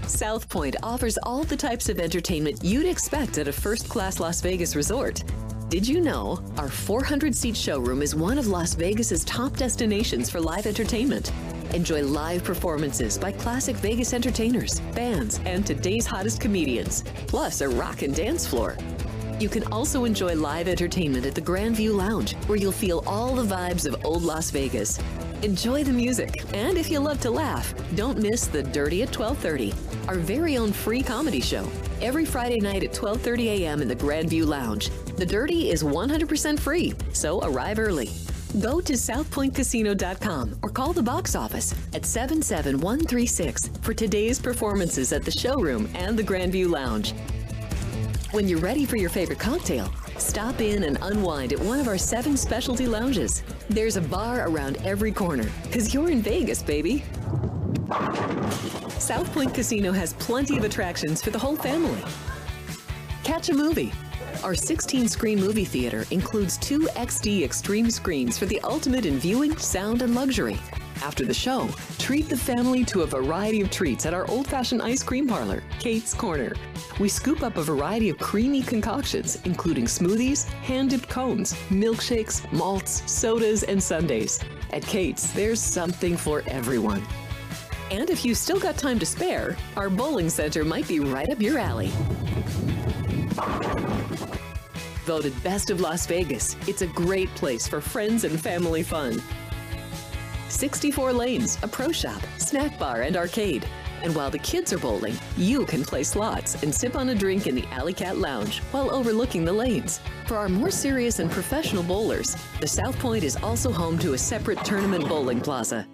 South 0.06 0.48
Point 0.48 0.76
offers 0.82 1.18
all 1.24 1.42
the 1.42 1.56
types 1.56 1.88
of 1.88 1.98
entertainment 1.98 2.62
you'd 2.62 2.86
expect 2.86 3.38
at 3.38 3.48
a 3.48 3.52
first 3.52 3.88
class 3.88 4.20
Las 4.20 4.40
Vegas 4.40 4.76
resort. 4.76 5.24
Did 5.68 5.88
you 5.88 6.00
know 6.00 6.40
our 6.56 6.68
400 6.68 7.34
seat 7.34 7.56
showroom 7.56 8.00
is 8.00 8.14
one 8.14 8.38
of 8.38 8.46
Las 8.46 8.74
Vegas's 8.74 9.24
top 9.24 9.56
destinations 9.56 10.30
for 10.30 10.40
live 10.40 10.66
entertainment? 10.66 11.32
Enjoy 11.72 12.02
live 12.02 12.44
performances 12.44 13.18
by 13.18 13.32
classic 13.32 13.74
Vegas 13.76 14.12
entertainers, 14.12 14.78
bands, 14.94 15.40
and 15.46 15.66
today's 15.66 16.06
hottest 16.06 16.40
comedians, 16.40 17.02
plus 17.26 17.60
a 17.60 17.68
rock 17.68 18.02
and 18.02 18.14
dance 18.14 18.46
floor. 18.46 18.76
You 19.40 19.48
can 19.48 19.64
also 19.72 20.04
enjoy 20.04 20.36
live 20.36 20.68
entertainment 20.68 21.26
at 21.26 21.34
the 21.34 21.42
Grandview 21.42 21.92
Lounge, 21.92 22.34
where 22.46 22.56
you'll 22.56 22.70
feel 22.70 23.02
all 23.04 23.34
the 23.34 23.42
vibes 23.42 23.84
of 23.84 23.96
old 24.04 24.22
Las 24.22 24.50
Vegas. 24.50 25.00
Enjoy 25.44 25.84
the 25.84 25.92
music, 25.92 26.42
and 26.54 26.78
if 26.78 26.90
you 26.90 26.98
love 26.98 27.20
to 27.20 27.30
laugh, 27.30 27.74
don't 27.96 28.16
miss 28.16 28.46
the 28.46 28.62
Dirty 28.62 29.02
at 29.02 29.12
12:30, 29.12 29.74
our 30.08 30.14
very 30.14 30.56
own 30.56 30.72
free 30.72 31.02
comedy 31.02 31.42
show. 31.42 31.70
Every 32.00 32.24
Friday 32.24 32.60
night 32.60 32.82
at 32.82 32.94
12:30 32.94 33.48
a.m. 33.48 33.82
in 33.82 33.88
the 33.88 33.94
Grandview 33.94 34.46
Lounge. 34.46 34.88
The 35.18 35.26
Dirty 35.26 35.70
is 35.70 35.82
100% 35.82 36.58
free, 36.58 36.94
so 37.12 37.40
arrive 37.42 37.78
early. 37.78 38.10
Go 38.58 38.80
to 38.80 38.94
southpointcasino.com 38.94 40.60
or 40.62 40.70
call 40.70 40.94
the 40.94 41.02
box 41.02 41.36
office 41.36 41.74
at 41.92 42.06
77136 42.06 43.68
for 43.82 43.92
today's 43.92 44.40
performances 44.40 45.12
at 45.12 45.26
the 45.26 45.30
showroom 45.30 45.90
and 45.94 46.18
the 46.18 46.24
Grandview 46.24 46.70
Lounge. 46.70 47.12
When 48.30 48.48
you're 48.48 48.60
ready 48.60 48.86
for 48.86 48.96
your 48.96 49.10
favorite 49.10 49.40
cocktail, 49.40 49.92
stop 50.18 50.60
in 50.60 50.84
and 50.84 50.98
unwind 51.02 51.52
at 51.52 51.60
one 51.60 51.80
of 51.80 51.88
our 51.88 51.98
seven 51.98 52.36
specialty 52.36 52.86
lounges. 52.86 53.42
There's 53.68 53.96
a 53.96 54.00
bar 54.00 54.48
around 54.48 54.76
every 54.78 55.12
corner, 55.12 55.48
because 55.64 55.92
you're 55.92 56.10
in 56.10 56.22
Vegas, 56.22 56.62
baby. 56.62 57.04
South 58.98 59.32
Point 59.32 59.54
Casino 59.54 59.92
has 59.92 60.14
plenty 60.14 60.56
of 60.56 60.64
attractions 60.64 61.22
for 61.22 61.30
the 61.30 61.38
whole 61.38 61.56
family. 61.56 62.02
Catch 63.22 63.48
a 63.50 63.54
movie. 63.54 63.92
Our 64.42 64.54
16 64.54 65.08
screen 65.08 65.40
movie 65.40 65.64
theater 65.64 66.04
includes 66.10 66.58
two 66.58 66.80
XD 66.80 67.42
Extreme 67.44 67.90
screens 67.90 68.38
for 68.38 68.46
the 68.46 68.60
ultimate 68.60 69.06
in 69.06 69.18
viewing, 69.18 69.56
sound, 69.56 70.02
and 70.02 70.14
luxury. 70.14 70.58
After 71.04 71.26
the 71.26 71.34
show, 71.34 71.68
treat 71.98 72.30
the 72.30 72.36
family 72.36 72.82
to 72.86 73.02
a 73.02 73.06
variety 73.06 73.60
of 73.60 73.70
treats 73.70 74.06
at 74.06 74.14
our 74.14 74.26
old 74.30 74.46
fashioned 74.46 74.80
ice 74.80 75.02
cream 75.02 75.28
parlor, 75.28 75.62
Kate's 75.78 76.14
Corner. 76.14 76.54
We 76.98 77.10
scoop 77.10 77.42
up 77.42 77.58
a 77.58 77.62
variety 77.62 78.08
of 78.08 78.16
creamy 78.16 78.62
concoctions, 78.62 79.38
including 79.44 79.84
smoothies, 79.84 80.44
hand 80.62 80.90
dipped 80.90 81.10
cones, 81.10 81.52
milkshakes, 81.68 82.50
malts, 82.52 83.02
sodas, 83.04 83.64
and 83.64 83.82
sundaes. 83.82 84.40
At 84.70 84.80
Kate's, 84.86 85.30
there's 85.32 85.60
something 85.60 86.16
for 86.16 86.42
everyone. 86.46 87.02
And 87.90 88.08
if 88.08 88.24
you've 88.24 88.38
still 88.38 88.58
got 88.58 88.78
time 88.78 88.98
to 88.98 89.04
spare, 89.04 89.58
our 89.76 89.90
bowling 89.90 90.30
center 90.30 90.64
might 90.64 90.88
be 90.88 91.00
right 91.00 91.28
up 91.28 91.38
your 91.38 91.58
alley. 91.58 91.92
Voted 95.04 95.34
Best 95.42 95.68
of 95.68 95.82
Las 95.82 96.06
Vegas, 96.06 96.56
it's 96.66 96.80
a 96.80 96.86
great 96.86 97.28
place 97.34 97.68
for 97.68 97.82
friends 97.82 98.24
and 98.24 98.40
family 98.40 98.82
fun. 98.82 99.20
64 100.54 101.12
lanes, 101.12 101.58
a 101.62 101.68
pro 101.68 101.90
shop, 101.90 102.22
snack 102.38 102.78
bar, 102.78 103.02
and 103.02 103.16
arcade. 103.16 103.66
And 104.04 104.14
while 104.14 104.30
the 104.30 104.38
kids 104.38 104.72
are 104.72 104.78
bowling, 104.78 105.16
you 105.36 105.66
can 105.66 105.82
play 105.82 106.04
slots 106.04 106.62
and 106.62 106.72
sip 106.72 106.94
on 106.94 107.08
a 107.08 107.14
drink 107.14 107.48
in 107.48 107.56
the 107.56 107.66
Alley 107.72 107.92
Cat 107.92 108.18
Lounge 108.18 108.60
while 108.70 108.94
overlooking 108.94 109.44
the 109.44 109.52
lanes. 109.52 110.00
For 110.26 110.36
our 110.36 110.48
more 110.48 110.70
serious 110.70 111.18
and 111.18 111.28
professional 111.30 111.82
bowlers, 111.82 112.36
the 112.60 112.68
South 112.68 112.96
Point 113.00 113.24
is 113.24 113.36
also 113.36 113.72
home 113.72 113.98
to 113.98 114.12
a 114.12 114.18
separate 114.18 114.64
tournament 114.64 115.08
bowling 115.08 115.40
plaza. 115.40 115.88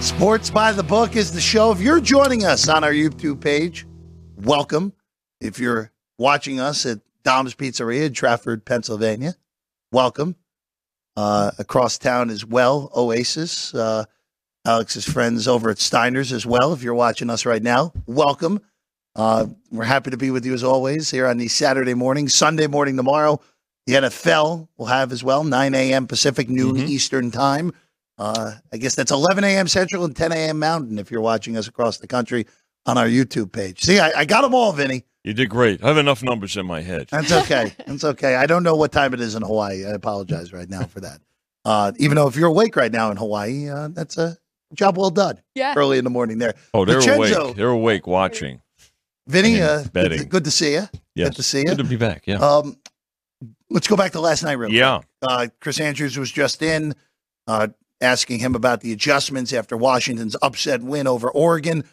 Sports 0.00 0.50
by 0.50 0.72
the 0.72 0.82
Book 0.82 1.16
is 1.16 1.32
the 1.32 1.40
show. 1.40 1.72
If 1.72 1.80
you're 1.80 2.00
joining 2.00 2.44
us 2.44 2.68
on 2.68 2.84
our 2.84 2.92
YouTube 2.92 3.40
page, 3.40 3.86
welcome. 4.36 4.92
If 5.40 5.58
you're 5.58 5.90
watching 6.18 6.60
us 6.60 6.84
at 6.86 7.00
Dom's 7.24 7.54
Pizzeria 7.54 8.06
in 8.06 8.12
Trafford, 8.12 8.64
Pennsylvania, 8.64 9.34
welcome. 9.92 10.36
Uh, 11.16 11.50
across 11.58 11.98
town 11.98 12.30
as 12.30 12.46
well, 12.46 12.90
Oasis, 12.96 13.74
uh, 13.74 14.04
Alex's 14.64 15.04
friends 15.04 15.48
over 15.48 15.68
at 15.68 15.78
Steiner's 15.78 16.32
as 16.32 16.46
well. 16.46 16.72
If 16.72 16.82
you're 16.82 16.94
watching 16.94 17.28
us 17.30 17.44
right 17.44 17.62
now, 17.62 17.92
welcome. 18.06 18.60
Uh, 19.16 19.46
we're 19.70 19.84
happy 19.84 20.10
to 20.10 20.16
be 20.16 20.30
with 20.30 20.46
you 20.46 20.54
as 20.54 20.62
always 20.62 21.10
here 21.10 21.26
on 21.26 21.36
the 21.36 21.48
Saturday 21.48 21.94
morning, 21.94 22.28
Sunday 22.28 22.68
morning 22.68 22.96
tomorrow. 22.96 23.40
The 23.86 23.94
NFL 23.94 24.68
will 24.78 24.86
have 24.86 25.10
as 25.10 25.24
well, 25.24 25.42
9 25.42 25.74
a.m. 25.74 26.06
Pacific, 26.06 26.48
noon 26.48 26.76
Mhm. 26.76 26.88
Eastern 26.88 27.30
time. 27.30 27.72
Uh, 28.16 28.52
I 28.72 28.76
guess 28.76 28.94
that's 28.94 29.10
11 29.10 29.42
a.m. 29.44 29.66
Central 29.66 30.04
and 30.04 30.14
10 30.14 30.30
a.m. 30.32 30.58
Mountain 30.58 30.98
if 30.98 31.10
you're 31.10 31.20
watching 31.22 31.56
us 31.56 31.66
across 31.66 31.98
the 31.98 32.06
country 32.06 32.46
on 32.86 32.96
our 32.98 33.06
YouTube 33.08 33.50
page. 33.50 33.82
See, 33.82 33.98
I, 33.98 34.20
I 34.20 34.24
got 34.26 34.42
them 34.42 34.54
all, 34.54 34.72
Vinny. 34.72 35.04
You 35.24 35.34
did 35.34 35.50
great. 35.50 35.82
I 35.84 35.88
have 35.88 35.98
enough 35.98 36.22
numbers 36.22 36.56
in 36.56 36.64
my 36.66 36.80
head. 36.80 37.08
That's 37.10 37.30
okay. 37.30 37.74
That's 37.86 38.04
okay. 38.04 38.36
I 38.36 38.46
don't 38.46 38.62
know 38.62 38.74
what 38.76 38.90
time 38.92 39.12
it 39.12 39.20
is 39.20 39.34
in 39.34 39.42
Hawaii. 39.42 39.84
I 39.84 39.90
apologize 39.90 40.52
right 40.52 40.68
now 40.68 40.84
for 40.84 41.00
that. 41.00 41.20
Uh, 41.64 41.92
even 41.98 42.16
though 42.16 42.26
if 42.26 42.36
you're 42.36 42.48
awake 42.48 42.74
right 42.74 42.90
now 42.90 43.10
in 43.10 43.18
Hawaii, 43.18 43.68
uh, 43.68 43.88
that's 43.88 44.16
a 44.16 44.38
job 44.72 44.96
well 44.96 45.10
done 45.10 45.38
Yeah. 45.54 45.74
early 45.76 45.98
in 45.98 46.04
the 46.04 46.10
morning 46.10 46.38
there. 46.38 46.54
Oh, 46.72 46.86
they're 46.86 47.00
Vincenzo. 47.00 47.42
awake. 47.44 47.56
They're 47.56 47.68
awake 47.68 48.06
watching. 48.06 48.62
Vinny, 49.26 49.58
Yeah, 49.58 49.64
uh, 49.66 49.84
good, 49.92 50.08
to, 50.12 50.24
good 50.24 50.44
to 50.44 50.50
see 50.50 50.72
you. 50.72 50.88
Yes. 51.14 51.28
Good 51.28 51.36
to 51.36 51.42
see 51.42 51.58
you. 51.60 51.64
Good 51.66 51.78
to 51.78 51.84
be 51.84 51.96
back. 51.96 52.22
Yeah. 52.26 52.36
Um, 52.38 52.76
let's 53.68 53.86
go 53.88 53.96
back 53.96 54.12
to 54.12 54.20
last 54.20 54.42
night, 54.42 54.52
real 54.54 54.70
yeah. 54.70 54.98
quick. 54.98 55.06
Uh, 55.22 55.46
Chris 55.60 55.78
Andrews 55.80 56.16
was 56.18 56.32
just 56.32 56.62
in, 56.62 56.94
uh, 57.46 57.68
asking 58.00 58.38
him 58.38 58.54
about 58.54 58.80
the 58.80 58.92
adjustments 58.92 59.52
after 59.52 59.76
Washington's 59.76 60.34
upset 60.40 60.82
win 60.82 61.06
over 61.06 61.30
Oregon. 61.30 61.84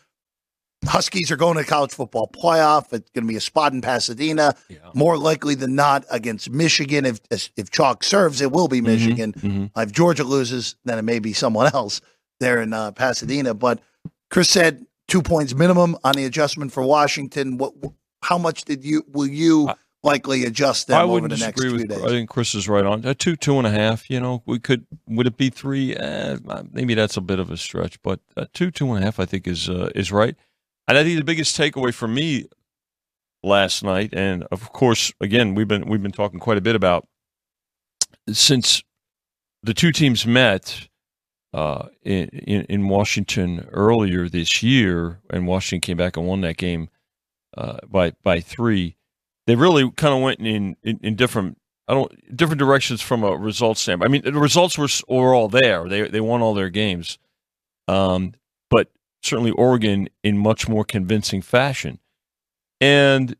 Huskies 0.88 1.32
are 1.32 1.36
going 1.36 1.58
to 1.58 1.64
college 1.64 1.92
football 1.92 2.28
playoff. 2.28 2.94
It's 2.94 3.10
going 3.12 3.26
to 3.26 3.28
be 3.28 3.36
a 3.36 3.42
spot 3.42 3.74
in 3.74 3.82
Pasadena. 3.82 4.56
Yeah. 4.70 4.78
More 4.94 5.18
likely 5.18 5.56
than 5.56 5.76
not 5.76 6.06
against 6.10 6.50
Michigan. 6.50 7.06
If 7.06 7.20
if 7.58 7.70
chalk 7.72 8.04
serves, 8.04 8.42
it 8.42 8.52
will 8.52 8.68
be 8.68 8.82
Michigan. 8.82 9.34
Mhm. 9.34 9.72
If 9.78 9.92
Georgia 9.92 10.24
loses, 10.24 10.76
then 10.86 10.98
it 10.98 11.04
may 11.04 11.20
be 11.20 11.34
someone 11.34 11.68
else 11.74 12.02
there 12.40 12.62
in 12.62 12.74
uh, 12.74 12.92
Pasadena. 12.92 13.54
But 13.54 13.80
Chris 14.30 14.50
said 14.50 14.86
two 15.08 15.22
points 15.22 15.54
minimum 15.54 15.98
on 16.04 16.14
the 16.14 16.26
adjustment 16.26 16.72
for 16.72 16.84
Washington. 16.84 17.58
What? 17.58 17.74
How 18.24 18.38
much 18.38 18.66
did 18.66 18.84
you 18.84 19.04
will 19.12 19.28
you 19.28 19.70
likely 20.04 20.46
adjust 20.46 20.88
them 20.88 20.98
I 20.98 21.04
over 21.04 21.14
wouldn't 21.14 21.32
the 21.32 21.46
next 21.46 21.62
few 21.62 21.74
with. 21.74 21.90
days? 21.90 22.04
I 22.04 22.08
think 22.08 22.30
Chris 22.30 22.56
is 22.56 22.68
right 22.70 22.86
on. 22.86 23.06
Uh, 23.06 23.14
two, 23.18 23.36
two 23.36 23.58
and 23.58 23.68
a 23.68 23.72
half. 23.72 24.10
You 24.10 24.20
know, 24.20 24.42
we 24.46 24.60
could. 24.60 24.86
Would 25.08 25.28
it 25.28 25.38
be 25.38 25.50
three? 25.50 25.96
Eh, 25.96 26.38
maybe 26.72 26.94
that's 26.94 27.18
a 27.18 27.22
bit 27.22 27.40
of 27.40 27.52
a 27.52 27.58
stretch, 27.58 28.02
but 28.02 28.20
uh, 28.36 28.46
two, 28.54 28.72
two 28.72 28.92
and 28.94 29.02
a 29.04 29.06
half, 29.06 29.20
I 29.20 29.26
think 29.26 29.48
is 29.48 29.70
uh, 29.70 29.90
is 29.96 30.12
right. 30.12 30.36
And 30.88 30.98
I 30.98 31.04
think 31.04 31.18
the 31.18 31.24
biggest 31.26 31.58
takeaway 31.58 31.94
for 31.94 32.08
me 32.08 32.46
last 33.44 33.84
night, 33.84 34.14
and 34.14 34.44
of 34.52 34.72
course, 34.74 35.12
again, 35.22 35.56
we've 35.56 35.68
been 35.68 35.88
we've 35.88 36.04
been 36.04 36.12
talking 36.12 36.40
quite 36.40 36.58
a 36.58 36.62
bit 36.62 36.76
about 36.76 37.08
since 38.32 38.84
the 39.64 39.74
two 39.74 39.92
teams 39.92 40.26
met. 40.26 40.88
uh, 41.54 41.88
in, 42.04 42.28
in, 42.30 42.62
in 42.64 42.88
Washington 42.88 43.68
earlier 43.72 44.30
this 44.30 44.62
year, 44.62 45.20
and 45.30 45.48
Washington 45.48 45.82
came 45.82 45.98
back 45.98 46.18
and 46.18 46.28
won 46.28 46.42
that 46.42 46.58
game 46.58 46.90
uh, 47.58 47.78
by 47.90 48.12
by 48.24 48.40
three. 48.40 48.96
They 49.48 49.56
really 49.56 49.90
kind 49.92 50.14
of 50.14 50.22
went 50.22 50.40
in, 50.40 50.76
in, 50.84 51.00
in 51.02 51.16
different 51.16 51.58
I 51.88 51.94
don't 51.94 52.36
different 52.36 52.60
directions 52.60 53.02
from 53.02 53.24
a 53.24 53.36
results 53.36 53.82
standpoint. 53.82 54.10
I 54.10 54.12
mean, 54.12 54.22
the 54.24 54.40
results 54.40 54.78
were 54.78 54.90
were 55.08 55.34
all 55.34 55.48
there. 55.50 55.88
They 55.88 56.08
they 56.08 56.22
won 56.22 56.42
all 56.42 56.54
their 56.54 56.70
games, 56.70 57.18
um, 57.88 58.34
certainly 59.28 59.52
Oregon 59.52 60.10
in 60.24 60.38
much 60.38 60.68
more 60.68 60.84
convincing 60.84 61.42
fashion. 61.42 62.00
And 62.80 63.36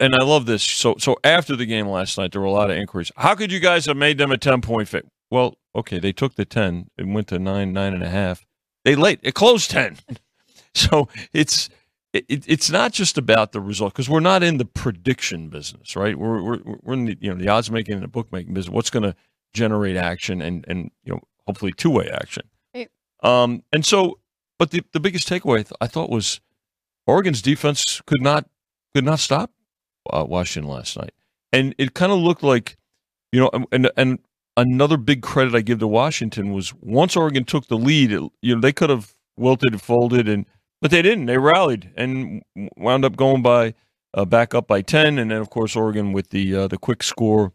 and 0.00 0.14
I 0.14 0.22
love 0.22 0.46
this. 0.46 0.62
So 0.62 0.96
so 0.98 1.16
after 1.24 1.56
the 1.56 1.66
game 1.66 1.86
last 1.86 2.18
night, 2.18 2.32
there 2.32 2.40
were 2.40 2.46
a 2.46 2.52
lot 2.52 2.70
of 2.70 2.76
inquiries. 2.76 3.12
How 3.16 3.34
could 3.34 3.52
you 3.52 3.60
guys 3.60 3.86
have 3.86 3.96
made 3.96 4.18
them 4.18 4.32
a 4.32 4.38
ten 4.38 4.60
point 4.60 4.88
fit? 4.88 5.06
Well, 5.30 5.56
okay, 5.74 5.98
they 5.98 6.12
took 6.12 6.34
the 6.34 6.44
ten 6.44 6.88
and 6.98 7.14
went 7.14 7.28
to 7.28 7.38
nine 7.38 7.72
nine 7.72 7.94
and 7.94 8.02
a 8.02 8.08
half. 8.08 8.46
They 8.84 8.94
late 8.94 9.20
it 9.22 9.34
closed 9.34 9.70
ten. 9.70 9.96
so 10.74 11.08
it's 11.32 11.68
it, 12.12 12.44
it's 12.46 12.70
not 12.70 12.92
just 12.92 13.18
about 13.18 13.52
the 13.52 13.60
result 13.60 13.92
because 13.92 14.08
we're 14.08 14.20
not 14.20 14.42
in 14.42 14.58
the 14.58 14.64
prediction 14.64 15.48
business, 15.48 15.96
right? 15.96 16.18
We're 16.18 16.42
we're, 16.42 16.58
we're 16.82 16.94
in 16.94 17.04
the 17.06 17.18
you 17.20 17.30
know 17.30 17.36
the 17.36 17.48
odds 17.48 17.70
making 17.70 17.94
and 17.94 18.02
the 18.02 18.08
bookmaking 18.08 18.54
business. 18.54 18.72
What's 18.72 18.90
going 18.90 19.02
to 19.02 19.14
generate 19.52 19.96
action 19.96 20.42
and 20.42 20.64
and 20.68 20.90
you 21.04 21.14
know 21.14 21.20
hopefully 21.46 21.72
two 21.72 21.90
way 21.90 22.08
action. 22.10 22.44
Right. 22.74 22.90
Um, 23.22 23.62
and 23.72 23.84
so, 23.84 24.18
but 24.58 24.70
the 24.70 24.82
the 24.92 25.00
biggest 25.00 25.28
takeaway 25.28 25.60
I, 25.60 25.62
th- 25.62 25.72
I 25.80 25.86
thought 25.86 26.10
was 26.10 26.40
Oregon's 27.06 27.42
defense 27.42 28.00
could 28.06 28.22
not 28.22 28.48
could 28.94 29.04
not 29.04 29.20
stop 29.20 29.50
uh, 30.10 30.24
Washington 30.28 30.70
last 30.70 30.96
night, 30.96 31.12
and 31.52 31.74
it 31.78 31.94
kind 31.94 32.12
of 32.12 32.18
looked 32.18 32.42
like 32.42 32.76
you 33.32 33.40
know 33.40 33.50
and 33.72 33.90
and 33.96 34.18
another 34.56 34.96
big 34.96 35.22
credit 35.22 35.54
I 35.54 35.60
give 35.60 35.78
to 35.80 35.88
Washington 35.88 36.52
was 36.52 36.74
once 36.74 37.16
Oregon 37.16 37.44
took 37.44 37.68
the 37.68 37.76
lead, 37.76 38.12
it, 38.12 38.22
you 38.42 38.54
know 38.54 38.60
they 38.60 38.72
could 38.72 38.90
have 38.90 39.14
wilted 39.36 39.72
and 39.72 39.82
folded 39.82 40.28
and 40.28 40.46
but 40.82 40.90
they 40.90 41.02
didn't. 41.02 41.26
They 41.26 41.38
rallied 41.38 41.90
and 41.96 42.42
wound 42.76 43.04
up 43.04 43.16
going 43.16 43.42
by 43.42 43.74
uh, 44.14 44.24
back 44.24 44.54
up 44.54 44.66
by 44.66 44.82
ten, 44.82 45.18
and 45.18 45.30
then 45.30 45.40
of 45.40 45.50
course 45.50 45.74
Oregon 45.74 46.12
with 46.12 46.30
the 46.30 46.54
uh, 46.54 46.68
the 46.68 46.78
quick 46.78 47.02
score 47.02 47.52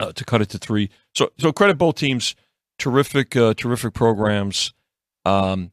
uh, 0.00 0.12
to 0.12 0.24
cut 0.24 0.42
it 0.42 0.48
to 0.50 0.58
three. 0.58 0.90
So 1.14 1.30
so 1.38 1.52
credit 1.52 1.78
both 1.78 1.96
teams. 1.96 2.34
Terrific 2.78 3.34
uh, 3.34 3.54
terrific 3.54 3.92
programs. 3.94 4.72
Um, 5.24 5.72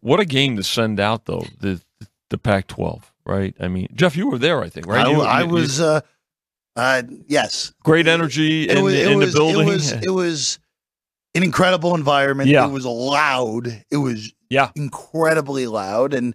what 0.00 0.20
a 0.20 0.24
game 0.24 0.56
to 0.56 0.62
send 0.62 1.00
out 1.00 1.26
though 1.26 1.44
the 1.60 1.80
the 2.30 2.38
Pac-12, 2.38 3.02
right? 3.26 3.54
I 3.60 3.68
mean, 3.68 3.88
Jeff, 3.94 4.16
you 4.16 4.28
were 4.30 4.38
there, 4.38 4.62
I 4.62 4.68
think, 4.68 4.86
right? 4.86 5.06
I, 5.06 5.10
you, 5.10 5.20
I 5.20 5.40
you, 5.42 5.48
was. 5.48 5.78
You, 5.80 5.84
uh, 5.84 6.00
uh, 6.76 7.02
yes. 7.26 7.72
Great 7.82 8.06
energy 8.06 8.68
it 8.68 8.78
in, 8.78 8.84
was, 8.84 8.94
in 8.94 9.18
was, 9.18 9.32
the 9.32 9.38
building. 9.38 9.62
It 9.62 9.66
was, 9.66 9.92
it 9.92 10.10
was 10.10 10.58
an 11.34 11.42
incredible 11.42 11.94
environment. 11.94 12.48
Yeah. 12.48 12.66
It 12.66 12.70
was 12.72 12.86
loud. 12.86 13.84
It 13.90 13.96
was 13.96 14.32
yeah. 14.48 14.70
incredibly 14.76 15.66
loud. 15.66 16.14
And 16.14 16.34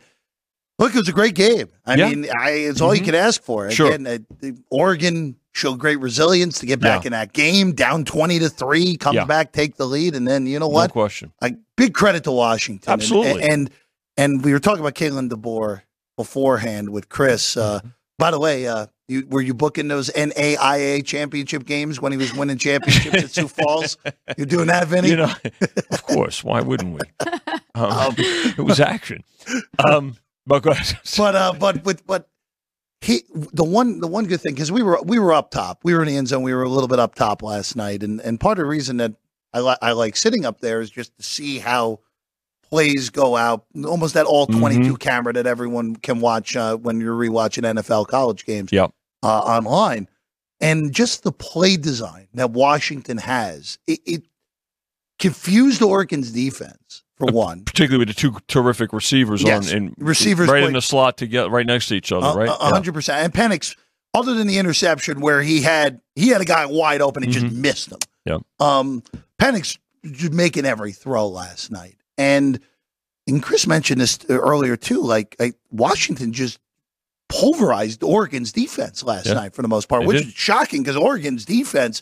look, 0.78 0.94
it 0.94 0.98
was 1.00 1.08
a 1.08 1.14
great 1.14 1.36
game. 1.36 1.70
I 1.86 1.96
Yeah. 1.96 2.10
mean, 2.10 2.28
I, 2.38 2.50
it's 2.52 2.82
all 2.82 2.94
you 2.94 3.02
Mhm. 3.02 3.06
can 3.06 3.16
ask 3.16 3.42
for. 3.42 3.72
Sure. 3.72 3.88
Again, 3.94 4.04
the- 4.04 4.58
Oregon 4.70 5.38
showed 5.56 5.80
great 5.80 6.00
resilience 6.02 6.60
to 6.60 6.66
get 6.66 6.82
back 6.82 7.04
Yeah. 7.04 7.08
in 7.08 7.12
that 7.14 7.32
game, 7.34 7.72
down 7.72 8.04
20 8.04 8.40
to 8.40 8.50
3, 8.50 8.98
come 8.98 9.16
Yeah. 9.16 9.24
back, 9.26 9.54
take 9.54 9.78
the 9.78 9.86
lead. 9.88 10.14
And 10.14 10.28
then, 10.28 10.46
you 10.46 10.60
know 10.60 10.66
No 10.68 10.70
what? 10.70 10.92
question. 10.92 11.32
Like, 11.42 11.56
big 11.78 11.94
credit 11.94 12.26
to 12.26 12.32
Washington. 12.32 12.92
And- 12.92 13.02
Absolutely. 13.02 13.44
And, 13.44 13.70
and, 14.18 14.44
we 14.44 14.52
were 14.52 14.60
talking 14.60 14.82
about 14.82 14.96
Kalen 14.96 15.30
DeBoer 15.30 15.82
beforehand 16.18 16.90
with 16.90 17.08
Chris. 17.10 17.56
Uh, 17.58 17.80
Mm-hmm. 17.80 17.88
by 18.20 18.32
the 18.32 18.40
way, 18.40 18.68
uh, 18.68 18.88
you, 19.08 19.26
were 19.30 19.42
you 19.42 19.54
booking 19.54 19.88
those 19.88 20.10
NAIA 20.10 21.06
championship 21.06 21.66
games 21.66 22.02
when 22.02 22.12
he 22.12 22.18
was 22.18 22.34
winning 22.34 22.58
championships 22.58 23.16
at 23.24 23.32
Sioux 23.32 23.48
Falls? 23.48 23.98
You're 24.38 24.46
doing 24.48 24.68
that, 24.68 24.88
Vinny? 24.88 25.10
You 25.10 25.18
know, 25.18 25.32
of 25.92 26.04
course. 26.04 26.44
Why 26.44 26.62
wouldn't 26.62 26.94
we? 26.94 27.00
Um, 27.76 28.16
it 28.18 28.58
was 28.62 28.80
action. 28.80 29.22
Um, 29.86 30.16
but 30.48 30.64
but 30.64 31.36
uh, 31.36 31.54
but 31.60 31.84
with 31.84 32.08
but 32.08 32.30
he 33.02 33.24
the 33.32 33.64
one 33.64 34.00
the 34.00 34.08
one 34.08 34.26
good 34.26 34.42
thing 34.42 34.54
because 34.54 34.72
we 34.72 34.82
were 34.84 35.00
we 35.04 35.20
were 35.20 35.34
up 35.34 35.52
top, 35.52 35.80
we 35.84 35.94
were 35.94 36.02
in 36.02 36.08
the 36.08 36.18
end 36.18 36.28
zone, 36.28 36.44
we 36.44 36.54
were 36.54 36.64
a 36.64 36.70
little 36.70 36.88
bit 36.88 37.00
up 37.00 37.16
top 37.16 37.42
last 37.44 37.76
night, 37.76 38.04
and 38.04 38.20
and 38.22 38.40
part 38.40 38.58
of 38.58 38.64
the 38.64 38.70
reason 38.70 38.98
that 38.98 39.14
I 39.54 39.60
like 39.60 39.78
I 39.82 39.92
like 39.92 40.16
sitting 40.16 40.46
up 40.46 40.62
there 40.62 40.82
is 40.82 40.90
just 40.90 41.16
to 41.18 41.24
see 41.24 41.60
how 41.60 42.00
plays 42.64 43.10
go 43.12 43.36
out, 43.36 43.66
almost 43.86 44.16
that 44.16 44.26
all 44.26 44.48
Mm-hmm. 44.48 44.60
22 44.60 44.98
camera 44.98 45.34
that 45.34 45.46
everyone 45.46 45.96
can 45.98 46.20
watch 46.20 46.56
uh, 46.56 46.76
when 46.78 47.00
you're 47.00 47.16
rewatching 47.16 47.62
NFL 47.64 48.08
college 48.08 48.44
games 48.46 48.72
Yep. 48.72 48.92
uh, 49.24 49.28
online, 49.40 50.10
and 50.60 50.92
just 50.92 51.24
the 51.24 51.32
play 51.32 51.78
design 51.78 52.28
that 52.34 52.52
Washington 52.52 53.18
has, 53.20 53.78
it, 53.88 54.00
it 54.06 54.24
confused 55.20 55.82
Oregon's 55.84 56.32
defense 56.32 57.04
for 57.18 57.30
uh, 57.30 57.34
one. 57.34 57.64
Particularly 57.64 58.00
with 58.06 58.16
the 58.16 58.20
two 58.20 58.38
terrific 58.48 58.94
receivers 58.94 59.42
Yes. 59.44 59.72
on 59.72 59.78
and 59.78 59.96
Receivers 59.98 60.50
right 60.50 60.64
in 60.64 60.74
the 60.74 60.82
slot 60.82 61.18
together, 61.18 61.50
right 61.50 61.66
next 61.66 61.88
to 61.88 61.96
each 61.96 62.12
other, 62.12 62.28
uh, 62.28 62.36
right? 62.36 62.50
A- 62.50 62.54
A 62.62 62.66
hundred 62.70 62.94
percent. 62.94 63.24
And 63.24 63.34
Penix, 63.34 63.76
other 64.14 64.34
than 64.34 64.48
the 64.48 64.58
interception 64.58 65.20
where 65.22 65.42
he 65.42 65.62
had 65.62 66.02
he 66.16 66.30
had 66.30 66.42
a 66.42 66.46
guy 66.46 66.66
wide 66.66 67.02
open 67.02 67.24
and 67.24 67.32
just 67.32 67.46
mm-hmm. 67.46 67.62
missed 67.62 67.92
him. 67.92 68.00
Yeah. 68.26 68.38
Um, 68.60 69.04
Penix 69.42 69.78
just 70.04 70.34
making 70.34 70.66
every 70.66 70.92
throw 70.92 71.28
last 71.28 71.72
night, 71.72 71.96
and 72.18 72.60
and 73.28 73.42
Chris 73.42 73.66
mentioned 73.68 74.00
this 74.02 74.20
earlier 74.30 74.76
too. 74.78 75.02
Like, 75.02 75.36
like 75.40 75.56
Washington 75.72 76.32
just 76.34 76.60
pulverized 77.30 78.04
Oregon's 78.04 78.52
defense 78.52 79.04
last 79.04 79.26
Yeah. 79.26 79.34
night 79.34 79.56
for 79.56 79.62
the 79.62 79.68
most 79.68 79.90
part, 79.90 80.02
They 80.04 80.08
which 80.08 80.18
did. 80.20 80.28
is 80.28 80.34
shocking 80.34 80.84
because 80.84 80.96
Oregon's 80.96 81.46
defense. 81.46 82.02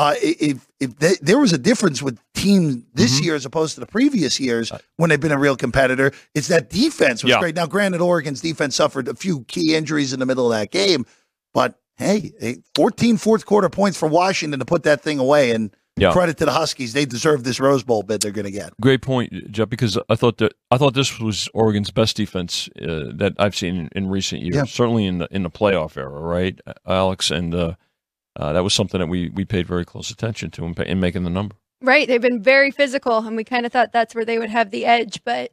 Uh, 0.00 0.14
if 0.22 0.66
if 0.80 0.96
they, 0.98 1.14
there 1.20 1.38
was 1.38 1.52
a 1.52 1.58
difference 1.58 2.00
with 2.02 2.18
teams 2.34 2.82
this 2.94 3.16
Mm-hmm. 3.16 3.24
year 3.24 3.34
as 3.34 3.44
opposed 3.44 3.74
to 3.74 3.80
the 3.80 3.86
previous 3.86 4.40
years 4.40 4.72
when 4.96 5.10
they've 5.10 5.20
been 5.20 5.32
a 5.32 5.38
real 5.38 5.56
competitor, 5.56 6.10
it's 6.34 6.48
that 6.48 6.70
defense 6.70 7.22
was 7.22 7.30
Yeah. 7.32 7.40
great. 7.40 7.54
Now, 7.54 7.66
granted, 7.66 8.00
Oregon's 8.00 8.40
defense 8.40 8.76
suffered 8.76 9.08
a 9.08 9.14
few 9.14 9.44
key 9.44 9.74
injuries 9.74 10.12
in 10.14 10.20
the 10.20 10.26
middle 10.26 10.50
of 10.50 10.58
that 10.58 10.70
game, 10.70 11.04
but 11.52 11.74
hey, 11.96 12.32
eh, 12.40 12.54
14 12.74 13.18
fourth 13.18 13.44
quarter 13.44 13.68
points 13.68 13.98
for 13.98 14.08
Washington 14.08 14.58
to 14.60 14.64
put 14.64 14.84
that 14.84 15.02
thing 15.02 15.18
away. 15.18 15.50
And 15.50 15.70
Yeah. 15.98 16.12
credit 16.12 16.38
to 16.38 16.46
the 16.46 16.52
Huskies, 16.52 16.94
they 16.94 17.04
deserve 17.04 17.44
this 17.44 17.60
Rose 17.60 17.82
Bowl 17.82 18.02
bid 18.02 18.22
they're 18.22 18.30
going 18.32 18.46
to 18.46 18.50
get. 18.50 18.72
Great 18.80 19.02
point, 19.02 19.52
Jeff. 19.52 19.68
Because 19.68 19.98
I 20.08 20.14
thought 20.14 20.38
that 20.38 20.52
I 20.70 20.78
thought 20.78 20.94
this 20.94 21.20
was 21.20 21.46
Oregon's 21.52 21.90
best 21.90 22.16
defense 22.16 22.70
uh, 22.80 23.10
that 23.16 23.34
I've 23.38 23.54
seen 23.54 23.76
in, 23.76 23.88
in 23.94 24.08
recent 24.08 24.40
years. 24.40 24.54
Yeah. 24.56 24.64
Certainly 24.64 25.04
in 25.04 25.18
the 25.18 25.28
in 25.30 25.42
the 25.42 25.50
playoff 25.50 25.98
era, 25.98 26.08
right, 26.08 26.58
Alex? 26.86 27.30
And 27.30 27.54
uh, 27.54 27.74
uh, 28.36 28.52
that 28.52 28.62
was 28.64 28.74
something 28.74 29.00
that 29.00 29.08
we 29.08 29.28
we 29.30 29.44
paid 29.44 29.66
very 29.66 29.84
close 29.84 30.10
attention 30.10 30.50
to 30.52 30.64
in, 30.64 30.80
in 30.82 31.00
making 31.00 31.24
the 31.24 31.30
number. 31.30 31.56
Right. 31.82 32.06
They've 32.06 32.20
been 32.20 32.42
very 32.42 32.70
physical, 32.70 33.18
and 33.18 33.36
we 33.36 33.44
kind 33.44 33.64
of 33.64 33.72
thought 33.72 33.92
that's 33.92 34.14
where 34.14 34.24
they 34.24 34.38
would 34.38 34.50
have 34.50 34.70
the 34.70 34.84
edge. 34.84 35.22
But 35.24 35.52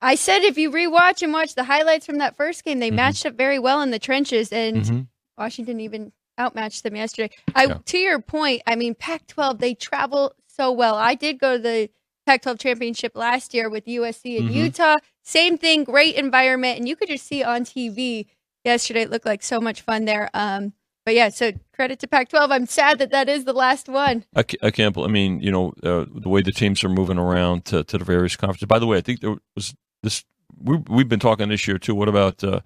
I 0.00 0.14
said 0.14 0.42
if 0.42 0.56
you 0.58 0.70
rewatch 0.70 1.22
and 1.22 1.32
watch 1.32 1.54
the 1.54 1.64
highlights 1.64 2.06
from 2.06 2.18
that 2.18 2.36
first 2.36 2.64
game, 2.64 2.78
they 2.78 2.90
Mhm. 2.90 2.94
matched 2.96 3.26
up 3.26 3.34
very 3.34 3.58
well 3.58 3.80
in 3.82 3.90
the 3.90 3.98
trenches, 3.98 4.52
and 4.52 4.76
Mhm. 4.84 5.06
Washington 5.36 5.80
even 5.80 6.12
outmatched 6.40 6.82
them 6.82 6.96
yesterday. 6.96 7.34
I, 7.54 7.66
Yeah. 7.66 7.78
To 7.84 7.98
your 7.98 8.20
point, 8.20 8.62
I 8.66 8.76
mean, 8.76 8.94
Pac 8.94 9.26
12, 9.26 9.58
they 9.58 9.74
travel 9.74 10.34
so 10.46 10.70
well. 10.72 10.94
I 10.96 11.14
did 11.14 11.38
go 11.38 11.56
to 11.56 11.62
the 11.62 11.90
Pac 12.26 12.42
12 12.42 12.58
championship 12.58 13.16
last 13.16 13.52
year 13.54 13.68
with 13.68 13.86
USC 13.86 14.38
and 14.38 14.48
Mhm. 14.48 14.54
Utah. 14.54 14.96
Same 15.22 15.58
thing, 15.58 15.84
great 15.84 16.14
environment. 16.16 16.78
And 16.78 16.88
you 16.88 16.96
could 16.96 17.08
just 17.08 17.26
see 17.26 17.42
on 17.42 17.64
TV 17.64 18.26
yesterday, 18.64 19.02
it 19.02 19.10
looked 19.10 19.26
like 19.26 19.42
so 19.42 19.60
much 19.60 19.80
fun 19.82 20.04
there. 20.06 20.30
Um, 20.34 20.72
but 21.04 21.14
yeah, 21.14 21.28
so 21.28 21.52
credit 21.74 21.98
to 22.00 22.08
Pac 22.08 22.30
12. 22.30 22.50
I'm 22.50 22.66
sad 22.66 22.98
that 22.98 23.10
that 23.10 23.28
is 23.28 23.44
the 23.44 23.52
last 23.52 23.88
one. 23.88 24.24
I, 24.34 24.44
I 24.62 24.70
can't. 24.70 24.96
I 24.96 25.06
mean, 25.06 25.40
you 25.40 25.50
know, 25.50 25.72
uh, 25.82 26.06
the 26.14 26.28
way 26.28 26.40
the 26.40 26.52
teams 26.52 26.82
are 26.82 26.88
moving 26.88 27.18
around 27.18 27.66
to, 27.66 27.84
to 27.84 27.98
the 27.98 28.04
various 28.04 28.36
conferences. 28.36 28.66
By 28.66 28.78
the 28.78 28.86
way, 28.86 28.96
I 28.96 29.00
think 29.02 29.20
there 29.20 29.36
was 29.54 29.74
this. 30.02 30.24
We, 30.56 30.78
we've 30.88 31.08
been 31.08 31.20
talking 31.20 31.48
this 31.48 31.68
year 31.68 31.78
too. 31.78 31.94
What 31.94 32.08
about 32.08 32.42
uh, 32.42 32.60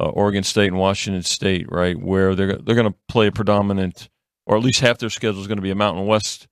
uh, 0.00 0.08
Oregon 0.08 0.42
State 0.42 0.68
and 0.68 0.78
Washington 0.78 1.22
State? 1.22 1.66
Right, 1.70 2.00
where 2.00 2.34
they're 2.34 2.56
they're 2.56 2.74
going 2.74 2.92
to 2.92 2.98
play 3.08 3.28
a 3.28 3.32
predominant, 3.32 4.08
or 4.46 4.56
at 4.56 4.62
least 4.62 4.80
half 4.80 4.98
their 4.98 5.10
schedule 5.10 5.40
is 5.40 5.46
going 5.46 5.58
to 5.58 5.62
be 5.62 5.70
a 5.70 5.76
Mountain 5.76 6.06
West 6.06 6.48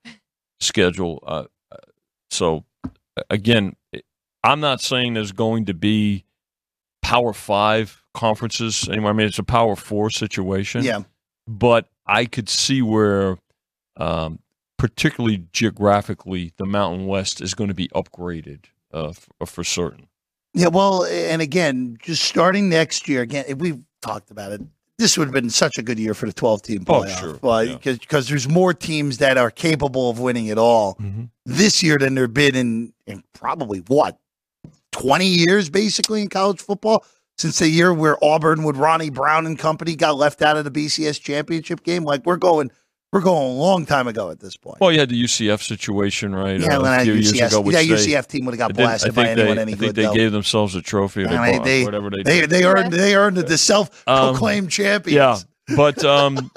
schedule. 0.61 1.23
Uh, 1.27 1.45
uh, 1.73 1.77
so 2.31 2.65
again, 3.29 3.75
I'm 4.45 4.61
not 4.61 4.81
saying 4.81 5.15
there's 5.15 5.33
going 5.33 5.65
to 5.65 5.75
be 5.75 6.27
Power 7.03 7.33
Five 7.33 8.05
conferences 8.13 8.89
anymore. 8.89 9.11
I 9.11 9.15
mean, 9.15 9.27
it's 9.27 9.39
a 9.39 9.43
Power 9.45 9.75
Four 9.75 10.11
situation 10.11 10.85
Yeah. 10.85 11.03
But 11.47 11.89
I 12.07 12.25
could 12.27 12.49
see 12.49 12.83
where, 12.83 13.39
um, 13.97 14.39
particularly 14.79 15.45
geographically, 15.53 16.53
the 16.57 16.67
Mountain 16.67 17.07
West 17.07 17.41
is 17.41 17.55
going 17.55 17.69
to 17.69 17.75
be 17.75 17.89
upgraded 17.89 18.67
uh, 18.93 19.09
f- 19.09 19.29
for 19.47 19.65
certain. 19.65 20.09
Yeah, 20.53 20.69
well, 20.69 21.05
and 21.05 21.43
again, 21.43 21.97
just 22.01 22.23
starting 22.23 22.69
next 22.69 23.09
year, 23.09 23.23
again, 23.23 23.45
we've 23.59 23.81
talked 24.03 24.31
about 24.31 24.53
it. 24.53 24.61
This 24.99 25.19
would 25.19 25.25
have 25.27 25.35
been 25.35 25.51
such 25.51 25.79
a 25.79 25.83
good 25.83 25.99
year 25.99 26.15
for 26.15 26.27
the 26.27 26.33
12 26.33 26.63
team 26.63 26.85
Oh, 26.87 27.01
playoff. 27.03 27.19
sure. 27.19 27.39
Well, 27.43 27.65
Yeah. 27.65 27.79
because 27.83 28.29
there's 28.29 28.49
more 28.49 28.73
teams 28.73 29.19
that 29.19 29.37
are 29.37 29.51
capable 29.51 30.09
of 30.11 30.21
winning 30.21 30.47
it 30.47 30.59
all 30.59 30.95
Mm-hmm. 30.95 31.25
this 31.45 31.83
year 31.83 31.99
than 31.99 32.15
there 32.15 32.25
have 32.25 32.35
been 32.35 32.55
in, 32.55 32.93
in 33.07 33.25
probably 33.33 33.81
what, 33.89 34.19
20 34.93 35.27
years 35.27 35.69
basically 35.69 36.23
in 36.23 36.29
college 36.29 36.61
football? 36.61 37.05
Since 37.39 37.59
the 37.59 37.69
year 37.69 37.93
where 37.93 38.17
Auburn 38.25 38.63
with 38.63 38.77
Ronnie 38.77 39.11
Brown 39.11 39.47
and 39.47 39.59
company 39.59 39.97
got 39.97 40.17
left 40.17 40.41
out 40.43 40.57
of 40.57 40.65
the 40.65 40.71
BCS 40.71 41.21
championship 41.21 41.83
game. 41.83 42.05
Like 42.05 42.25
we're 42.25 42.37
going, 42.37 42.71
We're 43.13 43.21
going 43.21 43.45
a 43.47 43.55
long 43.55 43.87
time 43.87 44.07
ago 44.09 44.31
at 44.31 44.39
this 44.41 44.57
point. 44.57 44.81
Well, 44.81 44.93
you 44.93 44.99
had 45.01 45.09
the 45.09 45.21
UCF 45.23 45.61
situation, 45.63 46.35
right? 46.35 46.59
yeah, 46.61 46.79
uh, 46.79 46.83
when 46.83 46.93
a 46.93 46.97
I 46.97 47.05
few 47.05 47.15
years 47.15 47.33
UCF, 47.33 47.47
ago, 47.49 47.61
which 47.61 47.75
yeah, 47.75 47.83
they- 47.83 47.89
UCF 47.89 48.27
team 48.29 48.45
would 48.45 48.53
have 48.55 48.59
got 48.59 48.75
blasted 48.75 49.15
by 49.15 49.29
anyone 49.29 49.57
they, 49.57 49.63
any 49.63 49.73
I 49.73 49.77
think 49.77 49.79
good. 49.81 49.95
they 49.97 50.03
though. 50.05 50.15
gave 50.15 50.33
themselves 50.33 50.75
a 50.77 50.83
trophy 50.83 51.23
or 51.25 51.29
they, 51.29 51.37
I 51.37 51.47
mean, 51.51 51.57
bought, 51.59 51.65
they- 51.65 51.85
whatever 51.85 52.11
they 52.11 52.23
They 52.23 52.41
did. 52.43 52.51
they 52.51 52.65
earned 52.65 52.93
they 52.93 53.15
earned 53.17 53.37
the 53.37 53.59
self-proclaimed 53.59 54.77
Yeah, 54.79 54.85
champions. 55.01 55.47
but 55.77 56.05
um, 56.05 56.51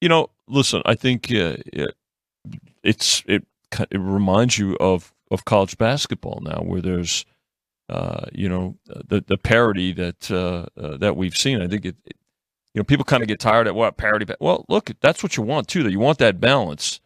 you 0.00 0.08
know, 0.08 0.28
listen, 0.48 0.82
I 0.86 0.94
think 0.94 1.26
uh, 1.30 1.56
it- 1.72 1.94
it's 2.82 3.22
it 3.26 3.44
it 3.90 3.98
reminds 3.98 4.58
you 4.58 4.76
of 4.78 5.12
of 5.30 5.44
college 5.44 5.78
basketball 5.78 6.40
now, 6.42 6.62
where 6.64 6.80
there's 6.80 7.24
uh, 7.92 8.26
you 8.32 8.48
know 8.48 8.76
the 8.86 9.22
the 9.26 9.36
parity 9.38 9.92
that 9.92 10.30
uh, 10.30 10.66
uh, 10.80 10.96
that 10.96 11.16
we've 11.16 11.36
seen. 11.36 11.60
I 11.60 11.68
think 11.68 11.84
it, 11.84 11.96
it 12.06 12.16
you 12.74 12.80
know 12.80 12.84
people 12.84 13.04
kind 13.04 13.22
of 13.22 13.28
get 13.28 13.38
tired 13.38 13.66
of 13.66 13.74
what 13.76 13.96
parity. 13.98 14.24
ba- 14.24 14.38
Well, 14.40 14.64
look, 14.68 14.90
that's 15.00 15.22
what 15.22 15.36
you 15.36 15.42
want 15.42 15.68
too. 15.68 15.82
Though 15.82 15.90
you 15.90 16.00
want 16.00 16.18
that 16.18 16.40
balance, 16.40 17.00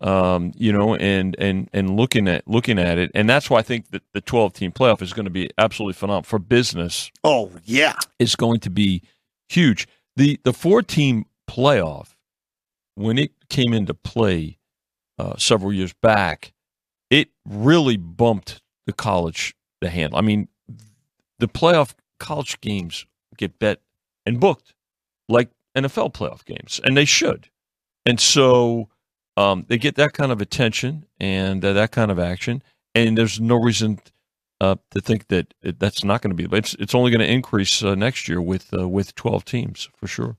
um, 0.00 0.52
you 0.54 0.72
know, 0.72 0.94
and 0.94 1.34
and 1.38 1.70
and 1.72 1.96
looking 1.96 2.28
at 2.28 2.46
looking 2.46 2.78
at 2.78 2.98
it, 2.98 3.10
and 3.14 3.28
that's 3.28 3.48
why 3.48 3.60
I 3.60 3.62
think 3.62 3.90
that 3.92 4.02
the 4.12 4.20
12 4.20 4.52
team 4.52 4.72
playoff 4.72 5.00
is 5.00 5.14
going 5.14 5.24
to 5.24 5.30
be 5.30 5.48
absolutely 5.56 5.94
phenomenal 5.94 6.24
for 6.24 6.38
business 6.38 7.10
Oh 7.24 7.50
yeah, 7.64 7.94
it's 8.18 8.36
going 8.36 8.60
to 8.60 8.70
be 8.70 9.02
huge. 9.48 9.88
The 10.16 10.38
the 10.44 10.52
four 10.52 10.82
team 10.82 11.24
playoff, 11.48 12.14
when 12.94 13.16
it 13.18 13.32
came 13.48 13.72
into 13.72 13.94
play 13.94 14.58
uh, 15.18 15.36
several 15.38 15.72
years 15.72 15.94
back, 16.02 16.52
it 17.08 17.30
really 17.48 17.96
bumped 17.96 18.60
the 18.86 18.92
college 18.92 19.54
the 19.86 19.90
handle. 19.90 20.18
I 20.18 20.22
mean, 20.22 20.48
the 21.38 21.48
playoff 21.48 21.94
college 22.18 22.60
games 22.60 23.06
get 23.36 23.58
bet 23.58 23.80
and 24.24 24.40
booked 24.40 24.74
like 25.28 25.50
NFL 25.76 26.12
playoff 26.12 26.44
games, 26.44 26.80
and 26.84 26.96
they 26.96 27.04
should. 27.04 27.48
And 28.04 28.20
so 28.20 28.88
um, 29.36 29.64
they 29.68 29.78
get 29.78 29.96
that 29.96 30.12
kind 30.12 30.32
of 30.32 30.40
attention 30.40 31.06
and 31.20 31.64
uh, 31.64 31.72
that 31.72 31.92
kind 31.92 32.10
of 32.10 32.18
action, 32.18 32.62
and 32.94 33.16
there's 33.16 33.40
no 33.40 33.56
reason 33.56 34.00
uh, 34.60 34.76
to 34.90 35.00
think 35.00 35.28
that 35.28 35.54
it, 35.62 35.78
that's 35.78 36.02
not 36.02 36.22
going 36.22 36.30
to 36.30 36.36
be. 36.36 36.46
But 36.46 36.60
it's 36.60 36.74
it's 36.74 36.94
only 36.94 37.10
going 37.10 37.20
to 37.20 37.30
increase 37.30 37.82
uh, 37.82 37.94
next 37.94 38.28
year 38.28 38.40
with 38.40 38.72
uh, 38.76 38.88
with 38.88 39.14
12 39.14 39.44
teams 39.44 39.88
for 39.94 40.06
sure. 40.06 40.36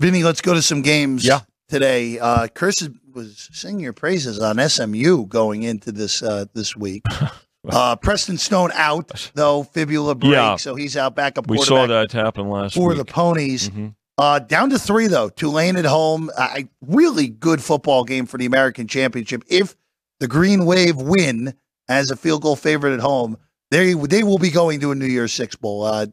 Vinny, 0.00 0.22
let's 0.22 0.40
go 0.40 0.54
to 0.54 0.62
some 0.62 0.82
games. 0.82 1.24
Yeah. 1.24 1.40
Today, 1.68 2.18
uh, 2.18 2.48
Chris 2.54 2.88
was 3.12 3.50
singing 3.52 3.80
your 3.80 3.92
praises 3.92 4.38
on 4.40 4.56
SMU 4.56 5.26
going 5.26 5.64
into 5.64 5.92
this 5.92 6.22
uh, 6.22 6.46
this 6.54 6.76
week. 6.76 7.02
Uh, 7.68 7.96
Preston 8.02 8.38
Stone 8.38 8.70
out 8.74 9.30
though 9.34 9.62
fibula 9.64 10.14
break, 10.14 10.32
Yeah. 10.32 10.56
so 10.56 10.74
he's 10.74 10.96
out 10.96 11.14
backup 11.14 11.46
We 11.48 11.58
saw 11.58 11.86
that 11.86 12.12
happen 12.12 12.48
last 12.50 12.74
for 12.74 12.90
week. 12.90 12.98
the 12.98 13.04
Ponies. 13.04 13.70
Mhm. 13.70 13.94
Uh, 14.16 14.38
down 14.40 14.70
to 14.70 14.78
three 14.78 15.06
though. 15.06 15.28
Tulane 15.28 15.76
at 15.76 15.84
home. 15.84 16.30
A 16.38 16.66
really 16.86 17.28
good 17.28 17.62
football 17.62 18.04
game 18.04 18.26
for 18.26 18.36
the 18.38 18.46
American 18.46 18.86
Championship. 18.88 19.44
If 19.48 19.76
the 20.20 20.26
Green 20.28 20.64
Wave 20.66 20.96
win 20.96 21.54
as 21.88 22.10
a 22.10 22.16
field 22.16 22.42
goal 22.42 22.56
favorite 22.56 22.94
at 22.94 23.00
home, 23.00 23.36
they 23.70 23.94
they 23.94 24.22
will 24.24 24.38
be 24.38 24.50
going 24.50 24.80
to 24.80 24.90
a 24.90 24.94
New 24.94 25.06
Year's 25.06 25.32
Six 25.32 25.54
bowl. 25.54 25.84
Uh, 25.84 26.06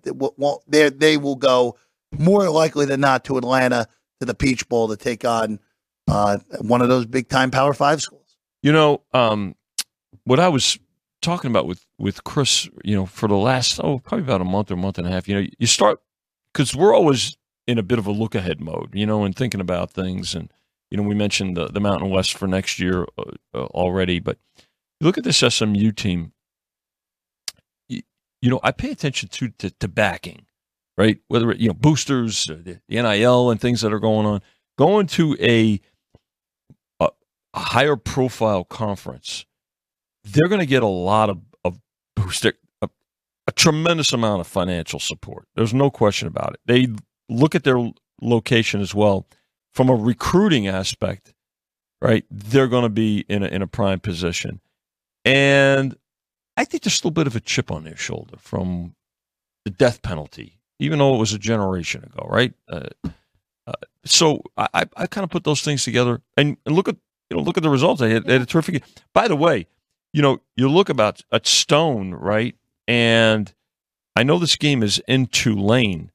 they 0.67 0.89
they 0.89 1.17
will 1.17 1.35
go 1.35 1.77
more 2.17 2.49
likely 2.49 2.85
than 2.85 2.99
not 2.99 3.23
to 3.25 3.37
Atlanta 3.37 3.87
to 4.19 4.25
the 4.25 4.35
Peach 4.35 4.69
Bowl 4.69 4.87
to 4.89 4.95
take 4.97 5.25
on 5.25 5.59
uh, 6.07 6.37
one 6.61 6.81
of 6.81 6.89
those 6.89 7.05
big 7.07 7.27
time 7.27 7.49
Power 7.51 7.73
Five 7.73 8.01
schools. 8.01 8.37
You 8.61 8.71
know, 8.71 9.01
um, 9.13 9.55
what 10.25 10.39
I 10.39 10.47
was 10.49 10.77
talking 11.25 11.49
about 11.49 11.67
with 11.67 11.85
with 11.97 12.23
Chris, 12.23 12.69
you 12.83 12.95
know, 12.95 13.05
for 13.05 13.27
the 13.27 13.35
last 13.35 13.79
oh 13.83 13.99
probably 13.99 14.23
about 14.23 14.41
a 14.41 14.45
month 14.45 14.71
or 14.71 14.75
month 14.75 14.97
and 14.97 15.07
a 15.07 15.11
half. 15.11 15.27
You 15.27 15.41
know, 15.41 15.47
you 15.57 15.67
start 15.67 15.99
because 16.53 16.75
we're 16.75 16.95
always 16.95 17.35
in 17.67 17.77
a 17.77 17.83
bit 17.83 17.99
of 17.99 18.07
a 18.07 18.11
look 18.11 18.35
ahead 18.35 18.61
mode, 18.61 18.91
you 18.93 19.05
know, 19.05 19.23
and 19.23 19.35
thinking 19.35 19.61
about 19.61 19.91
things. 19.91 20.35
And 20.35 20.51
you 20.91 20.97
know, 20.97 21.03
we 21.03 21.15
mentioned 21.15 21.57
the 21.57 21.67
the 21.67 21.79
Mountain 21.79 22.09
West 22.09 22.35
for 22.35 22.47
next 22.47 22.79
year 22.79 23.05
uh, 23.17 23.31
uh, 23.53 23.65
already, 23.65 24.19
but 24.19 24.37
look 25.01 25.17
at 25.17 25.23
this 25.23 25.37
SMU 25.37 25.91
team. 25.91 26.31
You, 27.89 28.01
you 28.41 28.49
know, 28.49 28.59
I 28.63 28.71
pay 28.71 28.91
attention 28.91 29.29
to, 29.29 29.49
to 29.49 29.69
to 29.71 29.87
backing, 29.87 30.45
right? 30.97 31.19
Whether 31.27 31.51
it, 31.51 31.57
you 31.59 31.67
know 31.67 31.73
boosters, 31.73 32.49
uh, 32.49 32.57
the, 32.63 32.79
the 32.87 33.01
NIL, 33.01 33.49
and 33.49 33.59
things 33.59 33.81
that 33.81 33.93
are 33.93 33.99
going 33.99 34.25
on. 34.25 34.41
Going 34.77 35.07
to 35.07 35.37
a, 35.39 35.79
a 36.99 37.09
higher 37.55 37.95
profile 37.95 38.65
conference, 38.65 39.45
they're 40.25 40.49
going 40.49 40.59
to 40.59 40.65
get 40.65 40.83
a 40.83 40.87
lot 40.87 41.29
of, 41.29 41.39
of 41.63 41.79
booster, 42.15 42.53
a, 42.81 42.89
a 43.47 43.51
tremendous 43.51 44.11
amount 44.13 44.41
of 44.41 44.47
financial 44.47 44.99
support. 44.99 45.47
There's 45.55 45.73
no 45.73 45.89
question 45.89 46.27
about 46.27 46.53
it. 46.53 46.59
They 46.65 46.87
look 47.29 47.55
at 47.55 47.63
their 47.63 47.91
location 48.21 48.81
as 48.81 48.93
well 48.93 49.27
from 49.73 49.89
a 49.89 49.95
recruiting 49.95 50.67
aspect, 50.67 51.33
right? 52.01 52.25
They're 52.31 52.67
going 52.67 52.83
to 52.83 52.89
be 52.89 53.25
in 53.29 53.43
a, 53.43 53.47
in 53.47 53.61
a 53.61 53.67
prime 53.67 53.99
position. 53.99 54.61
And 55.23 55.95
I 56.57 56.65
think 56.65 56.83
there's 56.83 56.93
still 56.93 57.09
a 57.09 57.13
bit 57.13 57.27
of 57.27 57.35
a 57.35 57.39
chip 57.39 57.71
on 57.71 57.83
their 57.83 57.97
shoulder 57.97 58.37
from 58.37 58.95
the 59.65 59.71
death 59.71 60.01
penalty, 60.01 60.59
even 60.79 60.99
though 60.99 61.15
it 61.15 61.19
was 61.19 61.33
a 61.33 61.39
generation 61.39 62.03
ago, 62.03 62.27
right? 62.29 62.53
Uh, 62.69 62.87
uh, 63.67 63.73
so 64.05 64.41
I, 64.55 64.85
I, 64.95 65.07
kind 65.07 65.23
of 65.23 65.31
put 65.31 65.43
those 65.43 65.61
things 65.61 65.83
together 65.83 66.21
and, 66.37 66.57
and 66.65 66.75
look 66.75 66.87
at 66.87 66.97
you 67.29 67.37
know 67.37 67.43
look 67.43 67.57
at 67.57 67.63
the 67.63 67.69
results. 67.69 67.99
They 67.99 68.11
had, 68.11 68.25
they 68.25 68.33
had 68.33 68.43
a 68.43 68.45
terrific. 68.45 68.83
By 69.11 69.27
the 69.27 69.35
way, 69.35 69.65
you 70.15 70.21
know 70.21 70.39
you 70.55 70.69
look 70.69 70.87
about 70.87 71.21
at 71.31 71.45
Stone, 71.45 72.13
right? 72.13 72.55
And 72.87 73.53
I 74.15 74.23
know 74.23 74.39
this 74.39 74.55
game 74.55 74.81
is 74.81 75.01
in 75.09 75.27
Tulane, 75.27 76.11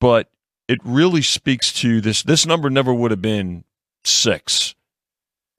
but 0.00 0.30
it 0.68 0.78
really 0.84 1.22
speaks 1.22 1.72
to 1.80 2.00
this. 2.00 2.22
This 2.22 2.46
number 2.46 2.70
never 2.70 2.94
would 2.94 3.10
have 3.10 3.20
been 3.20 3.64
six 4.04 4.76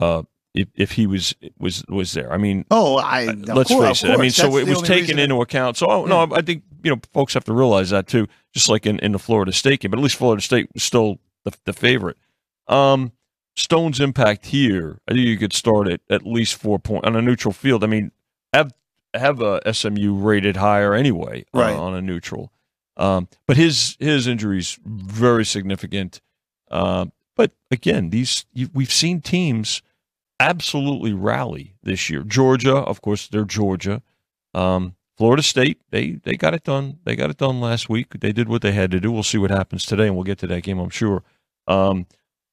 uh, 0.00 0.22
if 0.54 0.68
if 0.74 0.92
he 0.92 1.06
was 1.06 1.34
was 1.58 1.84
was 1.88 2.12
there. 2.14 2.32
I 2.32 2.38
mean, 2.38 2.64
Oh, 2.70 2.96
I 2.96 3.26
uh, 3.26 3.34
let's 3.54 3.68
course- 3.70 4.00
face 4.00 4.04
it. 4.04 4.08
I 4.08 4.12
mean, 4.12 4.32
course. 4.32 4.36
so 4.36 4.56
it 4.56 4.66
was 4.66 4.80
taken 4.80 5.18
into 5.18 5.42
account. 5.42 5.76
So, 5.76 5.86
oh, 5.86 6.06
no, 6.06 6.26
I 6.32 6.40
think 6.40 6.62
you 6.82 6.90
know 6.94 7.00
folks 7.12 7.34
have 7.34 7.44
to 7.44 7.52
realize 7.52 7.90
that 7.90 8.06
too. 8.06 8.26
Just 8.54 8.70
like 8.70 8.86
in, 8.86 8.98
in 9.00 9.12
the 9.12 9.18
Florida 9.18 9.52
State 9.52 9.80
game, 9.80 9.90
but 9.90 9.98
at 9.98 10.02
least 10.02 10.16
Florida 10.16 10.40
State 10.42 10.68
was 10.72 10.82
still 10.82 11.18
the, 11.44 11.52
the 11.66 11.74
favorite. 11.74 12.16
Um, 12.68 13.12
Stone's 13.56 14.00
impact 14.00 14.46
here, 14.46 15.00
I 15.08 15.12
think 15.12 15.26
you 15.26 15.38
could 15.38 15.52
start 15.52 15.88
at 15.88 16.00
at 16.10 16.26
least 16.26 16.54
four 16.54 16.78
point 16.78 17.06
on 17.06 17.16
a 17.16 17.22
neutral 17.22 17.52
field. 17.52 17.82
I 17.82 17.86
mean, 17.86 18.12
have 18.52 18.72
have 19.14 19.40
a 19.40 19.60
SMU 19.72 20.14
rated 20.14 20.56
higher 20.56 20.94
anyway 20.94 21.46
uh, 21.54 21.82
on 21.82 21.94
a 21.94 22.02
neutral. 22.02 22.52
Um, 22.98 23.28
but 23.46 23.56
his 23.56 23.96
his 23.98 24.26
injuries 24.26 24.78
very 24.84 25.44
significant. 25.44 26.20
Uh, 26.70 27.06
but 27.34 27.52
again, 27.70 28.10
these 28.10 28.44
you, 28.52 28.68
we've 28.74 28.92
seen 28.92 29.20
teams 29.20 29.82
absolutely 30.38 31.14
rally 31.14 31.74
this 31.82 32.10
year. 32.10 32.22
Georgia, 32.22 32.76
of 32.76 33.00
course, 33.00 33.26
they're 33.26 33.44
Georgia. 33.44 34.02
Um, 34.52 34.96
Florida 35.16 35.42
State, 35.42 35.80
they 35.90 36.12
they 36.12 36.36
got 36.36 36.52
it 36.52 36.62
done. 36.62 36.98
They 37.04 37.16
got 37.16 37.30
it 37.30 37.38
done 37.38 37.60
last 37.60 37.88
week. 37.88 38.20
They 38.20 38.32
did 38.32 38.48
what 38.48 38.60
they 38.60 38.72
had 38.72 38.90
to 38.90 39.00
do. 39.00 39.10
We'll 39.10 39.22
see 39.22 39.38
what 39.38 39.50
happens 39.50 39.86
today, 39.86 40.06
and 40.06 40.14
we'll 40.14 40.24
get 40.24 40.38
to 40.38 40.46
that 40.46 40.62
game, 40.62 40.78
I'm 40.78 40.90
sure. 40.90 41.22
Um, 41.66 42.06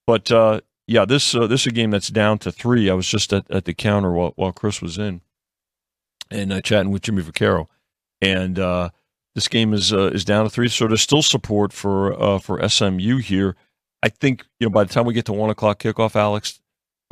but 0.07 0.31
uh, 0.31 0.61
yeah, 0.87 1.05
this 1.05 1.33
uh, 1.33 1.47
this 1.47 1.61
is 1.61 1.67
a 1.67 1.71
game 1.71 1.91
that's 1.91 2.09
down 2.09 2.39
to 2.39 2.51
three. 2.51 2.89
I 2.89 2.93
was 2.93 3.07
just 3.07 3.31
at, 3.31 3.49
at 3.49 3.65
the 3.65 3.73
counter 3.73 4.11
while, 4.11 4.33
while 4.35 4.51
Chris 4.51 4.81
was 4.81 4.97
in, 4.97 5.21
and 6.29 6.51
uh, 6.51 6.61
chatting 6.61 6.91
with 6.91 7.03
Jimmy 7.03 7.21
Vaccaro, 7.21 7.67
and 8.21 8.59
uh, 8.59 8.89
this 9.35 9.47
game 9.47 9.73
is 9.73 9.93
uh, 9.93 10.11
is 10.13 10.25
down 10.25 10.43
to 10.43 10.49
three. 10.49 10.67
So 10.67 10.87
there's 10.87 11.01
still 11.01 11.21
support 11.21 11.71
for 11.71 12.21
uh, 12.21 12.39
for 12.39 12.67
SMU 12.67 13.17
here. 13.17 13.55
I 14.01 14.09
think 14.09 14.45
you 14.59 14.67
know 14.67 14.71
by 14.71 14.83
the 14.83 14.93
time 14.93 15.05
we 15.05 15.13
get 15.13 15.25
to 15.25 15.33
one 15.33 15.49
o'clock 15.49 15.79
kickoff, 15.79 16.15
Alex, 16.15 16.59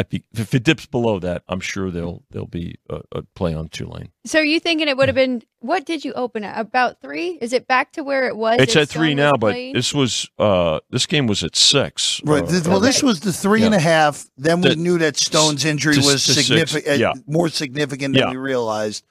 I 0.02 0.04
think 0.04 0.24
if 0.34 0.56
it 0.56 0.64
dips 0.64 0.88
below 0.88 1.20
that, 1.20 1.44
I'm 1.48 1.60
sure 1.60 1.92
they'll 1.92 2.24
they'll 2.32 2.48
be 2.48 2.80
a, 2.90 3.02
a 3.12 3.22
play 3.36 3.54
on 3.54 3.70
Tulane. 3.70 4.10
So 4.26 4.40
are 4.40 4.44
you 4.44 4.60
thinking 4.60 4.88
it 4.88 4.98
would 4.98 5.10
have 5.10 5.16
been 5.16 5.44
what 5.60 5.86
did 5.86 6.04
you 6.04 6.12
open 6.14 6.44
at? 6.44 6.60
About 6.60 7.00
three? 7.02 7.38
Is 7.40 7.54
it 7.54 7.68
back 7.68 7.92
to 7.94 8.04
where 8.04 8.28
it 8.28 8.36
was? 8.36 8.60
It's 8.60 8.76
if 8.76 8.82
at 8.82 8.90
three 8.90 9.14
now, 9.14 9.34
but 9.34 9.52
playing? 9.52 9.74
this 9.76 9.94
was 9.94 10.28
uh 10.40 10.80
this 10.90 11.06
game 11.06 11.28
was 11.28 11.44
at 11.44 11.56
six. 11.56 12.20
Right. 12.26 12.42
Uh, 12.42 12.48
This- 12.48 12.68
well, 12.68 12.80
this 12.80 13.04
was 13.04 13.20
the 13.20 13.32
three 13.32 13.64
and 13.64 13.76
a 13.76 13.80
half. 13.80 14.26
Then 14.38 14.62
we 14.62 14.70
To- 14.70 14.76
knew 14.76 14.98
that 14.98 15.18
Stone's 15.18 15.66
injury 15.66 15.94
to- 15.94 16.02
was 16.02 16.26
to 16.26 16.34
significant, 16.34 16.98
Yeah. 17.00 17.14
more 17.28 17.48
significant 17.50 18.16
than 18.16 18.24
Yeah. 18.24 18.32
we 18.32 18.38
realized. 18.38 19.06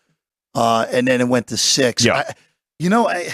Uh, 0.57 0.87
and 0.91 1.07
then 1.07 1.21
it 1.21 1.29
went 1.29 1.47
to 1.47 1.57
six. 1.57 2.05
Yeah. 2.05 2.25
I, 2.29 2.35
you 2.81 2.91
know, 2.91 3.09
I, 3.09 3.29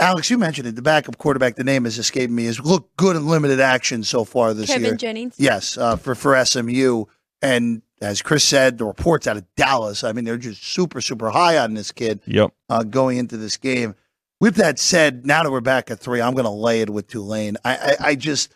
Alex, 0.00 0.28
you 0.28 0.38
mentioned 0.38 0.66
it. 0.66 0.74
The 0.74 0.82
backup 0.82 1.18
quarterback, 1.18 1.54
the 1.56 1.64
name 1.64 1.84
has 1.84 1.98
escaped 1.98 2.32
me, 2.32 2.46
has 2.46 2.58
looked 2.60 2.96
good 2.96 3.14
in 3.16 3.26
limited 3.26 3.60
action 3.60 4.02
so 4.02 4.24
far 4.24 4.52
this 4.52 4.66
Kevin 4.66 4.84
year. 4.84 4.94
Jennings. 4.96 5.34
Yes, 5.38 5.78
uh, 5.78 5.96
for 5.96 6.14
for 6.14 6.42
SMU, 6.44 7.04
and 7.40 7.82
as 8.00 8.20
Chris 8.20 8.42
said, 8.44 8.78
the 8.78 8.84
reports 8.84 9.26
out 9.26 9.36
of 9.36 9.44
Dallas. 9.56 10.02
I 10.02 10.12
mean, 10.12 10.24
they're 10.24 10.36
just 10.36 10.64
super 10.64 11.00
super 11.00 11.30
high 11.30 11.58
on 11.58 11.74
this 11.74 11.92
kid 11.92 12.20
Yep. 12.26 12.52
uh, 12.68 12.82
going 12.82 13.18
into 13.18 13.36
this 13.36 13.56
game. 13.56 13.94
With 14.40 14.56
that 14.56 14.78
said, 14.80 15.24
now 15.24 15.44
that 15.44 15.50
we're 15.50 15.60
back 15.60 15.90
at 15.92 16.00
three, 16.00 16.20
I'm 16.20 16.32
going 16.34 16.44
to 16.44 16.50
lay 16.50 16.80
it 16.80 16.90
with 16.90 17.06
Tulane. 17.06 17.56
I, 17.64 17.76
I, 17.76 17.96
I 18.08 18.14
just 18.16 18.52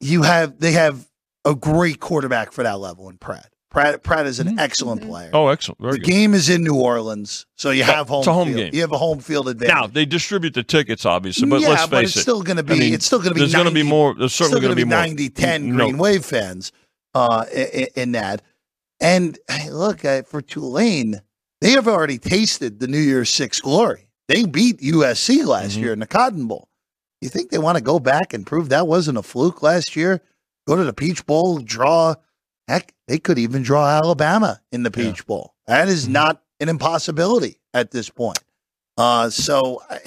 you 0.00 0.22
have 0.22 0.58
they 0.58 0.72
have 0.72 1.08
a 1.44 1.54
great 1.54 2.00
quarterback 2.00 2.52
for 2.52 2.62
that 2.64 2.80
level 2.80 3.08
in 3.08 3.16
Pratt. 3.16 3.49
Pratt, 3.70 4.02
Pratt 4.02 4.26
is 4.26 4.40
an 4.40 4.56
Mhm. 4.56 4.58
excellent 4.58 5.02
Mhm. 5.02 5.06
player. 5.08 5.30
Oh, 5.32 5.46
excellent. 5.48 5.80
Very 5.80 5.92
the 5.92 5.98
good. 6.00 6.06
game 6.10 6.34
is 6.34 6.48
in 6.48 6.64
New 6.64 6.74
Orleans, 6.74 7.46
so 7.56 7.70
you 7.70 7.80
Yeah, 7.80 7.86
have 7.86 8.08
home. 8.08 8.18
it's 8.20 8.26
a 8.26 8.32
home 8.32 8.48
field. 8.48 8.56
game. 8.58 8.70
You 8.74 8.80
have 8.80 8.90
a 8.92 8.98
home 8.98 9.20
field 9.20 9.48
advantage. 9.48 9.74
Now 9.74 9.86
they 9.86 10.04
distribute 10.04 10.54
the 10.54 10.64
tickets, 10.64 11.06
obviously, 11.06 11.48
but 11.48 11.60
yeah, 11.60 11.68
let's 11.68 11.82
face 11.82 11.90
but 11.90 12.04
it's 12.04 12.16
it. 12.16 12.20
still 12.22 12.42
going 12.42 12.56
to 12.56 12.62
be. 12.64 12.74
I 12.74 12.78
mean, 12.78 12.94
it's 12.94 13.06
still 13.06 13.18
going 13.20 13.28
to 13.30 13.34
be. 13.34 13.40
there's 13.40 13.52
going 13.54 13.66
to 13.66 13.70
be 13.70 13.84
more. 13.84 14.14
There's 14.18 14.34
certainly 14.34 14.60
going 14.60 14.72
to 14.72 14.76
be 14.76 14.84
more. 14.84 14.98
90 14.98 15.28
10 15.30 15.76
No. 15.76 15.84
Green 15.84 15.98
Wave 15.98 16.24
fans 16.24 16.72
uh, 17.14 17.44
in, 17.54 17.86
in 17.94 18.12
that. 18.12 18.42
And 19.00 19.38
hey, 19.48 19.70
look, 19.70 20.04
uh, 20.04 20.22
for 20.22 20.42
Tulane, 20.42 21.22
they 21.60 21.70
have 21.70 21.86
already 21.88 22.18
tasted 22.18 22.80
the 22.80 22.86
New 22.88 22.98
Year's 22.98 23.30
Six 23.30 23.60
glory. 23.60 24.10
They 24.28 24.44
beat 24.44 24.80
USC 24.82 25.44
last 25.44 25.76
Mhm. 25.76 25.80
year 25.80 25.92
in 25.92 26.00
the 26.00 26.06
Cotton 26.06 26.46
Bowl. 26.46 26.68
You 27.20 27.28
think 27.28 27.50
they 27.50 27.58
want 27.58 27.76
to 27.78 27.84
go 27.84 27.98
back 28.00 28.32
and 28.34 28.46
prove 28.46 28.68
that 28.70 28.86
wasn't 28.88 29.18
a 29.18 29.22
fluke 29.22 29.62
last 29.62 29.94
year? 29.94 30.22
Go 30.66 30.74
to 30.76 30.84
the 30.84 30.92
Peach 30.92 31.24
Bowl, 31.26 31.58
draw. 31.58 32.14
Heck, 32.70 32.94
they 33.08 33.18
could 33.18 33.38
even 33.38 33.62
draw 33.62 33.88
Alabama 33.88 34.60
in 34.70 34.84
the 34.84 34.90
Yeah. 34.96 35.04
Peach 35.10 35.26
Bowl. 35.26 35.54
That 35.66 35.88
is 35.88 36.06
Mhm. 36.06 36.12
not 36.12 36.42
an 36.60 36.68
impossibility 36.68 37.58
at 37.74 37.90
this 37.90 38.08
point. 38.08 38.38
Uh, 38.96 39.28
so 39.30 39.82
I, 39.90 40.00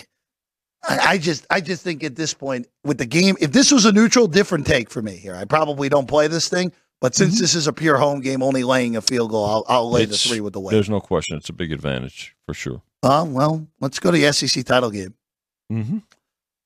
I 0.87 1.17
just, 1.17 1.45
I 1.49 1.59
just 1.61 1.83
think 1.83 2.03
at 2.03 2.15
this 2.15 2.33
point 2.33 2.67
with 2.83 2.97
the 2.99 3.05
game, 3.05 3.35
if 3.41 3.51
this 3.51 3.71
was 3.71 3.85
a 3.85 3.91
neutral, 3.91 4.27
different 4.27 4.65
take 4.67 4.89
for 4.89 5.01
me 5.01 5.17
here. 5.17 5.35
I 5.35 5.45
probably 5.45 5.89
don't 5.89 6.07
play 6.07 6.27
this 6.27 6.47
thing, 6.49 6.71
but 7.01 7.15
since 7.15 7.39
this 7.39 7.55
is 7.55 7.67
a 7.67 7.73
pure 7.73 7.97
home 7.97 8.21
game, 8.21 8.41
only 8.43 8.63
laying 8.63 8.95
a 8.95 9.01
field 9.01 9.31
goal, 9.31 9.45
I'll, 9.45 9.65
I'll 9.67 9.91
lay 9.91 10.03
It's- 10.03 10.23
the 10.23 10.29
three 10.29 10.39
with 10.41 10.53
the 10.53 10.59
weight. 10.59 10.71
There's 10.73 10.89
no 10.89 11.01
question. 11.01 11.37
It's 11.37 11.49
a 11.49 11.53
big 11.53 11.71
advantage 11.73 12.35
for 12.45 12.53
sure. 12.53 12.81
Uh, 13.01 13.25
well, 13.27 13.67
let's 13.81 13.99
go 13.99 14.11
to 14.11 14.17
the 14.17 14.31
SEC 14.31 14.63
title 14.65 14.89
game. 14.91 15.13
Mm-hmm. 15.71 15.97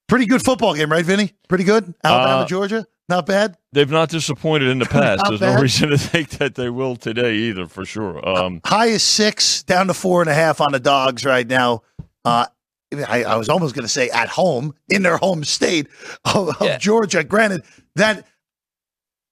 Pretty 0.07 0.25
good 0.27 0.43
football 0.43 0.73
game, 0.75 0.91
right, 0.91 1.03
Vinny? 1.05 1.33
Pretty 1.49 1.63
good. 1.63 1.93
Alabama, 2.03 2.43
Uh, 2.43 2.45
Georgia, 2.45 2.85
not 3.09 3.25
bad. 3.25 3.57
They've 3.73 3.89
not 3.89 4.09
disappointed 4.09 4.67
in 4.69 4.79
the 4.79 4.85
past. 4.85 5.23
There's 5.27 5.39
bad. 5.39 5.55
no 5.55 5.61
reason 5.61 5.89
to 5.89 5.97
think 5.97 6.29
that 6.31 6.55
they 6.55 6.69
will 6.69 6.95
today 6.95 7.35
either, 7.35 7.67
for 7.67 7.85
sure. 7.85 8.27
Um, 8.27 8.61
High 8.65 8.87
is 8.87 9.03
six, 9.03 9.63
down 9.63 9.87
to 9.87 9.93
four 9.93 10.21
and 10.21 10.29
a 10.29 10.33
half 10.33 10.59
on 10.61 10.71
the 10.71 10.79
dogs 10.79 11.23
right 11.25 11.47
now. 11.47 11.83
Uh, 12.25 12.45
I, 13.07 13.23
I 13.23 13.35
was 13.35 13.49
almost 13.49 13.75
going 13.75 13.83
to 13.83 13.89
say 13.89 14.09
at 14.09 14.29
home 14.29 14.73
in 14.89 15.03
their 15.03 15.17
home 15.17 15.43
state 15.43 15.87
of, 16.25 16.49
of 16.49 16.61
Yeah. 16.61 16.77
Georgia. 16.77 17.23
Granted, 17.23 17.63
that 17.95 18.25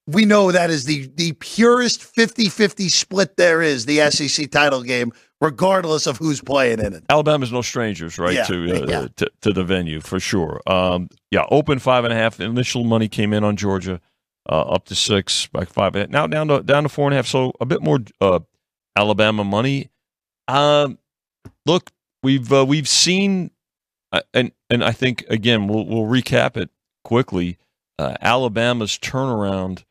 we 0.07 0.25
know 0.25 0.51
that 0.51 0.69
is 0.69 0.85
the 0.85 1.09
the 1.15 1.31
purest 1.33 2.01
50-50 2.01 2.91
split 2.91 3.37
there 3.37 3.61
is 3.61 3.85
the 3.85 4.09
SEC 4.11 4.51
title 4.51 4.83
game, 4.83 5.11
regardless 5.41 6.07
of 6.07 6.17
who's 6.17 6.41
playing 6.41 6.79
in 6.79 6.93
it. 6.93 7.03
Alabama's 7.09 7.51
no 7.51 7.61
strangers, 7.61 8.17
right, 8.17 8.35
Yeah, 8.35 8.43
to, 8.45 8.83
uh, 8.83 8.85
yeah. 8.87 9.07
to 9.17 9.31
to 9.41 9.53
the 9.53 9.63
venue 9.63 9.99
for 10.01 10.19
sure. 10.19 10.61
Um, 10.67 11.09
yeah, 11.31 11.45
open 11.51 11.79
five 11.79 12.03
and 12.03 12.13
a 12.13 12.15
half. 12.15 12.39
Initial 12.39 12.83
money 12.83 13.07
came 13.07 13.33
in 13.33 13.43
on 13.43 13.55
Georgia, 13.55 13.99
uh, 14.49 14.61
up 14.61 14.85
to 14.85 14.95
six 14.95 15.47
by 15.47 15.65
five. 15.65 15.95
Now 16.09 16.27
down 16.27 16.47
to 16.47 16.61
down 16.63 16.83
to 16.83 16.89
four 16.89 17.07
and 17.07 17.13
a 17.13 17.17
half. 17.17 17.27
So 17.27 17.53
a 17.59 17.65
bit 17.65 17.81
more 17.81 17.99
uh, 18.21 18.39
Alabama 18.95 19.43
money. 19.43 19.89
Um, 20.47 20.97
look, 21.65 21.91
we've 22.23 22.51
uh, 22.51 22.65
we've 22.65 22.87
seen, 22.87 23.51
uh, 24.11 24.21
and 24.33 24.51
and 24.69 24.83
I 24.83 24.91
think 24.91 25.25
again 25.29 25.67
we'll 25.67 25.85
we'll 25.85 26.03
recap 26.07 26.57
it 26.57 26.69
quickly. 27.03 27.57
Uh, 27.97 28.15
Alabama's 28.21 28.97
turnaround 28.97 29.83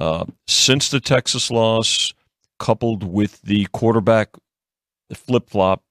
uh, 0.00 0.24
since 0.46 0.88
the 0.88 1.00
Texas 1.00 1.50
loss, 1.50 2.12
coupled 2.58 3.04
with 3.04 3.42
the 3.42 3.66
quarterback 3.72 4.30
flip 5.16 5.48
flop, 5.50 5.82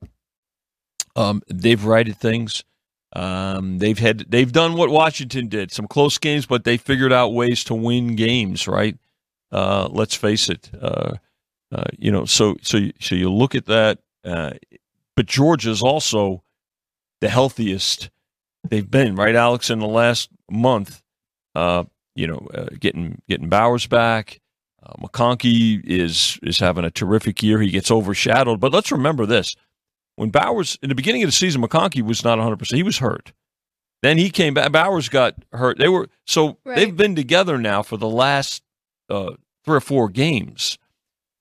um, 1.15 1.41
they've 1.47 1.83
righted 1.83 2.17
things. 2.17 2.63
Um, 3.13 3.79
they've 3.79 3.99
had 3.99 4.19
they've 4.29 4.51
done 4.51 4.75
what 4.75 4.89
Washington 4.89 5.49
did, 5.49 5.71
some 5.71 5.87
close 5.87 6.17
games, 6.17 6.45
but 6.45 6.63
they 6.63 6.77
figured 6.77 7.11
out 7.11 7.33
ways 7.33 7.63
to 7.65 7.73
win 7.75 8.15
games. 8.15 8.67
Right? 8.67 8.97
Uh, 9.51 9.89
let's 9.91 10.15
face 10.15 10.47
it. 10.49 10.69
Uh, 10.81 11.15
uh, 11.73 11.83
you 11.97 12.11
know, 12.11 12.25
so 12.25 12.55
so 12.61 12.77
you- 12.77 12.93
so 12.99 13.15
you 13.15 13.29
look 13.29 13.53
at 13.55 13.65
that, 13.65 13.99
uh, 14.23 14.51
but 15.15 15.25
Georgia's 15.25 15.81
also 15.81 16.41
the 17.19 17.29
healthiest 17.29 18.09
they've 18.69 18.89
been. 18.89 19.15
Right, 19.15 19.35
Alex, 19.35 19.69
in 19.69 19.79
the 19.79 19.87
last 19.87 20.29
month. 20.49 21.01
Uh, 21.53 21.83
you 22.15 22.27
know, 22.27 22.47
uh, 22.53 22.67
getting 22.79 23.21
getting 23.27 23.49
Bowers 23.49 23.87
back. 23.87 24.39
Uh, 24.91 25.07
McConkey 25.07 25.81
is 25.85 26.39
is 26.43 26.59
having 26.59 26.85
a 26.85 26.91
terrific 26.91 27.41
year. 27.43 27.59
He 27.61 27.69
gets 27.71 27.91
overshadowed, 27.91 28.59
but 28.59 28.71
let's 28.73 28.91
remember 28.91 29.25
this: 29.25 29.55
when 30.15 30.29
Bowers 30.29 30.77
in 30.81 30.89
the 30.89 30.95
beginning 30.95 31.23
of 31.23 31.27
the 31.27 31.31
season, 31.33 31.61
McConkey 31.61 32.01
was 32.01 32.23
not 32.23 32.37
100. 32.37 32.57
percent 32.57 32.77
He 32.77 32.83
was 32.83 32.97
hurt. 32.99 33.33
Then 34.01 34.17
he 34.17 34.29
came 34.31 34.53
back. 34.55 34.71
Bowers 34.71 35.09
got 35.09 35.35
hurt. 35.53 35.77
They 35.77 35.87
were 35.89 36.07
so 36.25 36.57
Right. 36.65 36.75
they've 36.75 36.95
been 36.97 37.15
together 37.15 37.57
now 37.57 37.83
for 37.83 37.97
the 37.97 38.09
last 38.09 38.63
uh, 39.09 39.31
three 39.63 39.77
or 39.77 39.81
four 39.81 40.09
games, 40.09 40.77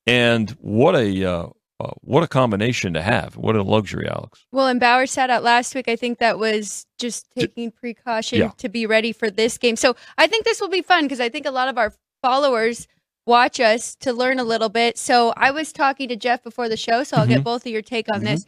and 0.06 0.50
what 0.60 0.94
a 0.94 1.24
uh, 1.24 1.46
uh, 1.80 1.92
what 2.02 2.22
a 2.22 2.28
combination 2.28 2.92
to 2.92 3.00
have. 3.02 3.36
What 3.36 3.56
a 3.56 3.62
luxury, 3.62 4.06
Alex. 4.08 4.44
Well, 4.52 4.66
and 4.66 4.78
Bowers 4.78 5.10
sat 5.10 5.30
out 5.30 5.42
last 5.42 5.74
week. 5.74 5.88
I 5.88 5.96
think 5.96 6.18
that 6.18 6.38
was 6.38 6.84
just 6.98 7.30
taking 7.36 7.70
precaution 7.70 8.38
Yeah. 8.40 8.50
to 8.58 8.68
be 8.68 8.84
ready 8.84 9.12
for 9.12 9.30
this 9.30 9.56
game. 9.56 9.76
So 9.76 9.96
I 10.18 10.26
think 10.26 10.44
this 10.44 10.60
will 10.60 10.68
be 10.68 10.82
fun 10.82 11.04
because 11.04 11.20
I 11.20 11.30
think 11.30 11.46
a 11.46 11.50
lot 11.50 11.68
of 11.68 11.78
our 11.78 11.94
followers 12.22 12.86
watch 13.26 13.60
us 13.60 13.94
to 13.96 14.12
learn 14.12 14.38
a 14.38 14.44
little 14.44 14.68
bit. 14.68 14.98
So 14.98 15.32
I 15.36 15.50
was 15.50 15.72
talking 15.72 16.08
to 16.08 16.16
Jeff 16.16 16.42
before 16.42 16.68
the 16.68 16.76
show, 16.76 17.04
so 17.04 17.16
I'll 17.16 17.26
get 17.26 17.44
both 17.44 17.66
of 17.66 17.72
your 17.72 17.82
take 17.82 18.12
on 18.12 18.24
this. 18.24 18.44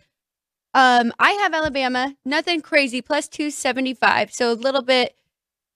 Um, 0.75 1.13
I 1.19 1.33
have 1.33 1.53
Alabama, 1.53 2.17
nothing 2.25 2.63
crazy, 2.63 3.03
plus 3.03 3.29
two 3.29 3.51
seventy 3.51 3.95
five. 3.95 4.33
So 4.33 4.53
a 4.53 4.55
little 4.55 4.83
bit 4.83 5.15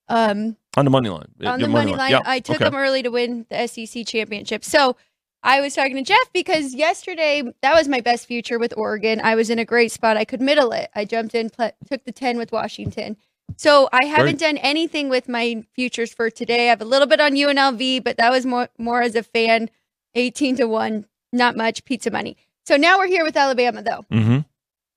um 0.09 0.57
On 0.75 0.85
the 0.85 0.91
money 0.91 1.09
line. 1.09 1.27
on 1.45 1.59
the 1.59 1.67
money 1.67 1.95
line. 1.95 2.11
Yeah, 2.11 2.21
I 2.25 2.39
took 2.39 2.57
okay. 2.57 2.65
them 2.65 2.75
early 2.75 3.03
to 3.03 3.09
win 3.09 3.45
the 3.49 3.67
SEC 3.67 4.05
championship. 4.05 4.63
So 4.63 4.95
I 5.43 5.61
was 5.61 5.75
talking 5.75 5.95
to 5.95 6.01
Jeff 6.01 6.33
because 6.33 6.73
yesterday 6.73 7.43
that 7.61 7.73
was 7.73 7.87
my 7.87 8.01
best 8.01 8.25
future 8.25 8.57
with 8.59 8.73
Oregon. 8.75 9.21
I 9.23 9.35
was 9.35 9.49
in 9.49 9.59
a 9.59 9.65
great 9.65 9.91
spot. 9.91 10.17
I 10.17 10.25
could 10.25 10.41
middle 10.41 10.71
it. 10.71 10.89
I 10.95 11.05
jumped 11.05 11.35
in, 11.35 11.49
pl- 11.49 11.71
took 11.89 12.03
the 12.05 12.11
10 12.11 12.37
with 12.37 12.51
Washington. 12.51 13.17
So 13.55 13.87
I 13.93 14.05
haven't 14.05 14.39
done 14.39 14.57
anything 14.57 15.09
with 15.09 15.29
my 15.29 15.63
futures 15.73 16.13
for 16.13 16.29
today. 16.29 16.67
I 16.67 16.69
have 16.69 16.81
a 16.81 16.85
little 16.85 17.07
bit 17.07 17.19
on 17.21 17.31
UNLV, 17.33 18.03
but 18.03 18.17
that 18.17 18.29
was 18.31 18.45
more 18.45 18.69
more 18.77 19.01
as 19.01 19.15
a 19.15 19.23
fan. 19.23 19.69
18 20.15 20.55
to 20.57 20.65
1, 20.67 21.05
not 21.31 21.55
much 21.55 21.85
pizza 21.85 22.09
money. 22.11 22.35
So 22.65 22.75
now 22.75 22.97
we're 22.97 23.07
here 23.07 23.23
with 23.23 23.37
Alabama 23.37 23.81
though. 23.83 24.05
Mhm. 24.11 24.45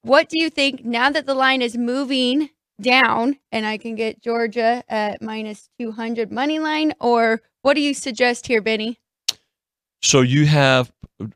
What 0.03 0.29
do 0.29 0.41
you 0.43 0.49
think 0.51 0.85
now 0.85 1.11
that 1.11 1.27
the 1.27 1.35
line 1.35 1.61
is 1.63 1.77
moving 1.77 2.49
down 2.81 3.37
and 3.53 3.67
I 3.67 3.77
can 3.77 3.95
get 3.97 4.23
Georgia 4.23 4.83
at 4.89 5.21
minus 5.21 5.69
200 5.79 6.33
money 6.33 6.59
line? 6.59 6.95
Or 7.01 7.43
what 7.63 7.75
do 7.75 7.83
you 7.83 7.93
suggest 7.93 8.47
here, 8.47 8.63
Vinny? 8.63 8.99
So 10.03 10.23
you 10.23 10.47
have 10.47 10.91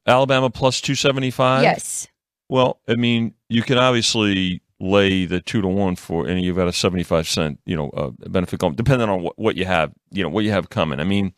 Alabama 0.07 0.49
plus 0.49 0.81
two 0.81 0.95
seventy 0.95 1.31
five. 1.31 1.63
yes. 1.63 2.09
Well, 2.49 2.81
I 2.89 2.95
mean, 2.95 3.35
you 3.51 3.63
can 3.63 3.77
obviously 3.79 4.63
lay 4.81 5.25
the 5.25 5.41
two 5.41 5.63
to 5.63 5.69
one 5.69 5.97
for, 5.97 6.27
and 6.27 6.41
you've 6.43 6.57
got 6.57 6.69
a 6.69 6.73
seventy-five 6.73 7.29
cent, 7.29 7.61
you 7.65 7.77
know, 7.77 7.91
uh, 7.91 8.11
benefit 8.29 8.59
going, 8.61 8.75
depending 8.75 9.09
on 9.09 9.23
what, 9.23 9.39
what 9.39 9.57
you 9.57 9.65
have, 9.65 9.93
you 10.11 10.23
know, 10.23 10.29
what 10.29 10.45
you 10.45 10.51
have 10.51 10.69
coming. 10.71 11.01
I 11.01 11.05
mean, 11.05 11.33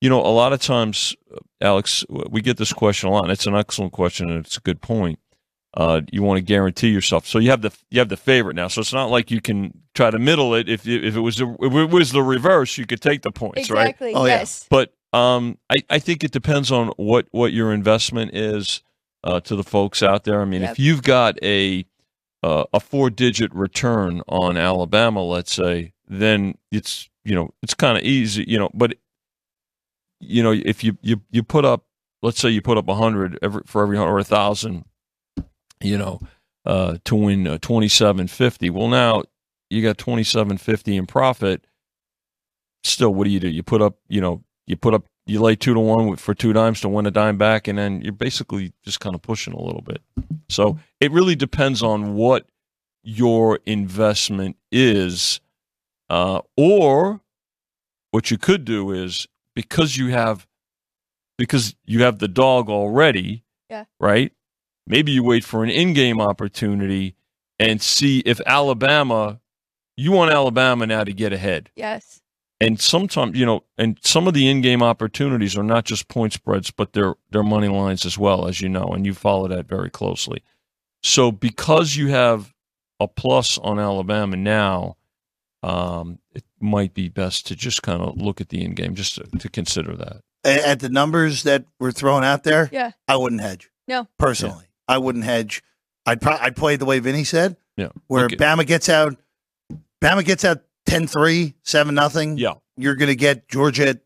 you 0.00 0.08
know, 0.08 0.20
a 0.20 0.28
lot 0.30 0.52
of 0.52 0.60
times, 0.60 1.14
uh, 1.34 1.38
Alex, 1.60 2.04
we 2.08 2.40
get 2.40 2.56
this 2.56 2.72
question 2.72 3.08
a 3.08 3.12
lot, 3.12 3.24
and 3.24 3.32
it's 3.32 3.46
an 3.46 3.56
excellent 3.56 3.92
question, 3.92 4.30
and 4.30 4.44
it's 4.46 4.56
a 4.56 4.60
good 4.60 4.80
point. 4.80 5.18
Uh, 5.74 6.00
you 6.10 6.22
want 6.22 6.38
to 6.38 6.42
guarantee 6.42 6.88
yourself, 6.88 7.26
so 7.26 7.38
you 7.38 7.50
have 7.50 7.60
the 7.62 7.70
you 7.90 7.98
have 7.98 8.08
the 8.08 8.16
favorite 8.16 8.56
now. 8.56 8.68
So 8.68 8.80
it's 8.80 8.92
not 8.92 9.10
like 9.10 9.30
you 9.30 9.40
can 9.40 9.72
try 9.94 10.10
to 10.10 10.18
middle 10.18 10.54
it. 10.54 10.68
If 10.68 10.86
you- 10.86 11.00
if 11.02 11.14
it 11.14 11.20
was 11.20 11.36
the, 11.36 11.54
if 11.60 11.72
it 11.72 11.90
was 11.90 12.10
the 12.12 12.22
reverse, 12.22 12.78
you 12.78 12.86
could 12.86 13.02
take 13.02 13.22
the 13.22 13.30
points, 13.30 13.70
right? 13.70 13.88
Exactly. 13.90 14.14
Oh, 14.14 14.24
yeah. 14.24 14.38
yes. 14.38 14.66
But 14.70 14.94
um, 15.12 15.58
I, 15.68 15.76
I 15.90 15.98
think 15.98 16.24
it 16.24 16.30
depends 16.30 16.70
on 16.72 16.88
what, 16.96 17.26
what 17.32 17.52
your 17.52 17.72
investment 17.72 18.34
is 18.34 18.82
uh, 19.24 19.40
to 19.40 19.56
the 19.56 19.64
folks 19.64 20.02
out 20.02 20.24
there. 20.24 20.40
I 20.40 20.44
mean, 20.46 20.62
Yep. 20.62 20.70
if 20.72 20.78
you've 20.78 21.02
got 21.02 21.38
a 21.42 21.84
uh, 22.42 22.64
a 22.72 22.80
four 22.80 23.10
digit 23.10 23.52
return 23.54 24.22
on 24.28 24.56
Alabama, 24.56 25.22
let's 25.22 25.52
say, 25.52 25.92
then 26.06 26.56
it's 26.70 27.08
you 27.24 27.34
know 27.34 27.50
it's 27.62 27.74
kind 27.74 27.98
of 27.98 28.04
easy, 28.04 28.44
you 28.46 28.58
know. 28.58 28.70
But 28.74 28.94
you 30.20 30.42
know, 30.42 30.52
if 30.52 30.82
you 30.84 30.96
you 31.02 31.20
you 31.30 31.42
put 31.42 31.64
up, 31.64 31.84
let's 32.22 32.38
say 32.40 32.48
you 32.48 32.62
put 32.62 32.78
up 32.78 32.88
a 32.88 32.94
hundred 32.94 33.38
every 33.42 33.62
for 33.66 33.82
every 33.82 33.98
or 33.98 34.18
a 34.18 34.24
thousand, 34.24 34.84
you 35.80 35.98
know, 35.98 36.20
uh, 36.64 36.98
to 37.04 37.14
win 37.14 37.46
uh, 37.46 37.58
twenty 37.60 37.88
seven 37.88 38.26
fifty. 38.26 38.70
Well, 38.70 38.88
now 38.88 39.22
you 39.70 39.82
got 39.82 39.98
twenty 39.98 40.24
seven 40.24 40.58
fifty 40.58 40.96
in 40.96 41.06
profit. 41.06 41.64
Still, 42.84 43.12
what 43.12 43.24
do 43.24 43.30
you 43.30 43.40
do? 43.40 43.48
You 43.48 43.62
put 43.62 43.82
up, 43.82 43.98
you 44.08 44.20
know, 44.20 44.44
you 44.66 44.76
put 44.76 44.94
up, 44.94 45.04
you 45.28 45.40
lay 45.40 45.54
two 45.56 45.74
to 45.74 45.80
one 45.80 46.16
for 46.16 46.34
two 46.34 46.52
dimes 46.52 46.80
to 46.80 46.88
win 46.88 47.06
a 47.06 47.10
dime 47.10 47.36
back, 47.38 47.68
and 47.68 47.78
then 47.78 48.00
you're 48.02 48.12
basically 48.12 48.72
just 48.84 49.00
kind 49.00 49.14
of 49.14 49.22
pushing 49.22 49.52
a 49.54 49.60
little 49.62 49.82
bit. 49.82 50.00
So 50.48 50.78
it 51.00 51.12
really 51.12 51.36
depends 51.36 51.82
on 51.82 52.14
what 52.14 52.46
your 53.02 53.60
investment 53.66 54.56
is, 54.72 55.40
uh, 56.10 56.40
or 56.56 57.20
what 58.10 58.30
you 58.30 58.38
could 58.38 58.64
do 58.64 58.90
is 58.90 59.26
because 59.54 59.96
you 59.96 60.08
have 60.08 60.46
because 61.36 61.76
you 61.84 62.02
have 62.02 62.18
the 62.18 62.26
dog 62.28 62.68
already, 62.68 63.44
Yeah. 63.70 63.84
right? 64.00 64.32
Maybe 64.86 65.12
you 65.12 65.22
wait 65.22 65.44
for 65.44 65.62
an 65.62 65.70
in-game 65.70 66.20
opportunity 66.20 67.14
and 67.60 67.80
see 67.80 68.20
if 68.20 68.40
Alabama. 68.46 69.40
You 69.96 70.12
want 70.12 70.32
Alabama 70.32 70.86
now 70.86 71.02
to 71.04 71.12
get 71.12 71.32
ahead 71.32 71.70
Yes. 71.76 72.20
And 72.60 72.80
sometimes 72.80 73.38
you 73.38 73.46
know, 73.46 73.64
and 73.76 73.98
some 74.02 74.26
of 74.26 74.34
the 74.34 74.48
in-game 74.48 74.82
opportunities 74.82 75.56
are 75.56 75.62
not 75.62 75.84
just 75.84 76.08
point 76.08 76.32
spreads, 76.32 76.70
but 76.70 76.92
they're 76.92 77.14
they're 77.30 77.42
money 77.42 77.68
lines 77.68 78.04
as 78.04 78.18
well, 78.18 78.46
as 78.46 78.60
you 78.60 78.68
know, 78.68 78.88
and 78.88 79.06
you 79.06 79.14
follow 79.14 79.48
that 79.48 79.66
very 79.66 79.90
closely. 79.90 80.42
So 81.02 81.30
because 81.30 81.96
you 81.96 82.08
have 82.08 82.52
a 83.00 83.06
plus 83.06 83.58
on 83.58 83.78
Alabama 83.78 84.36
now, 84.36 84.96
um, 85.62 86.18
it 86.34 86.44
might 86.60 86.94
be 86.94 87.08
best 87.08 87.46
to 87.48 87.56
just 87.56 87.82
kind 87.82 88.02
of 88.02 88.16
look 88.20 88.40
at 88.40 88.48
the 88.48 88.64
in-game, 88.64 88.94
just 88.94 89.14
to, 89.16 89.24
to 89.38 89.48
consider 89.48 89.94
that. 89.96 90.22
At 90.44 90.80
the 90.80 90.88
numbers 90.88 91.42
that 91.44 91.64
were 91.78 91.92
thrown 91.92 92.24
out 92.24 92.42
there, 92.44 92.68
Yeah. 92.72 92.92
I 93.06 93.16
wouldn't 93.16 93.40
hedge. 93.40 93.70
No. 93.86 94.06
Personally, 94.18 94.66
I 94.86 94.98
wouldn't 94.98 95.24
hedge. 95.24 95.62
I'd 96.06 96.20
pro- 96.20 96.36
I'd 96.38 96.56
play 96.56 96.76
the 96.76 96.84
way 96.84 96.98
Vinny 97.00 97.24
said, 97.24 97.56
Yeah, 97.76 97.88
where 98.06 98.24
Okay. 98.26 98.36
Bama 98.36 98.66
gets 98.66 98.88
out, 98.88 99.16
Bama 100.00 100.24
gets 100.24 100.44
out 100.44 100.62
10-3, 100.88 101.54
7 101.62 101.94
nothing. 101.94 102.38
yeah. 102.38 102.54
You're 102.76 102.94
going 102.94 103.08
to 103.08 103.16
get 103.16 103.48
Georgia 103.48 104.00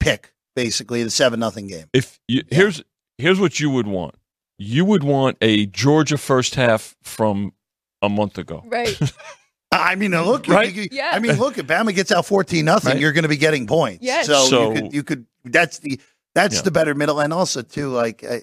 pick 0.00 0.32
basically 0.54 1.02
the 1.02 1.10
seven 1.10 1.40
nothing 1.40 1.66
game. 1.66 1.86
If 1.92 2.20
you, 2.28 2.42
here's 2.50 2.82
here's 3.18 3.40
what 3.40 3.58
you 3.58 3.68
would 3.70 3.86
want, 3.88 4.14
you 4.58 4.84
would 4.84 5.02
want 5.02 5.38
a 5.40 5.66
Georgia 5.66 6.16
first 6.18 6.54
half 6.54 6.94
from 7.02 7.52
a 8.00 8.08
month 8.08 8.38
ago. 8.38 8.62
Right. 8.66 8.96
I 9.72 9.94
mean, 9.96 10.10
look, 10.12 10.46
Right? 10.48 10.72
you- 10.72 10.88
Yeah. 10.92 11.10
I 11.12 11.18
mean, 11.18 11.36
look, 11.38 11.58
if 11.58 11.66
Bama 11.66 11.94
gets 11.94 12.12
out 12.12 12.26
fourteen 12.26 12.64
nothing, 12.66 12.92
Right. 12.92 13.00
you're 13.00 13.12
going 13.12 13.22
to 13.24 13.28
be 13.28 13.36
getting 13.38 13.66
points. 13.66 14.04
Yes. 14.04 14.26
So, 14.26 14.44
So- 14.46 14.68
you 14.72 14.82
could, 14.82 14.94
you 14.94 15.02
could. 15.02 15.26
That's 15.44 15.78
the 15.80 16.00
that's 16.34 16.56
Yeah. 16.56 16.62
the 16.62 16.70
better 16.70 16.94
middle, 16.94 17.18
and 17.20 17.32
also 17.32 17.62
too, 17.62 17.88
like, 17.88 18.22
I, 18.22 18.42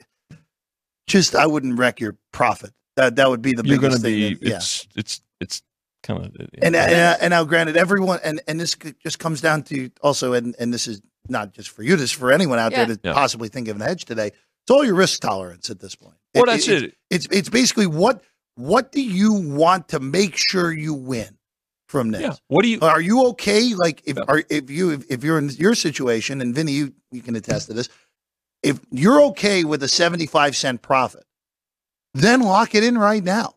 just 1.08 1.36
I 1.36 1.46
wouldn't 1.48 1.78
wreck 1.80 2.00
your 2.00 2.18
profit. 2.34 2.72
That 2.98 3.16
that 3.16 3.30
would 3.30 3.42
be 3.42 3.54
the 3.54 3.64
You're 3.64 3.78
going 3.78 3.92
biggest 3.94 4.04
to 4.04 4.08
be 4.10 4.30
thing. 4.36 4.40
that- 4.42 4.50
yeah. 4.50 4.56
it's 4.58 4.88
it's 4.96 5.22
it's 5.40 5.62
kind 6.04 6.26
of 6.26 6.32
uh, 6.40 6.46
and 6.62 6.76
uh, 6.76 6.80
and, 6.80 6.94
uh, 6.96 7.18
and 7.22 7.32
now, 7.32 7.44
granted, 7.44 7.78
everyone, 7.78 8.20
and 8.24 8.42
and 8.48 8.60
this 8.60 8.76
just 9.04 9.20
comes 9.20 9.42
down 9.42 9.64
to 9.64 9.90
also, 10.02 10.34
and 10.34 10.56
and 10.60 10.74
this 10.74 10.88
is 10.88 11.02
not 11.28 11.54
just 11.54 11.70
for 11.70 11.84
you, 11.84 11.96
this 11.96 12.06
is 12.06 12.12
for 12.12 12.32
anyone 12.32 12.60
out 12.60 12.72
Yeah. 12.72 12.86
there 12.86 12.96
to 12.96 13.02
Yeah. 13.04 13.14
possibly 13.14 13.50
think 13.50 13.68
of 13.68 13.76
an 13.76 13.82
edge 13.82 14.06
today. 14.06 14.28
It's 14.28 14.72
all 14.72 14.84
your 14.86 14.96
risk 14.96 15.22
tolerance 15.22 15.70
at 15.70 15.80
this 15.80 15.96
point. 15.96 16.16
well, 16.36 16.46
that's 16.46 16.68
it's, 16.68 16.84
it. 16.84 16.96
It's 17.10 17.28
it's 17.32 17.50
basically 17.50 17.88
what 17.88 18.24
what 18.56 18.92
do 18.92 19.02
you 19.02 19.34
want 19.34 19.88
to 19.90 20.00
make 20.00 20.36
sure 20.38 20.72
you 20.72 20.94
win 20.94 21.38
from 21.88 22.12
this? 22.12 22.22
Yeah. 22.22 22.34
What 22.48 22.64
do 22.64 22.70
you? 22.70 22.80
Are 22.82 23.02
you 23.02 23.28
okay? 23.30 23.74
Like 23.74 24.02
if 24.06 24.18
Yeah. 24.18 24.24
are 24.28 24.44
if 24.50 24.70
you 24.70 24.92
if, 24.92 25.06
if 25.10 25.24
you're 25.24 25.38
in 25.38 25.50
your 25.50 25.76
situation, 25.76 26.42
and 26.42 26.54
Vinny, 26.56 26.72
you 26.74 26.94
you 27.12 27.22
can 27.22 27.36
attest 27.36 27.68
to 27.68 27.74
this. 27.74 27.90
If 28.62 28.80
you're 28.92 29.22
okay 29.24 29.64
with 29.64 29.82
a 29.84 29.88
seventy 29.88 30.26
five 30.26 30.56
cent 30.56 30.82
profit, 30.82 31.24
then 32.14 32.42
lock 32.42 32.76
it 32.76 32.84
in 32.84 32.98
right 32.98 33.24
now. 33.24 33.56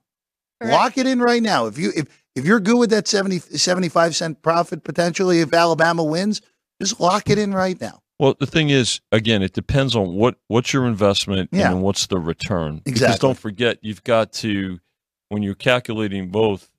Correct. 0.60 0.72
Lock 0.72 0.98
it 0.98 1.06
in 1.06 1.20
right 1.20 1.42
now. 1.42 1.66
If 1.66 1.76
you 1.78 1.90
if 1.96 2.06
if 2.34 2.44
you're 2.44 2.60
good 2.60 2.78
with 2.78 2.90
that 2.90 3.06
70, 3.08 3.38
75 3.40 4.16
cent 4.16 4.42
profit 4.42 4.84
potentially, 4.84 5.40
if 5.40 5.52
Alabama 5.52 6.02
wins, 6.04 6.40
just 6.80 7.00
lock 7.00 7.28
it 7.30 7.38
in 7.38 7.52
right 7.52 7.80
now. 7.80 8.00
Well, 8.18 8.34
the 8.38 8.46
thing 8.46 8.70
is, 8.70 9.00
again, 9.10 9.42
it 9.42 9.52
depends 9.52 9.96
on 9.96 10.14
what 10.14 10.36
what's 10.48 10.72
your 10.72 10.86
investment 10.86 11.50
Yeah. 11.52 11.70
and 11.72 11.82
what's 11.82 12.06
the 12.06 12.18
return. 12.18 12.82
Exactly. 12.86 12.92
Because 12.92 13.18
don't 13.18 13.38
forget, 13.38 13.78
you've 13.82 14.04
got 14.04 14.32
to 14.34 14.78
when 15.28 15.42
you're 15.42 15.54
calculating 15.56 16.28
both, 16.30 16.70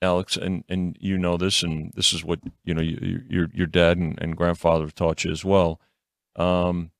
Alex, 0.00 0.36
and 0.36 0.64
and 0.68 0.96
you 1.00 1.18
know 1.18 1.36
this, 1.36 1.62
and 1.62 1.92
this 1.94 2.12
is 2.12 2.24
what 2.24 2.38
you 2.64 2.72
know 2.72 2.80
you, 2.80 3.22
your 3.28 3.48
your 3.52 3.66
dad 3.66 3.98
and, 3.98 4.18
and 4.22 4.36
grandfather 4.36 4.84
have 4.84 4.94
taught 4.94 5.24
you 5.24 5.30
as 5.32 5.44
well. 5.44 5.80
Um, 6.36 6.90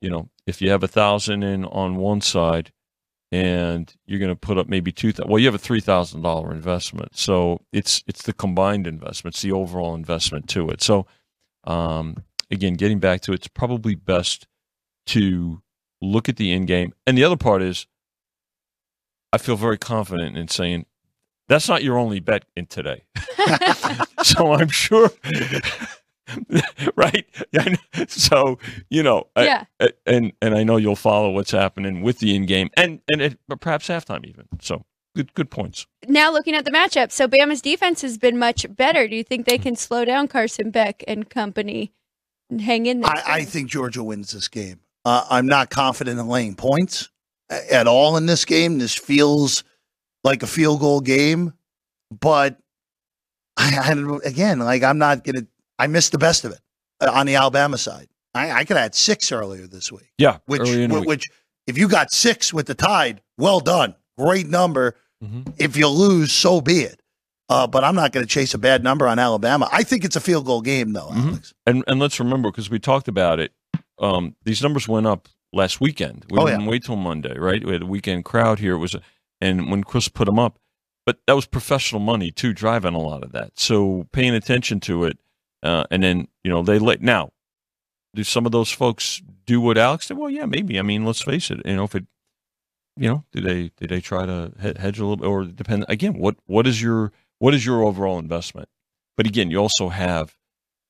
you 0.00 0.10
know, 0.10 0.28
if 0.46 0.62
you 0.62 0.70
have 0.70 0.82
a 0.84 0.88
thousand 0.88 1.42
in 1.42 1.64
on 1.64 1.96
one 1.96 2.20
side, 2.20 2.70
and 3.32 3.94
you're 4.06 4.18
going 4.18 4.30
to 4.30 4.36
put 4.36 4.58
up 4.58 4.68
maybe 4.68 4.92
two. 4.92 5.12
Well, 5.24 5.38
you 5.38 5.46
have 5.46 5.54
a 5.54 5.58
three 5.58 5.80
thousand 5.80 6.22
dollar 6.22 6.52
investment, 6.52 7.16
so 7.16 7.60
it's 7.72 8.02
it's 8.06 8.22
the 8.22 8.32
combined 8.32 8.86
investment, 8.86 9.34
it's 9.34 9.42
the 9.42 9.52
overall 9.52 9.94
investment 9.94 10.48
to 10.50 10.68
it. 10.70 10.82
So, 10.82 11.06
um, 11.64 12.24
again, 12.50 12.74
getting 12.74 12.98
back 12.98 13.20
to 13.22 13.32
it, 13.32 13.36
it's 13.36 13.48
probably 13.48 13.94
best 13.94 14.46
to 15.06 15.62
look 16.00 16.28
at 16.28 16.36
the 16.36 16.52
end 16.52 16.66
game. 16.66 16.92
And 17.06 17.16
the 17.16 17.24
other 17.24 17.36
part 17.36 17.62
is, 17.62 17.86
I 19.32 19.38
feel 19.38 19.56
very 19.56 19.78
confident 19.78 20.36
in 20.36 20.48
saying 20.48 20.86
that's 21.48 21.68
not 21.68 21.84
your 21.84 21.98
only 21.98 22.20
bet 22.20 22.44
in 22.56 22.66
today. 22.66 23.04
so 24.22 24.52
I'm 24.52 24.68
sure, 24.68 25.10
right? 26.96 27.26
So 28.08 28.58
you 28.88 29.02
know, 29.02 29.26
I- 29.36 29.44
Yeah. 29.44 29.64
a- 29.80 29.92
and 30.06 30.32
and 30.42 30.54
I 30.54 30.62
know 30.64 30.76
you'll 30.76 30.96
follow 30.96 31.30
what's 31.30 31.50
happening 31.50 32.02
with 32.02 32.18
the 32.18 32.34
in 32.34 32.46
game 32.46 32.70
and 32.76 33.00
and 33.12 33.20
it, 33.22 33.38
perhaps 33.60 33.88
halftime 33.88 34.24
even. 34.26 34.46
So 34.60 34.84
good 35.16 35.32
good 35.34 35.50
points. 35.50 35.86
now 36.08 36.32
looking 36.32 36.54
at 36.54 36.64
the 36.64 36.70
matchup, 36.70 37.10
so 37.12 37.26
Bama's 37.28 37.60
defense 37.62 38.02
has 38.02 38.16
been 38.18 38.38
much 38.38 38.66
better. 38.76 39.08
Do 39.08 39.16
you 39.16 39.24
think 39.24 39.46
they 39.46 39.58
can 39.58 39.76
slow 39.76 40.04
down 40.04 40.28
Carson 40.28 40.70
Beck 40.70 41.02
and 41.08 41.28
company 41.28 41.92
and 42.48 42.60
hang 42.60 42.86
in 42.86 43.00
there? 43.00 43.10
I, 43.10 43.22
I 43.40 43.44
think 43.44 43.68
Georgia 43.70 44.02
wins 44.04 44.32
this 44.32 44.48
game. 44.48 44.80
Uh, 45.04 45.24
I'm 45.30 45.46
not 45.46 45.70
confident 45.70 46.20
in 46.20 46.28
laying 46.28 46.54
points 46.54 47.08
at 47.50 47.86
all 47.86 48.16
in 48.16 48.26
this 48.26 48.44
game. 48.44 48.78
This 48.78 48.94
feels 48.94 49.64
like 50.24 50.42
a 50.42 50.46
field 50.46 50.80
goal 50.80 51.00
game, 51.00 51.54
but 52.10 52.58
I, 53.56 53.92
I 53.94 54.28
again, 54.28 54.58
like 54.60 54.82
I'm 54.82 54.98
not 54.98 55.24
gonna. 55.24 55.46
I 55.80 55.86
missed 55.86 56.12
the 56.12 56.18
best 56.18 56.44
of 56.44 56.52
it 56.52 56.60
uh, 57.00 57.10
on 57.12 57.26
the 57.26 57.34
Alabama 57.36 57.78
side. 57.78 58.08
I, 58.34 58.50
I 58.52 58.58
could 58.64 58.76
have 58.76 58.84
had 58.84 58.94
six 58.94 59.32
earlier 59.32 59.66
this 59.66 59.90
week. 59.90 60.12
Yeah, 60.18 60.38
Which, 60.46 60.60
early 60.60 60.84
in 60.84 60.90
the 60.90 61.00
week. 61.00 61.08
which, 61.08 61.28
if 61.66 61.76
you 61.78 61.88
got 61.88 62.12
six 62.12 62.52
with 62.54 62.66
the 62.66 62.74
tide, 62.74 63.22
well 63.38 63.60
done, 63.60 63.94
great 64.18 64.46
number. 64.48 64.96
Mhm. 65.24 65.52
If 65.58 65.76
you 65.76 65.88
lose, 65.88 66.32
so 66.32 66.60
be 66.60 66.80
it. 66.82 67.00
Uh, 67.48 67.66
but 67.66 67.82
I'm 67.82 67.96
not 67.96 68.12
going 68.12 68.24
to 68.24 68.32
chase 68.32 68.54
a 68.54 68.58
bad 68.58 68.84
number 68.84 69.08
on 69.08 69.18
Alabama. 69.18 69.68
I 69.72 69.82
think 69.82 70.04
it's 70.04 70.14
a 70.16 70.20
field 70.20 70.46
goal 70.46 70.60
game, 70.62 70.92
though, 70.92 71.08
Mhm. 71.10 71.28
Alex. 71.30 71.52
And 71.66 71.82
and 71.88 71.98
let's 71.98 72.20
remember 72.20 72.50
because 72.50 72.70
we 72.70 72.78
talked 72.78 73.08
about 73.08 73.40
it. 73.40 73.52
Um, 73.98 74.36
these 74.44 74.62
numbers 74.62 74.86
went 74.86 75.06
up 75.06 75.28
last 75.52 75.80
weekend. 75.80 76.24
We 76.30 76.38
Oh, 76.38 76.46
yeah. 76.46 76.52
didn't 76.52 76.66
wait 76.66 76.84
till 76.84 76.96
Monday, 76.96 77.36
right? 77.36 77.64
We 77.64 77.72
had 77.72 77.82
a 77.82 77.86
weekend 77.86 78.24
crowd 78.24 78.60
here. 78.60 78.74
It 78.74 78.78
was, 78.78 78.94
and 79.40 79.70
when 79.70 79.82
Chris 79.82 80.08
put 80.08 80.26
them 80.26 80.38
up, 80.38 80.58
but 81.04 81.18
that 81.26 81.34
was 81.34 81.46
professional 81.46 82.00
money 82.00 82.30
too, 82.30 82.52
driving 82.52 82.94
a 82.94 83.00
lot 83.00 83.24
of 83.24 83.32
that. 83.32 83.58
So 83.58 84.06
paying 84.12 84.34
attention 84.34 84.78
to 84.80 85.04
it, 85.04 85.18
uh, 85.62 85.84
and 85.90 86.02
then 86.02 86.28
you 86.44 86.50
know 86.50 86.62
they 86.62 86.78
let 86.78 87.00
now. 87.02 87.30
Do 88.14 88.24
some 88.24 88.44
of 88.44 88.50
those 88.50 88.72
folks 88.72 89.22
do 89.46 89.60
what 89.60 89.78
Alex 89.78 90.08
did? 90.08 90.18
Well, 90.18 90.30
yeah, 90.30 90.44
maybe. 90.44 90.78
I 90.80 90.82
mean, 90.82 91.04
let's 91.04 91.22
face 91.22 91.48
it. 91.50 91.60
You 91.64 91.76
know, 91.76 91.84
if 91.84 91.94
it, 91.94 92.06
you 92.96 93.08
know, 93.08 93.24
do 93.30 93.40
they 93.40 93.70
do 93.76 93.86
they 93.86 94.00
try 94.00 94.26
to 94.26 94.52
hedge 94.60 94.98
a 94.98 95.02
little 95.06 95.16
bit, 95.16 95.26
or 95.26 95.44
depend 95.44 95.84
again? 95.88 96.18
What 96.18 96.36
what 96.46 96.66
is 96.66 96.82
your 96.82 97.12
what 97.38 97.54
is 97.54 97.64
your 97.64 97.84
overall 97.84 98.18
investment? 98.18 98.68
But 99.16 99.26
again, 99.26 99.50
you 99.50 99.58
also 99.58 99.90
have 99.90 100.36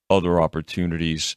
other 0.09 0.41
opportunities 0.41 1.37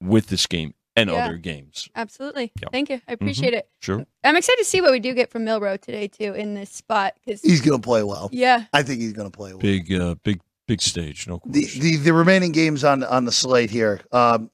with 0.00 0.28
this 0.28 0.46
game 0.46 0.74
and 0.94 1.10
Yeah. 1.10 1.16
other 1.24 1.36
games. 1.36 1.88
Absolutely. 1.96 2.52
Yeah. 2.62 2.68
Thank 2.70 2.90
you. 2.90 3.00
I 3.08 3.12
appreciate 3.12 3.54
it. 3.54 3.68
Sure. 3.82 4.06
I'm 4.22 4.36
excited 4.36 4.58
to 4.62 4.64
see 4.64 4.80
what 4.80 4.92
we 4.92 5.00
do 5.00 5.14
get 5.14 5.30
from 5.30 5.44
Milroe 5.44 5.76
today 5.78 6.06
too 6.06 6.32
in 6.34 6.54
this 6.54 6.70
spot 6.70 7.14
because 7.24 7.42
He's 7.42 7.60
going 7.60 7.80
to 7.80 7.84
play 7.84 8.02
well. 8.04 8.28
yeah, 8.32 8.64
I 8.72 8.82
think 8.84 9.00
he's 9.00 9.12
going 9.14 9.30
to 9.30 9.36
play 9.36 9.50
well. 9.50 9.58
Big, 9.60 9.92
uh, 9.92 10.14
big, 10.22 10.40
big 10.68 10.80
stage. 10.80 11.26
No 11.26 11.40
The, 11.44 11.62
question. 11.62 11.82
the 11.82 11.96
the 11.96 12.12
remaining 12.12 12.52
games 12.52 12.84
on 12.84 13.02
on 13.02 13.24
the 13.24 13.32
slate 13.32 13.70
here. 13.70 14.00
Um, 14.12 14.50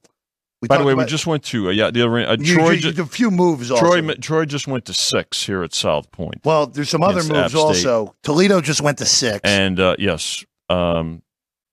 we 0.63 0.69
By 0.69 0.79
the 0.79 0.85
way, 0.85 0.95
we 0.95 1.05
just 1.05 1.27
went 1.27 1.43
to 1.45 1.69
uh, 1.69 1.73
yeah 1.73 1.91
the 1.91 2.01
other 2.07 2.19
uh, 2.27 2.37
you, 2.41 2.55
Troy. 2.55 2.71
you- 2.71 2.81
ju- 2.81 2.91
you- 2.97 3.03
a 3.03 3.07
few 3.07 3.31
moves. 3.31 3.71
Also. 3.71 3.85
Troy 3.85 4.15
Troy 4.15 4.45
just 4.47 4.67
went 4.67 4.87
to 4.87 4.95
six 4.95 5.45
here 5.45 5.63
at 5.63 5.75
South 5.75 6.11
Point, 6.11 6.41
well, 6.45 6.67
there's 6.67 6.89
some 6.89 7.03
other 7.03 7.23
moves 7.23 7.55
also. 7.55 8.15
Toledo 8.23 8.63
just 8.63 8.81
went 8.81 8.97
to 8.99 9.05
six, 9.05 9.41
and, 9.45 9.79
and 9.79 9.81
uh, 9.81 9.97
yes, 9.99 10.43
um, 10.71 11.21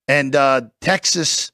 and 0.10 0.36
uh, 0.36 0.62
Texas 0.82 1.52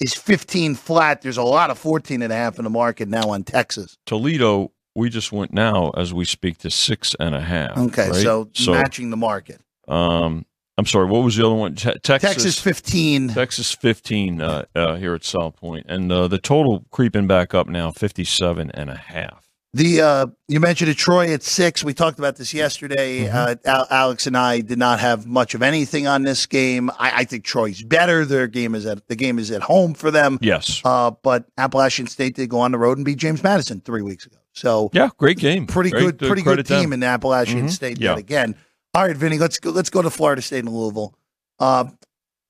is 0.00 0.14
15 0.14 0.74
flat. 0.74 1.20
There's 1.22 1.36
a 1.36 1.42
lot 1.44 1.70
of 1.70 1.78
14 1.78 2.22
and 2.22 2.32
a 2.32 2.36
half 2.36 2.58
in 2.58 2.64
the 2.64 2.70
market 2.70 3.08
now 3.08 3.28
on 3.30 3.44
Texas. 3.44 3.96
Toledo. 4.06 4.72
We 4.96 5.08
just 5.08 5.30
went 5.30 5.52
now 5.52 5.90
as 5.90 6.12
we 6.12 6.24
speak 6.24 6.58
to 6.58 6.70
six 6.70 7.14
and 7.20 7.32
a 7.34 7.40
half. 7.40 7.78
Okay, 7.78 8.08
right? 8.08 8.14
so, 8.22 8.48
so 8.54 8.72
matching 8.72 9.10
the 9.10 9.16
market. 9.16 9.60
um, 9.86 10.44
I'm 10.80 10.86
sorry. 10.86 11.06
What 11.06 11.22
was 11.22 11.36
the 11.36 11.44
other 11.44 11.54
one? 11.54 11.74
Te- 11.74 11.98
Texas. 11.98 12.30
Texas 12.32 12.58
15. 12.58 13.28
Texas 13.28 13.74
15 13.74 14.40
uh, 14.40 14.64
uh, 14.74 14.94
here 14.96 15.14
at 15.14 15.22
South 15.24 15.56
Point, 15.56 15.84
and 15.90 16.10
uh, 16.10 16.26
the 16.26 16.38
total 16.38 16.86
creeping 16.90 17.26
back 17.26 17.52
up 17.54 17.68
now 17.68 17.90
57 17.92 18.70
and 18.72 18.88
a 18.88 18.96
half. 18.96 19.46
The 19.74 20.00
uh, 20.00 20.26
you 20.48 20.58
mentioned 20.58 20.90
it, 20.90 20.96
Troy 20.96 21.32
at 21.34 21.42
six. 21.42 21.84
We 21.84 21.92
talked 21.94 22.18
about 22.18 22.36
this 22.36 22.52
yesterday. 22.54 23.26
Mm-hmm. 23.26 23.36
Uh, 23.36 23.54
Al- 23.70 23.86
Alex 23.90 24.26
and 24.26 24.36
I 24.36 24.62
did 24.62 24.78
not 24.78 24.98
have 25.00 25.26
much 25.26 25.54
of 25.54 25.62
anything 25.62 26.06
on 26.08 26.22
this 26.22 26.46
game. 26.46 26.90
I, 26.98 27.12
I 27.18 27.24
think 27.24 27.44
Troy's 27.44 27.82
better. 27.82 28.24
Their 28.24 28.46
game 28.48 28.74
is 28.74 28.84
at 28.86 29.06
the 29.06 29.14
game 29.16 29.38
is 29.38 29.50
at 29.52 29.60
home 29.62 29.92
for 29.94 30.10
them. 30.10 30.38
Yes. 30.40 30.80
Uh, 30.84 31.12
but 31.22 31.44
Appalachian 31.58 32.06
State 32.08 32.34
did 32.34 32.48
go 32.48 32.58
on 32.58 32.72
the 32.72 32.78
road 32.78 32.96
and 32.98 33.04
beat 33.04 33.18
James 33.18 33.42
Madison 33.44 33.80
three 33.80 34.02
weeks 34.02 34.26
ago. 34.26 34.38
So 34.54 34.90
Yeah, 34.92 35.10
great 35.18 35.38
game. 35.38 35.66
pretty 35.68 35.90
Great, 35.90 36.00
good, 36.00 36.18
pretty 36.18 36.42
good 36.42 36.44
credit 36.54 36.66
them. 36.66 36.80
team 36.82 36.92
in 36.92 37.04
Appalachian 37.04 37.68
Mhm. 37.68 37.70
State 37.70 38.00
Yeah. 38.00 38.10
yet 38.10 38.18
again. 38.18 38.56
All 38.94 39.06
right, 39.06 39.16
Vinny, 39.16 39.38
let's 39.38 39.58
go. 39.58 39.70
Let's 39.70 39.90
go 39.90 40.02
to 40.02 40.10
Florida 40.10 40.42
State 40.42 40.60
and 40.64 40.68
Louisville. 40.74 41.14
Uh, 41.58 41.84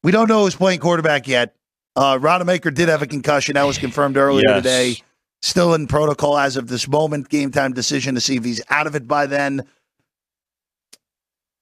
we 0.02 0.10
don't 0.12 0.28
know 0.28 0.44
who's 0.44 0.56
playing 0.56 0.80
quarterback 0.80 1.28
yet. 1.28 1.54
Uh, 1.96 2.16
Rodemaker 2.18 2.72
did 2.72 2.88
have 2.88 3.02
a 3.02 3.06
concussion. 3.06 3.54
That 3.54 3.64
was 3.64 3.76
confirmed 3.76 4.16
earlier 4.16 4.44
Yes. 4.48 4.56
today. 4.62 4.96
Still 5.42 5.74
in 5.74 5.86
protocol 5.86 6.38
as 6.38 6.56
of 6.56 6.68
this 6.68 6.88
moment. 6.88 7.28
Game 7.28 7.50
time 7.50 7.72
decision 7.72 8.14
to 8.14 8.20
see 8.20 8.36
if 8.36 8.44
he's 8.44 8.62
out 8.70 8.86
of 8.86 8.94
it 8.94 9.06
by 9.06 9.26
then. 9.26 9.66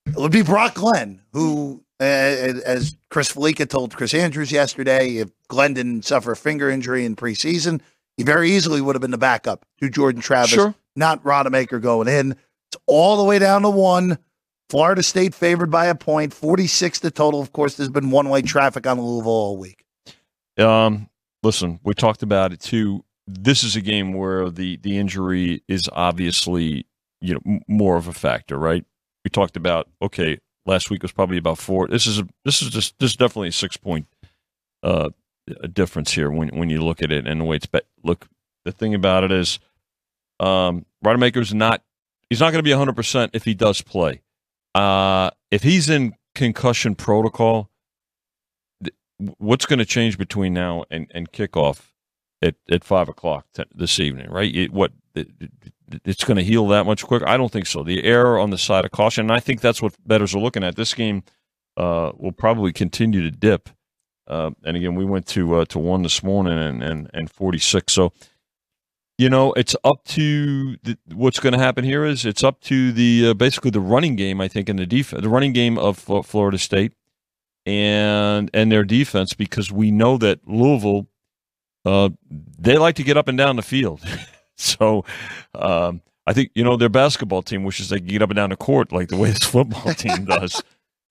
It 0.07 0.17
would 0.17 0.33
be 0.33 0.43
Brock 0.43 0.75
Glenn, 0.75 1.23
who 1.33 1.83
Uh, 2.01 2.55
as 2.65 2.97
Chris 3.11 3.33
Fallica 3.33 3.67
told 3.69 3.97
Chris 3.97 4.15
Andrews 4.15 4.53
yesterday, 4.53 5.17
if 5.17 5.31
Glenn 5.49 5.75
didn't 5.75 6.05
suffer 6.05 6.31
a 6.31 6.37
finger 6.37 6.71
injury 6.71 7.05
in 7.05 7.17
preseason, 7.17 7.81
he 8.17 8.23
very 8.23 8.53
easily 8.53 8.81
would 8.81 8.95
have 8.95 9.01
been 9.01 9.11
the 9.11 9.19
backup 9.19 9.67
to 9.81 9.91
Jordan 9.91 10.21
Travis, 10.23 10.51
Sure. 10.51 10.77
not 10.95 11.25
Rodemaker 11.25 11.83
going 11.83 12.07
in. 12.07 12.37
It's 12.71 12.81
all 12.87 13.17
the 13.17 13.25
way 13.25 13.41
down 13.41 13.63
to 13.63 13.71
one. 13.71 14.17
Florida 14.71 15.03
State 15.03 15.35
favored 15.35 15.71
by 15.71 15.87
a 15.87 15.95
point, 15.95 16.35
46 16.35 17.01
the 17.01 17.11
total. 17.11 17.41
Of 17.41 17.53
course, 17.53 17.77
there's 17.77 17.89
been 17.89 18.11
one 18.11 18.29
way 18.29 18.43
traffic 18.43 18.87
on 18.87 19.01
Louisville 19.01 19.31
all 19.31 19.57
week. 19.57 19.85
Um, 20.59 21.09
listen, 21.43 21.81
we 21.83 21.95
talked 21.95 22.23
about 22.23 22.53
it 22.53 22.61
too. 22.61 23.05
This 23.27 23.63
is 23.63 23.77
a 23.77 23.81
game 23.81 24.13
where 24.13 24.51
the 24.51 24.77
the 24.79 24.99
injury 24.99 25.63
is 25.69 25.89
obviously 25.93 26.87
you 27.21 27.35
know 27.35 27.61
more 27.67 27.97
of 27.97 28.09
a 28.09 28.13
factor, 28.13 28.59
right? 28.59 28.85
We 29.25 29.31
talked 29.31 29.57
about 29.57 29.89
okay, 30.03 30.39
last 30.67 30.91
week 30.91 31.03
was 31.03 31.13
probably 31.13 31.39
about 31.39 31.59
four. 31.59 31.89
This 31.89 32.07
is 32.07 32.19
a 32.19 32.29
this 32.45 32.63
is 32.63 32.71
just 32.71 32.99
this 32.99 33.11
is 33.11 33.17
definitely 33.17 33.49
a 33.49 33.53
six 33.53 33.77
point 33.77 34.07
uh 34.83 35.11
difference 35.73 36.13
here 36.13 36.31
when 36.31 36.49
when 36.49 36.71
you 36.71 36.83
look 36.83 37.03
at 37.03 37.11
it 37.11 37.27
and 37.27 37.41
the 37.41 37.45
way 37.45 37.57
it's 37.57 37.67
bet. 37.67 37.87
Look, 38.03 38.29
the 38.65 38.73
thing 38.73 38.95
about 38.95 39.25
it 39.25 39.33
is, 39.33 39.59
um, 40.41 40.85
Rodemaker's 41.05 41.55
not 41.55 41.83
he's 42.31 42.41
not 42.41 42.53
going 42.53 42.61
to 42.61 42.69
be 42.69 42.73
hundred 42.73 42.97
percent 42.97 43.33
if 43.35 43.45
he 43.45 43.55
does 43.55 43.83
play. 43.83 44.23
Uh, 44.75 45.31
if 45.51 45.63
he's 45.63 45.89
in 45.89 46.15
concussion 46.35 46.95
protocol, 46.95 47.71
what's 49.39 49.67
going 49.67 49.79
to 49.79 49.85
change 49.85 50.19
between 50.19 50.55
now 50.55 50.85
and, 50.91 51.11
and 51.15 51.33
kickoff 51.33 51.91
at, 52.43 52.55
at 52.71 52.85
five 52.85 53.09
o'clock 53.09 53.47
t- 53.55 53.65
this 53.75 53.99
evening, 53.99 54.31
right? 54.31 54.55
It, 54.55 54.73
what 54.73 54.93
it, 55.15 55.29
it's 56.05 56.25
going 56.25 56.37
to 56.37 56.45
heal 56.45 56.67
that 56.69 56.87
much 56.87 57.05
quicker? 57.05 57.29
I 57.29 57.37
don't 57.37 57.51
think 57.51 57.67
so. 57.67 57.83
The 57.83 58.05
error 58.05 58.39
on 58.39 58.51
the 58.51 58.59
side 58.59 58.85
of 58.85 58.91
caution, 58.91 59.27
and 59.27 59.33
I 59.33 59.41
think 59.41 59.61
that's 59.61 59.83
what 59.83 59.95
bettors 60.07 60.35
are 60.35 60.41
looking 60.41 60.63
at. 60.63 60.77
This 60.77 60.95
game 60.95 61.23
uh, 61.77 62.13
will 62.17 62.33
probably 62.33 62.73
continue 62.73 63.23
to 63.23 63.31
dip. 63.31 63.69
Uh, 64.27 64.51
and 64.65 64.77
again, 64.77 64.95
we 64.95 65.05
went 65.05 65.27
to 65.27 65.57
uh, 65.57 65.65
to 65.67 65.79
one 65.79 66.03
this 66.03 66.23
morning 66.23 66.59
and, 66.59 66.83
and, 66.83 67.11
and 67.15 67.31
46. 67.31 67.91
So, 67.93 68.13
you 69.19 69.29
know, 69.29 69.53
it's 69.55 69.75
up 69.83 70.05
to 70.05 70.77
the, 70.85 70.97
what's 71.13 71.41
going 71.41 71.53
to 71.53 71.59
happen 71.59 71.85
here 71.85 72.05
is 72.05 72.25
it's 72.25 72.45
up 72.45 72.61
to 72.63 72.93
the 72.93 73.29
uh, 73.29 73.35
basically 73.35 73.73
the 73.73 73.81
running 73.81 74.15
game, 74.15 74.41
I 74.41 74.47
think, 74.47 74.69
and 74.69 74.79
the 74.79 74.87
defense, 74.87 75.23
the 75.23 75.29
running 75.29 75.53
game 75.53 75.77
of 75.77 76.09
uh, 76.09 76.23
Florida 76.23 76.57
State 76.57 76.93
and 77.67 78.49
and 78.55 78.71
their 78.71 78.85
defense 78.85 79.35
because 79.35 79.71
we 79.73 79.91
know 79.91 80.17
that 80.19 80.47
Louisville 80.47 81.09
uh, 81.85 82.11
they 82.31 82.79
like 82.79 82.95
to 82.97 83.03
get 83.03 83.17
up 83.17 83.29
and 83.29 83.37
down 83.37 83.57
the 83.57 83.63
field. 83.63 84.01
so 84.57 85.05
um, 85.55 86.01
I 86.27 86.33
think 86.33 86.53
you 86.55 86.63
know 86.63 86.77
their 86.77 86.89
basketball 86.89 87.43
team 87.43 87.65
wishes 87.65 87.89
they 87.89 87.99
could 87.99 88.09
get 88.09 88.23
up 88.23 88.31
and 88.31 88.37
down 88.37 88.51
the 88.51 88.57
court 88.57 88.93
like 88.93 89.09
the 89.09 89.17
way 89.17 89.31
this 89.31 89.39
football 89.45 89.95
team 89.95 90.27
does. 90.27 90.63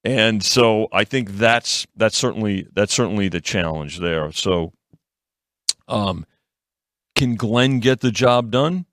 And 0.05 0.41
so 0.41 0.87
I 0.93 1.03
think 1.03 1.31
that's 1.31 1.85
that's 1.97 2.17
certainly 2.17 2.67
that's 2.73 2.93
certainly 2.93 3.27
the 3.27 3.41
challenge 3.41 3.99
there. 3.99 4.31
So 4.31 4.71
um, 5.89 6.25
can 7.17 7.35
Glenn 7.35 7.79
get 7.79 7.99
the 7.99 8.11
job 8.11 8.51
done? 8.51 8.85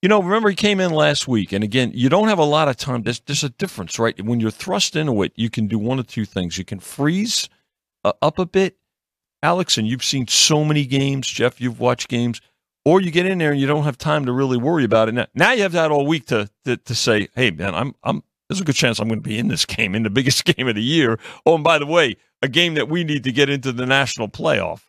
You 0.00 0.08
know, 0.08 0.20
remember 0.20 0.48
he 0.48 0.56
came 0.56 0.80
in 0.80 0.90
last 0.90 1.28
week, 1.28 1.52
and 1.52 1.62
again, 1.62 1.92
you 1.94 2.08
don't 2.08 2.28
have 2.28 2.38
a 2.38 2.44
lot 2.44 2.68
of 2.68 2.76
time. 2.76 3.02
There's, 3.02 3.20
there's 3.20 3.44
a 3.44 3.50
difference, 3.50 3.98
right? 3.98 4.20
When 4.20 4.40
you're 4.40 4.50
thrust 4.50 4.96
into 4.96 5.22
it, 5.22 5.32
you 5.36 5.48
can 5.48 5.68
do 5.68 5.78
one 5.78 6.00
of 6.00 6.06
two 6.08 6.24
things. 6.24 6.58
You 6.58 6.64
can 6.64 6.80
freeze 6.80 7.48
uh, 8.04 8.12
up 8.20 8.40
a 8.40 8.46
bit, 8.46 8.78
Alex, 9.44 9.78
and 9.78 9.86
you've 9.86 10.02
seen 10.02 10.26
so 10.26 10.64
many 10.64 10.86
games. 10.86 11.28
Jeff, 11.28 11.60
you've 11.60 11.78
watched 11.78 12.08
games, 12.08 12.40
or 12.84 13.00
you 13.00 13.12
get 13.12 13.26
in 13.26 13.38
there 13.38 13.52
and 13.52 13.60
you 13.60 13.66
don't 13.66 13.84
have 13.84 13.96
time 13.96 14.26
to 14.26 14.32
really 14.32 14.56
worry 14.56 14.82
about 14.82 15.08
it. 15.08 15.12
Now, 15.12 15.26
now 15.34 15.52
you 15.52 15.62
have 15.62 15.72
that 15.72 15.92
all 15.92 16.06
week 16.06 16.26
to, 16.26 16.50
to 16.64 16.76
to 16.76 16.94
say, 16.96 17.28
"Hey, 17.36 17.52
man, 17.52 17.72
I'm 17.74 17.94
I'm 18.02 18.24
there's 18.48 18.60
a 18.60 18.64
good 18.64 18.74
chance 18.74 18.98
I'm 18.98 19.06
going 19.06 19.22
to 19.22 19.28
be 19.28 19.38
in 19.38 19.48
this 19.48 19.64
game, 19.76 19.94
in 19.94 20.02
the 20.02 20.10
biggest 20.10 20.44
game 20.56 20.66
of 20.66 20.74
the 20.74 20.82
year." 20.82 21.18
Oh, 21.46 21.54
and 21.54 21.62
by 21.62 21.78
the 21.78 21.86
way, 21.86 22.16
a 22.42 22.48
game 22.48 22.74
that 22.74 22.88
we 22.88 23.04
need 23.04 23.22
to 23.22 23.32
get 23.32 23.48
into 23.48 23.72
the 23.72 23.86
national 23.86 24.28
playoff. 24.28 24.82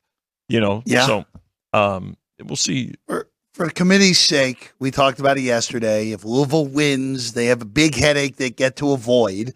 You 0.50 0.60
know, 0.60 0.82
Yeah. 0.86 1.06
So, 1.06 1.26
um, 1.72 2.18
we'll 2.46 2.56
see. 2.56 2.96
For, 3.08 3.30
for 3.54 3.68
the 3.68 3.74
committee's 3.74 4.20
sake, 4.20 4.74
we 4.80 4.92
talked 4.92 5.20
about 5.20 5.38
it 5.38 5.42
yesterday. 5.42 6.12
If 6.12 6.26
Louisville 6.26 6.68
wins, 6.68 7.34
they 7.34 7.46
have 7.48 7.62
a 7.62 7.66
big 7.66 7.96
headache 7.96 8.38
they 8.38 8.50
get 8.50 8.76
to 8.78 8.92
avoid 8.92 9.54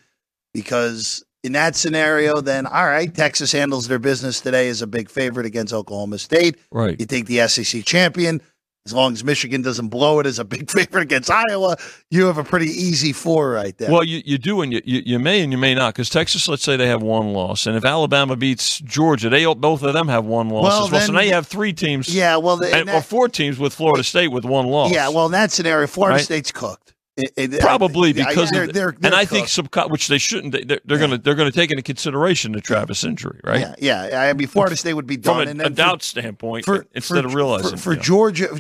because 0.54 1.24
in 1.44 1.54
that 1.54 1.76
scenario, 1.76 2.42
then 2.42 2.66
all 2.66 2.86
right, 2.86 3.14
Texas 3.14 3.52
handles 3.52 3.88
their 3.88 4.00
business 4.00 4.42
today 4.42 4.70
as 4.70 4.82
a 4.82 4.88
big 4.88 5.10
favorite 5.10 5.46
against 5.46 5.74
Oklahoma 5.74 6.18
State. 6.18 6.58
Right. 6.72 7.00
You 7.00 7.06
take 7.06 7.26
the 7.26 7.48
SEC 7.48 7.86
champion. 7.86 8.42
As 8.88 8.94
long 8.94 9.12
as 9.12 9.22
Michigan 9.22 9.62
doesn't 9.62 9.90
blow 9.90 10.22
it 10.22 10.26
as 10.26 10.40
a 10.40 10.46
big 10.46 10.72
favorite 10.72 11.02
against 11.02 11.30
Iowa, 11.30 11.76
you 12.10 12.26
have 12.28 12.38
a 12.38 12.44
pretty 12.46 12.68
easy 12.68 13.12
four 13.12 13.52
right 13.52 13.78
there. 13.78 13.92
Well, 13.92 14.06
you, 14.06 14.22
you 14.26 14.38
do, 14.38 14.62
and 14.62 14.72
you, 14.72 14.82
you, 14.86 15.20
may 15.20 15.42
and 15.42 15.52
you 15.52 15.58
may 15.58 15.76
not, 15.76 15.94
because 15.94 16.10
Texas, 16.10 16.48
let's 16.48 16.64
say 16.64 16.78
they 16.78 16.88
have 16.88 17.02
one 17.02 17.34
loss, 17.34 17.66
and 17.68 17.76
if 17.76 17.84
Alabama 17.84 18.38
beats 18.38 18.80
Georgia, 18.80 19.30
they 19.30 19.44
both 19.56 19.84
of 19.84 19.92
them 19.92 20.08
have 20.08 20.24
one 20.24 20.48
loss 20.48 20.64
Well, 20.64 20.86
as 20.86 20.92
well. 20.92 21.02
so 21.08 21.12
now 21.12 21.20
you 21.20 21.34
have 21.34 21.48
three 21.48 21.74
teams, 21.74 22.08
yeah, 22.14 22.38
well, 22.38 22.56
the, 22.56 22.74
and, 22.74 22.90
or 22.90 23.02
four 23.02 23.28
teams 23.28 23.60
with 23.60 23.74
Florida 23.74 24.06
State 24.06 24.30
with 24.30 24.46
one 24.46 24.68
loss. 24.68 24.94
yeah, 24.94 25.10
well, 25.10 25.26
in 25.26 25.34
that 25.34 25.52
scenario, 25.52 25.86
Florida 25.86 26.16
Right. 26.16 26.24
State's 26.24 26.54
cooked. 26.54 26.94
It- 27.18 27.34
it- 27.36 27.60
probably 27.62 28.10
I- 28.10 28.14
because 28.30 28.52
they're, 28.52 28.68
they're, 28.68 28.90
and 28.90 28.98
they're 29.00 29.14
I 29.14 29.26
think 29.26 29.48
cooked. 29.50 29.72
subco- 29.72 29.90
which 29.90 30.08
they 30.08 30.18
shouldn't. 30.20 30.54
They, 30.54 30.64
they're 30.64 30.80
they're 30.86 30.98
Yeah. 30.98 31.08
going 31.08 31.12
to 31.12 31.18
they're 31.18 31.36
to 31.36 31.52
take 31.52 31.72
into 31.72 31.82
consideration 31.84 32.52
the 32.52 32.62
Travis 32.62 33.04
injury, 33.04 33.40
right? 33.44 33.60
Yeah, 33.80 34.08
yeah. 34.10 34.22
I 34.22 34.34
mean, 34.34 34.48
Florida 34.48 34.76
State 34.76 34.94
would 34.94 35.08
be 35.08 35.18
done. 35.18 35.40
From 35.40 35.48
a, 35.48 35.52
and 35.52 35.62
a 35.62 35.64
for- 35.66 35.70
doubt 35.72 36.04
standpoint, 36.04 36.66
for, 36.66 36.86
instead 36.94 37.22
for- 37.24 37.28
of 37.28 37.34
realizing 37.34 37.72
for, 37.72 37.78
for 37.78 37.92
you 37.92 37.98
know. 37.98 38.04
Georgia. 38.04 38.60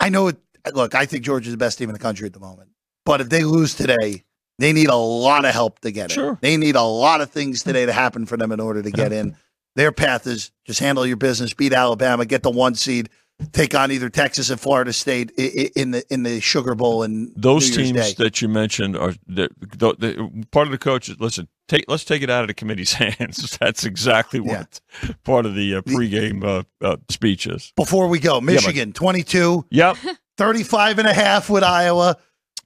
I 0.00 0.08
know. 0.08 0.28
It, 0.28 0.36
look, 0.74 0.94
I 0.94 1.06
think 1.06 1.24
Georgia's 1.24 1.52
the 1.52 1.56
best 1.58 1.78
team 1.78 1.88
in 1.88 1.92
the 1.94 1.98
country 1.98 2.26
at 2.26 2.32
the 2.32 2.40
moment. 2.40 2.70
But 3.04 3.20
if 3.20 3.28
they 3.28 3.44
lose 3.44 3.74
today, 3.74 4.24
they 4.58 4.72
need 4.72 4.88
a 4.88 4.94
lot 4.96 5.44
of 5.44 5.52
help 5.52 5.80
to 5.80 5.90
get 5.90 6.10
in. 6.10 6.14
Sure. 6.14 6.38
They 6.40 6.56
need 6.56 6.76
a 6.76 6.82
lot 6.82 7.20
of 7.20 7.30
things 7.30 7.62
today 7.64 7.86
to 7.86 7.92
happen 7.92 8.26
for 8.26 8.36
them 8.36 8.52
in 8.52 8.60
order 8.60 8.82
to 8.82 8.90
get 8.90 9.12
in. 9.12 9.36
Their 9.74 9.90
path 9.90 10.26
is 10.26 10.52
just 10.66 10.78
handle 10.80 11.06
your 11.06 11.16
business, 11.16 11.54
beat 11.54 11.72
Alabama, 11.72 12.24
get 12.26 12.42
the 12.42 12.50
one 12.50 12.74
seed, 12.74 13.08
take 13.52 13.74
on 13.74 13.90
either 13.90 14.08
Texas 14.08 14.50
and 14.50 14.60
Florida 14.60 14.92
State 14.92 15.30
in 15.32 15.90
the 15.90 16.04
in 16.10 16.22
the 16.22 16.40
Sugar 16.40 16.74
Bowl 16.74 17.02
and 17.02 17.32
those 17.36 17.74
teams 17.74 18.14
that 18.14 18.40
you 18.40 18.48
mentioned 18.48 18.96
are 18.96 19.14
the, 19.26 19.48
the, 19.58 19.94
the, 19.98 20.46
part 20.50 20.66
of 20.66 20.72
the 20.72 20.78
coaches. 20.78 21.16
Listen, 21.18 21.48
take 21.68 21.84
let's 21.88 22.04
take 22.04 22.22
it 22.22 22.30
out 22.30 22.42
of 22.42 22.48
the 22.48 22.54
committee's 22.54 22.92
hands. 22.94 23.58
That's 23.58 23.84
exactly 23.84 24.40
what 24.40 24.80
part 25.24 25.46
of 25.46 25.54
the 25.54 25.76
uh, 25.76 25.82
pregame 25.82 26.44
uh, 26.44 26.62
uh, 26.80 26.96
speech 27.08 27.46
is. 27.46 27.72
Before 27.76 28.08
we 28.08 28.18
go, 28.18 28.40
Michigan 28.40 28.92
22, 28.92 29.66
Yep, 29.70 29.96
35 30.36 30.98
and 31.00 31.08
a 31.08 31.14
half 31.14 31.50
with 31.50 31.64
Iowa. 31.64 32.16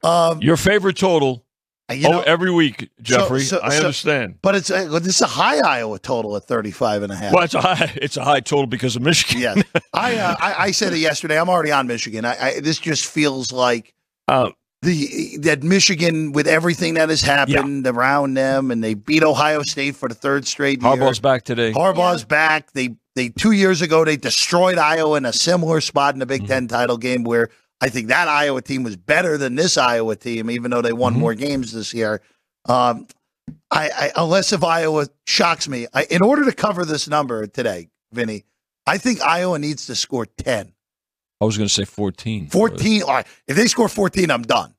Um, 0.03 0.41
your 0.43 0.57
favorite 0.57 0.97
total. 0.97 1.46
You 1.91 2.09
know, 2.09 2.19
oh, 2.21 2.23
every 2.23 2.51
week, 2.51 2.91
Jeffrey. 3.01 3.43
so- 3.43 3.61
I 3.63 3.71
so- 3.71 3.77
understand. 3.79 4.39
but 4.43 4.55
it's 4.57 4.71
a, 4.71 4.89
this 4.89 5.17
is 5.17 5.21
a 5.23 5.27
high 5.27 5.59
Iowa 5.59 5.99
total 5.99 6.37
at 6.37 6.45
35 6.45 7.03
and 7.05 7.13
a 7.13 7.17
half. 7.17 7.33
Well, 7.33 7.45
it's 7.45 7.55
a 7.55 7.61
high. 7.61 7.93
It's 7.97 8.17
a 8.17 8.25
high 8.25 8.41
total 8.41 8.67
because 8.67 8.97
of 8.97 9.03
Michigan. 9.03 9.41
Yes, 9.41 9.63
I, 9.95 10.17
uh, 10.17 10.37
I 10.41 10.55
I 10.65 10.71
said 10.73 10.93
it 10.93 10.99
yesterday. 10.99 11.39
I'm 11.39 11.49
already 11.49 11.73
on 11.73 11.87
Michigan. 11.87 12.25
I, 12.25 12.37
I 12.57 12.61
this 12.61 12.79
just 12.79 13.07
feels 13.07 13.53
like 13.53 13.95
Uh, 14.29 14.51
the 14.83 15.39
that 15.43 15.63
Michigan 15.63 16.33
with 16.33 16.47
everything 16.47 16.95
that 16.95 17.09
has 17.09 17.21
happened 17.23 17.87
around 17.87 18.35
them, 18.35 18.71
and 18.71 18.83
they 18.85 18.95
beat 18.95 19.23
Ohio 19.23 19.63
State 19.63 19.97
for 19.97 20.09
the 20.09 20.15
third 20.15 20.47
straight 20.47 20.83
year. 20.83 20.91
Harbaugh's 20.93 21.21
back 21.21 21.45
today. 21.45 21.73
Harbaugh's 21.73 22.25
back. 22.25 22.73
They 22.73 22.97
they 23.15 23.31
two 23.31 23.53
years 23.53 23.81
ago 23.81 24.05
they 24.05 24.17
destroyed 24.17 24.77
Iowa 24.77 25.17
in 25.17 25.25
a 25.25 25.33
similar 25.33 25.81
spot 25.81 26.15
in 26.15 26.19
the 26.21 26.27
Big 26.27 26.43
Mm-hmm. 26.43 26.49
Ten 26.49 26.69
title 26.69 26.99
game 26.99 27.25
where 27.25 27.49
I 27.81 27.89
think 27.91 28.09
that 28.09 28.27
Iowa 28.29 28.63
team 28.63 28.83
was 28.83 28.97
better 28.97 29.37
than 29.37 29.55
this 29.55 29.77
Iowa 29.77 30.17
team, 30.17 30.51
even 30.51 30.71
though 30.71 30.83
they 30.83 30.93
won 30.95 31.15
Mhm. 31.15 31.19
more 31.19 31.35
games 31.35 31.73
this 31.73 31.93
year. 31.93 32.23
Um, 32.65 33.07
I, 33.71 33.91
I 33.91 34.13
unless 34.17 34.53
if 34.53 34.65
Iowa 34.65 35.07
shocks 35.27 35.69
me, 35.69 35.87
I, 35.95 36.05
in 36.05 36.23
order 36.23 36.45
to 36.45 36.53
cover 36.53 36.85
this 36.85 37.07
number 37.07 37.47
today, 37.47 37.89
Vinny, 38.13 38.45
I 38.87 38.99
think 38.99 39.21
Iowa 39.21 39.59
needs 39.59 39.87
to 39.87 39.95
score 39.95 40.27
ten. 40.27 40.73
I 41.41 41.45
was 41.45 41.59
going 41.59 41.69
to 41.69 41.73
say 41.75 41.85
14. 41.85 42.49
14. 42.49 43.03
All 43.03 43.09
right, 43.13 43.27
if 43.47 43.57
they 43.57 43.67
score 43.67 43.89
14, 43.91 44.31
I'm 44.31 44.43
done. 44.43 44.75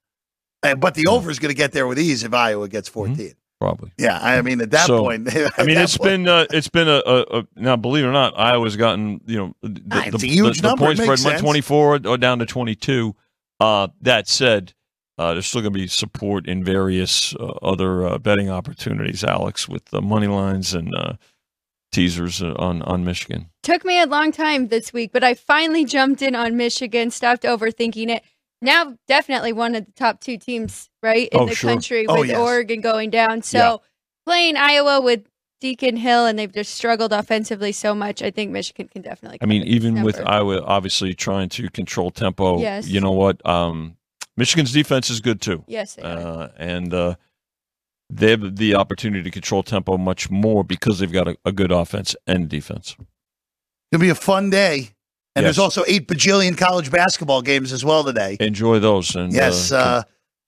Uh, 0.64 0.74
but 0.74 0.96
the 0.96 1.06
over 1.06 1.30
is 1.30 1.38
going 1.38 1.52
to 1.52 1.56
get 1.56 1.72
there 1.72 1.86
with 1.86 2.00
ease 2.00 2.24
if 2.24 2.34
Iowa 2.34 2.68
gets 2.68 2.90
14. 2.90 3.34
Probably. 3.60 3.92
Yeah, 3.98 4.20
I 4.22 4.42
mean 4.44 4.62
at 4.62 4.70
that 4.72 4.86
So, 4.86 5.02
point. 5.02 5.28
I 5.58 5.64
mean, 5.64 5.78
it's 5.78 5.98
been 5.98 6.28
uh, 6.28 6.46
it's 6.52 6.70
been 6.70 6.88
a, 6.88 7.02
a, 7.06 7.40
a 7.40 7.48
now 7.56 7.76
believe 7.76 8.04
it 8.04 8.08
or 8.08 8.12
not, 8.12 8.38
Iowa's 8.38 8.76
gotten 8.76 9.20
you 9.26 9.38
know 9.38 9.56
the, 9.64 9.82
Ah, 9.92 10.04
it's 10.06 10.22
the, 10.22 10.28
a 10.28 10.32
huge 10.32 10.62
the, 10.62 10.70
the 10.70 10.76
point 10.78 11.00
spread 11.00 11.20
went 11.24 11.40
twenty 11.40 11.62
four 11.62 12.00
or 12.06 12.18
down 12.18 12.40
to 12.40 12.46
twenty 12.46 12.76
two. 12.76 13.16
Uh, 13.60 13.88
that 14.02 14.28
said, 14.28 14.74
uh, 15.18 15.34
there's 15.34 15.48
still 15.48 15.62
going 15.62 15.74
to 15.74 15.80
be 15.80 15.88
support 15.88 16.48
in 16.48 16.64
various 16.64 17.36
uh, 17.36 17.46
other 17.64 18.06
uh, 18.06 18.18
betting 18.20 18.52
opportunities, 18.52 19.24
Alex, 19.24 19.68
with 19.68 19.86
the 19.86 20.02
money 20.04 20.28
lines 20.28 20.76
and 20.76 20.94
uh, 20.96 21.14
teasers 21.92 22.44
uh, 22.44 22.54
on 22.60 22.84
on 22.84 23.04
Michigan. 23.04 23.50
Took 23.64 23.84
me 23.84 24.00
a 24.00 24.06
long 24.06 24.32
time 24.32 24.68
this 24.68 24.94
week, 24.94 25.12
but 25.12 25.24
I 25.24 25.34
finally 25.34 25.84
jumped 25.84 26.22
in 26.22 26.36
on 26.36 26.56
Michigan, 26.56 27.10
stopped 27.10 27.42
overthinking 27.42 28.10
it. 28.10 28.24
Now, 28.62 28.98
definitely 29.08 29.54
one 29.54 29.76
of 29.76 29.86
the 29.86 29.92
top 29.92 30.20
two 30.20 30.38
teams, 30.38 30.90
right, 31.04 31.28
in 31.32 31.40
Oh, 31.40 31.46
the 31.46 31.54
sure. 31.56 31.70
country 31.70 32.06
Oh, 32.08 32.20
with 32.22 32.30
yes. 32.30 32.38
Oregon 32.40 32.82
going 32.82 33.10
down. 33.12 33.42
So 33.44 33.58
Yeah. 33.58 33.76
playing 34.26 34.58
Iowa 34.58 35.00
with 35.02 35.28
Deacon 35.62 35.96
Hill, 35.98 36.26
and 36.26 36.38
they've 36.40 36.52
just 36.54 36.74
struggled 36.74 37.14
offensively 37.14 37.72
so 37.72 37.94
much. 37.96 38.22
I 38.22 38.32
think 38.32 38.52
Michigan 38.52 38.88
can 38.88 39.02
definitely. 39.04 39.40
I 39.42 39.46
mean, 39.46 39.62
cover 39.62 39.70
this 39.70 39.76
even 39.76 40.04
with. 40.04 40.20
Iowa 40.26 40.62
obviously 40.64 41.14
trying 41.14 41.50
to 41.50 41.70
control 41.70 42.12
tempo, 42.12 42.60
Yes. 42.60 42.88
you 42.88 43.00
know 43.02 43.12
what? 43.12 43.44
Um, 43.46 43.98
Michigan's 44.36 44.72
defense 44.72 45.10
is 45.10 45.20
good 45.20 45.42
too. 45.42 45.64
yes, 45.68 45.96
they 45.96 46.04
are. 46.04 46.08
Uh, 46.18 46.52
and 46.58 46.94
uh, 46.94 47.16
they 48.10 48.32
have 48.32 48.56
the 48.56 48.76
opportunity 48.76 49.24
to 49.24 49.32
control 49.32 49.64
tempo 49.64 49.98
much 49.98 50.30
more 50.30 50.64
because 50.64 51.00
they've 51.00 51.12
got 51.12 51.28
a, 51.28 51.38
a 51.44 51.52
good 51.52 51.72
offense 51.72 52.16
and 52.28 52.48
defense. 52.50 52.96
It'll 53.92 54.02
be 54.02 54.10
a 54.10 54.16
fun 54.16 54.50
day. 54.50 54.90
And 55.38 55.44
Yes. 55.46 55.56
there's 55.56 55.60
also 55.60 55.84
eight 55.88 56.08
bajillion 56.08 56.58
college 56.58 56.90
basketball 56.90 57.44
games 57.44 57.72
as 57.72 57.86
well 57.86 58.04
today. 58.04 58.38
Enjoy 58.40 58.80
those. 58.80 59.16
And 59.16 59.32
Yes, 59.32 59.72
uh, 59.72 59.78
uh, 59.78 60.04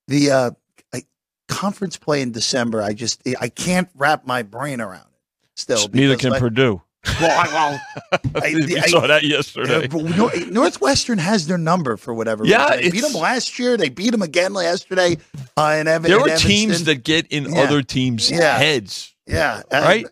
the 0.08 0.32
uh, 0.32 0.52
I, 0.92 1.04
conference 1.48 1.96
play 1.96 2.24
in 2.24 2.32
December. 2.32 2.82
I 2.82 2.94
just 2.94 3.22
I 3.40 3.50
can't 3.50 3.88
wrap 3.96 4.26
my 4.26 4.42
brain 4.42 4.82
around 4.82 5.02
it. 5.06 5.22
Still, 5.56 5.88
neither 5.94 6.16
can 6.18 6.32
like, 6.32 6.40
Purdue. 6.40 6.82
Well, 7.22 7.40
I, 7.40 7.48
well 7.54 8.20
I- 8.44 8.82
I- 8.84 8.88
saw 8.88 9.06
that 9.06 9.24
uh, 9.24 9.28
yesterday. 9.28 9.86
but 9.88 10.48
Northwestern 10.50 11.20
has 11.20 11.46
their 11.46 11.60
number 11.60 11.96
for 11.96 12.12
whatever. 12.16 12.44
Yeah, 12.46 12.70
reason. 12.70 12.82
they 12.84 12.90
beat 12.90 13.02
them 13.04 13.14
last 13.22 13.60
year. 13.60 13.78
They 13.78 13.90
beat 13.90 14.10
them 14.10 14.24
again 14.24 14.56
yesterday 14.56 15.18
uh, 15.56 15.78
in 15.80 15.88
Evan. 15.88 16.10
there 16.10 16.20
are 16.20 16.36
teams 16.38 16.86
that 16.86 17.04
get 17.04 17.28
in 17.28 17.54
Yeah. 17.54 17.62
other 17.62 17.84
teams' 17.84 18.32
Yeah. 18.32 18.58
heads, 18.58 19.14
yeah, 19.28 19.62
uh, 19.72 19.82
right? 19.86 20.06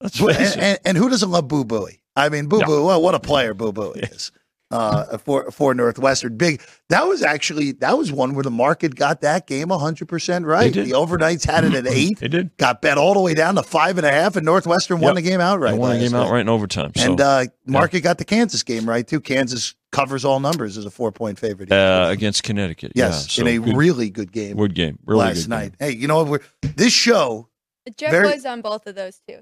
Let's 0.00 0.18
and, 0.20 0.60
and, 0.60 0.78
and 0.86 0.96
who 0.96 1.10
doesn't 1.10 1.30
love 1.30 1.48
Boo 1.48 1.64
Buie? 1.64 1.98
I 2.16 2.28
mean, 2.28 2.46
Boo 2.46 2.60
No. 2.60 2.66
Boo. 2.66 2.84
Well, 2.86 3.02
what 3.02 3.14
a 3.14 3.20
player 3.20 3.54
Boo 3.54 3.72
Boo 3.72 3.92
is 3.92 4.32
uh, 4.72 5.18
for 5.18 5.50
for 5.50 5.74
Northwestern. 5.74 6.36
Big. 6.36 6.60
That 6.88 7.06
was 7.06 7.22
actually 7.22 7.72
that 7.72 7.96
was 7.96 8.10
one 8.10 8.34
where 8.34 8.42
the 8.42 8.50
market 8.50 8.94
got 8.94 9.20
that 9.20 9.46
game 9.46 9.68
hundred 9.68 10.08
percent 10.08 10.46
right. 10.46 10.72
The 10.72 10.90
overnights 10.92 11.46
had 11.46 11.64
it 11.64 11.74
at 11.74 11.86
eight. 11.86 12.18
They 12.18 12.28
did. 12.28 12.56
Got 12.56 12.82
bet 12.82 12.98
all 12.98 13.14
the 13.14 13.20
way 13.20 13.34
down 13.34 13.54
to 13.56 13.62
five 13.62 13.98
and 13.98 14.06
a 14.06 14.10
half, 14.10 14.36
and 14.36 14.44
Northwestern 14.44 15.00
won 15.00 15.14
the 15.14 15.22
game 15.22 15.40
outright. 15.40 15.72
They 15.74 15.78
won 15.78 15.98
the 15.98 16.04
game 16.04 16.14
out 16.14 16.24
night. 16.24 16.32
right 16.32 16.40
in 16.40 16.48
overtime. 16.48 16.92
So, 16.96 17.12
And 17.12 17.20
uh, 17.20 17.44
market 17.66 18.00
got 18.00 18.18
the 18.18 18.24
Kansas 18.24 18.62
game 18.62 18.88
right 18.88 19.06
too. 19.06 19.20
Kansas 19.20 19.74
covers 19.90 20.24
all 20.24 20.40
numbers 20.40 20.78
as 20.78 20.86
a 20.86 20.90
four 20.90 21.12
point 21.12 21.38
favorite. 21.38 21.70
uh, 21.70 22.08
against 22.10 22.42
Connecticut. 22.42 22.92
yes, 22.94 23.36
yeah, 23.36 23.42
in 23.42 23.48
a 23.48 23.58
good, 23.64 23.76
really 23.76 24.10
good 24.10 24.32
game 24.32 24.56
good 24.56 24.74
game. 24.74 24.98
Really 25.04 25.20
last 25.20 25.42
good 25.42 25.50
night. 25.50 25.78
Game. 25.78 25.88
Hey, 25.90 25.96
you 25.96 26.08
know 26.08 26.22
what? 26.24 26.28
We're 26.62 26.70
this 26.76 26.92
show. 26.92 27.48
Jeff 27.96 28.10
Very- 28.10 28.28
was 28.28 28.46
on 28.46 28.60
both 28.62 28.86
of 28.86 28.94
those 28.94 29.20
too. 29.28 29.40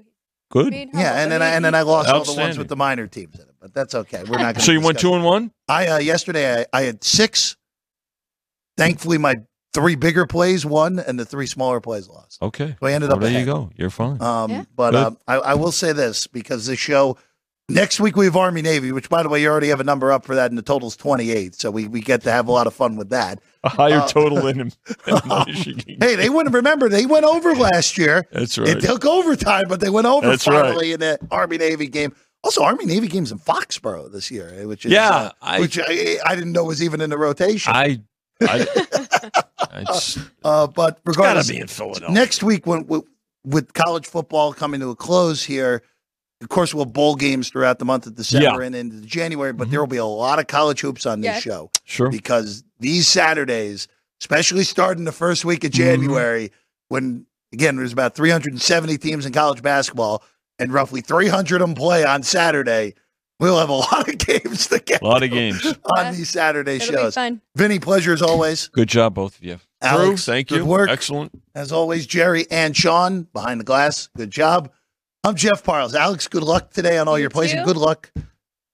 Good. 0.51 0.73
Yeah, 0.73 1.21
and 1.21 1.31
then 1.31 1.41
I, 1.41 1.47
and 1.49 1.65
then 1.65 1.73
I 1.73 1.81
lost 1.81 2.09
all 2.09 2.23
the 2.23 2.39
ones 2.39 2.57
with 2.57 2.67
the 2.67 2.75
minor 2.75 3.07
teams 3.07 3.35
in 3.35 3.41
it, 3.41 3.55
but 3.59 3.73
that's 3.73 3.95
okay. 3.95 4.19
We're 4.23 4.37
not. 4.37 4.53
Gonna 4.55 4.59
So 4.59 4.71
you 4.71 4.81
went 4.81 4.99
two 4.99 5.13
and 5.15 5.23
one. 5.23 5.51
I 5.67 5.87
uh, 5.87 5.97
yesterday 5.97 6.61
I, 6.61 6.65
I 6.73 6.81
had 6.83 7.03
six. 7.03 7.57
Thankfully, 8.77 9.17
my 9.17 9.35
three 9.73 9.95
bigger 9.95 10.25
plays 10.25 10.65
won, 10.65 10.99
and 10.99 11.19
the 11.19 11.25
three 11.25 11.47
smaller 11.47 11.79
plays 11.81 12.07
lost. 12.07 12.41
Okay. 12.41 12.75
So 12.79 12.87
I 12.87 12.93
ended 12.93 13.09
Well, 13.09 13.17
up 13.17 13.21
there 13.21 13.29
ahead. 13.29 13.41
you 13.41 13.45
go. 13.45 13.69
You're 13.75 13.89
fine. 13.89 14.21
Um, 14.21 14.51
Yeah. 14.51 14.63
But 14.75 14.91
Good. 14.91 14.97
uh, 14.97 15.11
I, 15.27 15.35
I 15.35 15.53
will 15.55 15.71
say 15.71 15.93
this 15.93 16.27
because 16.27 16.65
the 16.65 16.75
show 16.75 17.17
next 17.69 17.99
week 17.99 18.15
we 18.15 18.25
have 18.25 18.35
Army 18.35 18.61
Navy, 18.61 18.91
which 18.91 19.09
by 19.09 19.23
the 19.23 19.29
way 19.29 19.41
you 19.41 19.49
already 19.49 19.69
have 19.69 19.79
a 19.79 19.83
number 19.85 20.11
up 20.11 20.25
for 20.25 20.35
that, 20.35 20.51
and 20.51 20.57
the 20.57 20.61
total's 20.63 20.95
twenty 20.95 21.31
eight. 21.31 21.55
So 21.55 21.71
we, 21.71 21.87
we 21.87 22.01
get 22.01 22.21
to 22.23 22.31
have 22.31 22.47
a 22.47 22.51
lot 22.51 22.67
of 22.67 22.73
fun 22.73 22.95
with 22.97 23.09
that. 23.09 23.39
A 23.63 23.69
higher 23.69 23.99
uh, 23.99 24.07
total 24.07 24.47
in, 24.47 24.59
in 24.61 24.71
Michigan. 25.47 25.97
Hey, 25.99 26.15
they 26.15 26.29
wouldn't 26.29 26.55
remember 26.55 26.89
they 26.89 27.05
went 27.05 27.25
over 27.25 27.53
last 27.55 27.97
year. 27.97 28.27
That's 28.31 28.57
right. 28.57 28.69
It 28.69 28.81
took 28.81 29.05
overtime, 29.05 29.65
but 29.69 29.79
they 29.79 29.89
went 29.89 30.07
over 30.07 30.27
That's 30.27 30.47
right. 30.47 30.61
finally 30.65 30.93
in 30.93 30.99
the 30.99 31.19
Army 31.29 31.57
Navy 31.57 31.87
game. 31.87 32.13
Also, 32.43 32.63
Army 32.63 32.85
Navy 32.85 33.07
games 33.07 33.31
in 33.31 33.37
Foxborough 33.37 34.11
this 34.11 34.31
year, 34.31 34.51
eh, 34.57 34.65
which 34.65 34.85
is 34.85 34.91
Yeah, 34.91 35.09
uh, 35.11 35.31
I- 35.43 35.59
which 35.59 35.77
I, 35.79 36.17
I 36.25 36.35
didn't 36.35 36.53
know 36.53 36.63
was 36.63 36.81
even 36.81 36.99
in 37.01 37.11
the 37.11 37.17
rotation. 37.17 37.71
I, 37.71 38.01
I, 38.41 38.65
I 39.71 39.83
just, 39.83 40.17
uh, 40.43 40.65
but 40.65 40.73
gotta 40.75 41.01
regardless, 41.05 41.49
be 41.51 41.59
in 41.59 41.67
Philadelphia. 41.67 42.09
next 42.15 42.41
week 42.41 42.65
when 42.65 42.87
with 43.45 43.73
college 43.73 44.07
football 44.07 44.53
coming 44.53 44.79
to 44.79 44.89
a 44.89 44.95
close 44.95 45.43
here, 45.43 45.83
of 46.41 46.49
course 46.49 46.73
we'll 46.73 46.85
have 46.85 46.93
bowl 46.93 47.15
games 47.15 47.49
throughout 47.49 47.79
the 47.79 47.85
month 47.85 48.07
of 48.07 48.15
December 48.15 48.61
Yeah. 48.61 48.65
and 48.67 48.75
into 48.75 49.01
January, 49.01 49.53
but 49.53 49.67
Mhm. 49.67 49.71
there 49.71 49.79
will 49.79 49.87
be 49.87 49.97
a 49.97 50.05
lot 50.05 50.39
of 50.39 50.47
college 50.47 50.81
hoops 50.81 51.05
on 51.05 51.21
this 51.21 51.27
Yeah. 51.27 51.39
show 51.39 51.71
Sure. 51.83 52.09
because 52.09 52.63
these 52.79 53.07
Saturdays, 53.07 53.87
especially 54.21 54.63
starting 54.63 55.03
the 55.05 55.11
first 55.11 55.45
week 55.45 55.63
of 55.63 55.71
Mm-hmm. 55.71 55.83
January, 55.83 56.51
when 56.89 57.25
again 57.53 57.75
there's 57.75 57.93
about 57.93 58.15
370 58.15 58.97
teams 58.97 59.25
in 59.25 59.33
college 59.33 59.61
basketball 59.61 60.23
and 60.59 60.73
roughly 60.73 61.01
300 61.01 61.61
of 61.61 61.67
them 61.67 61.75
play 61.75 62.03
on 62.03 62.23
Saturday, 62.23 62.93
we'll 63.39 63.57
have 63.59 63.69
a 63.69 63.73
lot 63.91 64.07
of 64.09 64.17
games 64.17 64.67
to 64.67 64.79
get 64.79 65.01
A 65.01 65.05
lot 65.05 65.23
of 65.23 65.29
games. 65.31 65.65
on 65.65 66.05
Yeah. 66.05 66.11
these 66.11 66.29
Saturday 66.29 66.75
It'll 66.77 66.91
be 67.05 67.11
shows. 67.11 67.17
Vinny, 67.55 67.79
pleasure 67.79 68.13
as 68.13 68.21
always. 68.21 68.67
Good 68.69 68.87
job, 68.89 69.13
both 69.15 69.37
of 69.37 69.43
you. 69.43 69.59
Alex, 69.83 70.25
Drew, 70.25 70.33
thank 70.33 70.47
good 70.49 70.57
you. 70.59 70.65
work. 70.65 70.89
Excellent. 70.89 71.31
As 71.55 71.71
always, 71.71 72.05
Jerry 72.05 72.45
and 72.51 72.75
Sean 72.77 73.23
behind 73.33 73.59
the 73.59 73.63
glass. 73.65 74.09
Good 74.15 74.29
job. 74.29 74.69
I'm 75.23 75.35
Jeff 75.35 75.63
Parles. 75.63 75.93
Alex, 75.93 76.27
good 76.27 76.41
luck 76.41 76.71
today 76.71 76.97
on 76.97 77.07
all 77.07 77.15
You 77.17 77.23
your 77.23 77.29
plays, 77.29 77.53
and 77.53 77.63
good 77.63 77.77
luck 77.77 78.11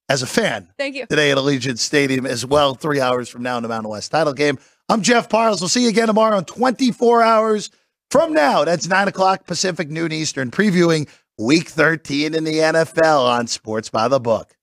as 0.08 0.22
a 0.22 0.28
fan 0.28 0.70
Thank 0.78 0.96
you. 0.96 1.06
today 1.06 1.32
at 1.32 1.38
Allegiant 1.38 1.78
Stadium 1.78 2.26
as 2.26 2.46
well. 2.46 2.74
Three 2.74 3.02
hours 3.02 3.28
from 3.28 3.44
now 3.44 3.58
in 3.58 3.64
the 3.64 3.70
Mountain 3.70 3.92
West 3.92 4.12
title 4.12 4.34
game. 4.34 4.58
I'm 4.88 5.02
Jeff 5.02 5.28
Parles. 5.28 5.60
We'll 5.60 5.68
see 5.68 5.84
you 5.84 5.90
again 5.90 6.08
tomorrow 6.08 6.38
in 6.38 6.46
24 6.46 7.22
hours 7.22 7.70
from 8.12 8.32
now. 8.32 8.64
That's 8.64 8.88
9 8.88 9.10
o'clock 9.10 9.46
Pacific, 9.46 9.90
noon 9.90 10.14
Eastern, 10.14 10.50
previewing 10.50 11.10
Week 11.38 11.68
13 11.68 12.34
in 12.34 12.46
the 12.46 12.54
NFL 12.60 13.28
on 13.28 13.48
Sports 13.48 13.90
by 13.90 14.08
the 14.08 14.22
Book. 14.22 14.56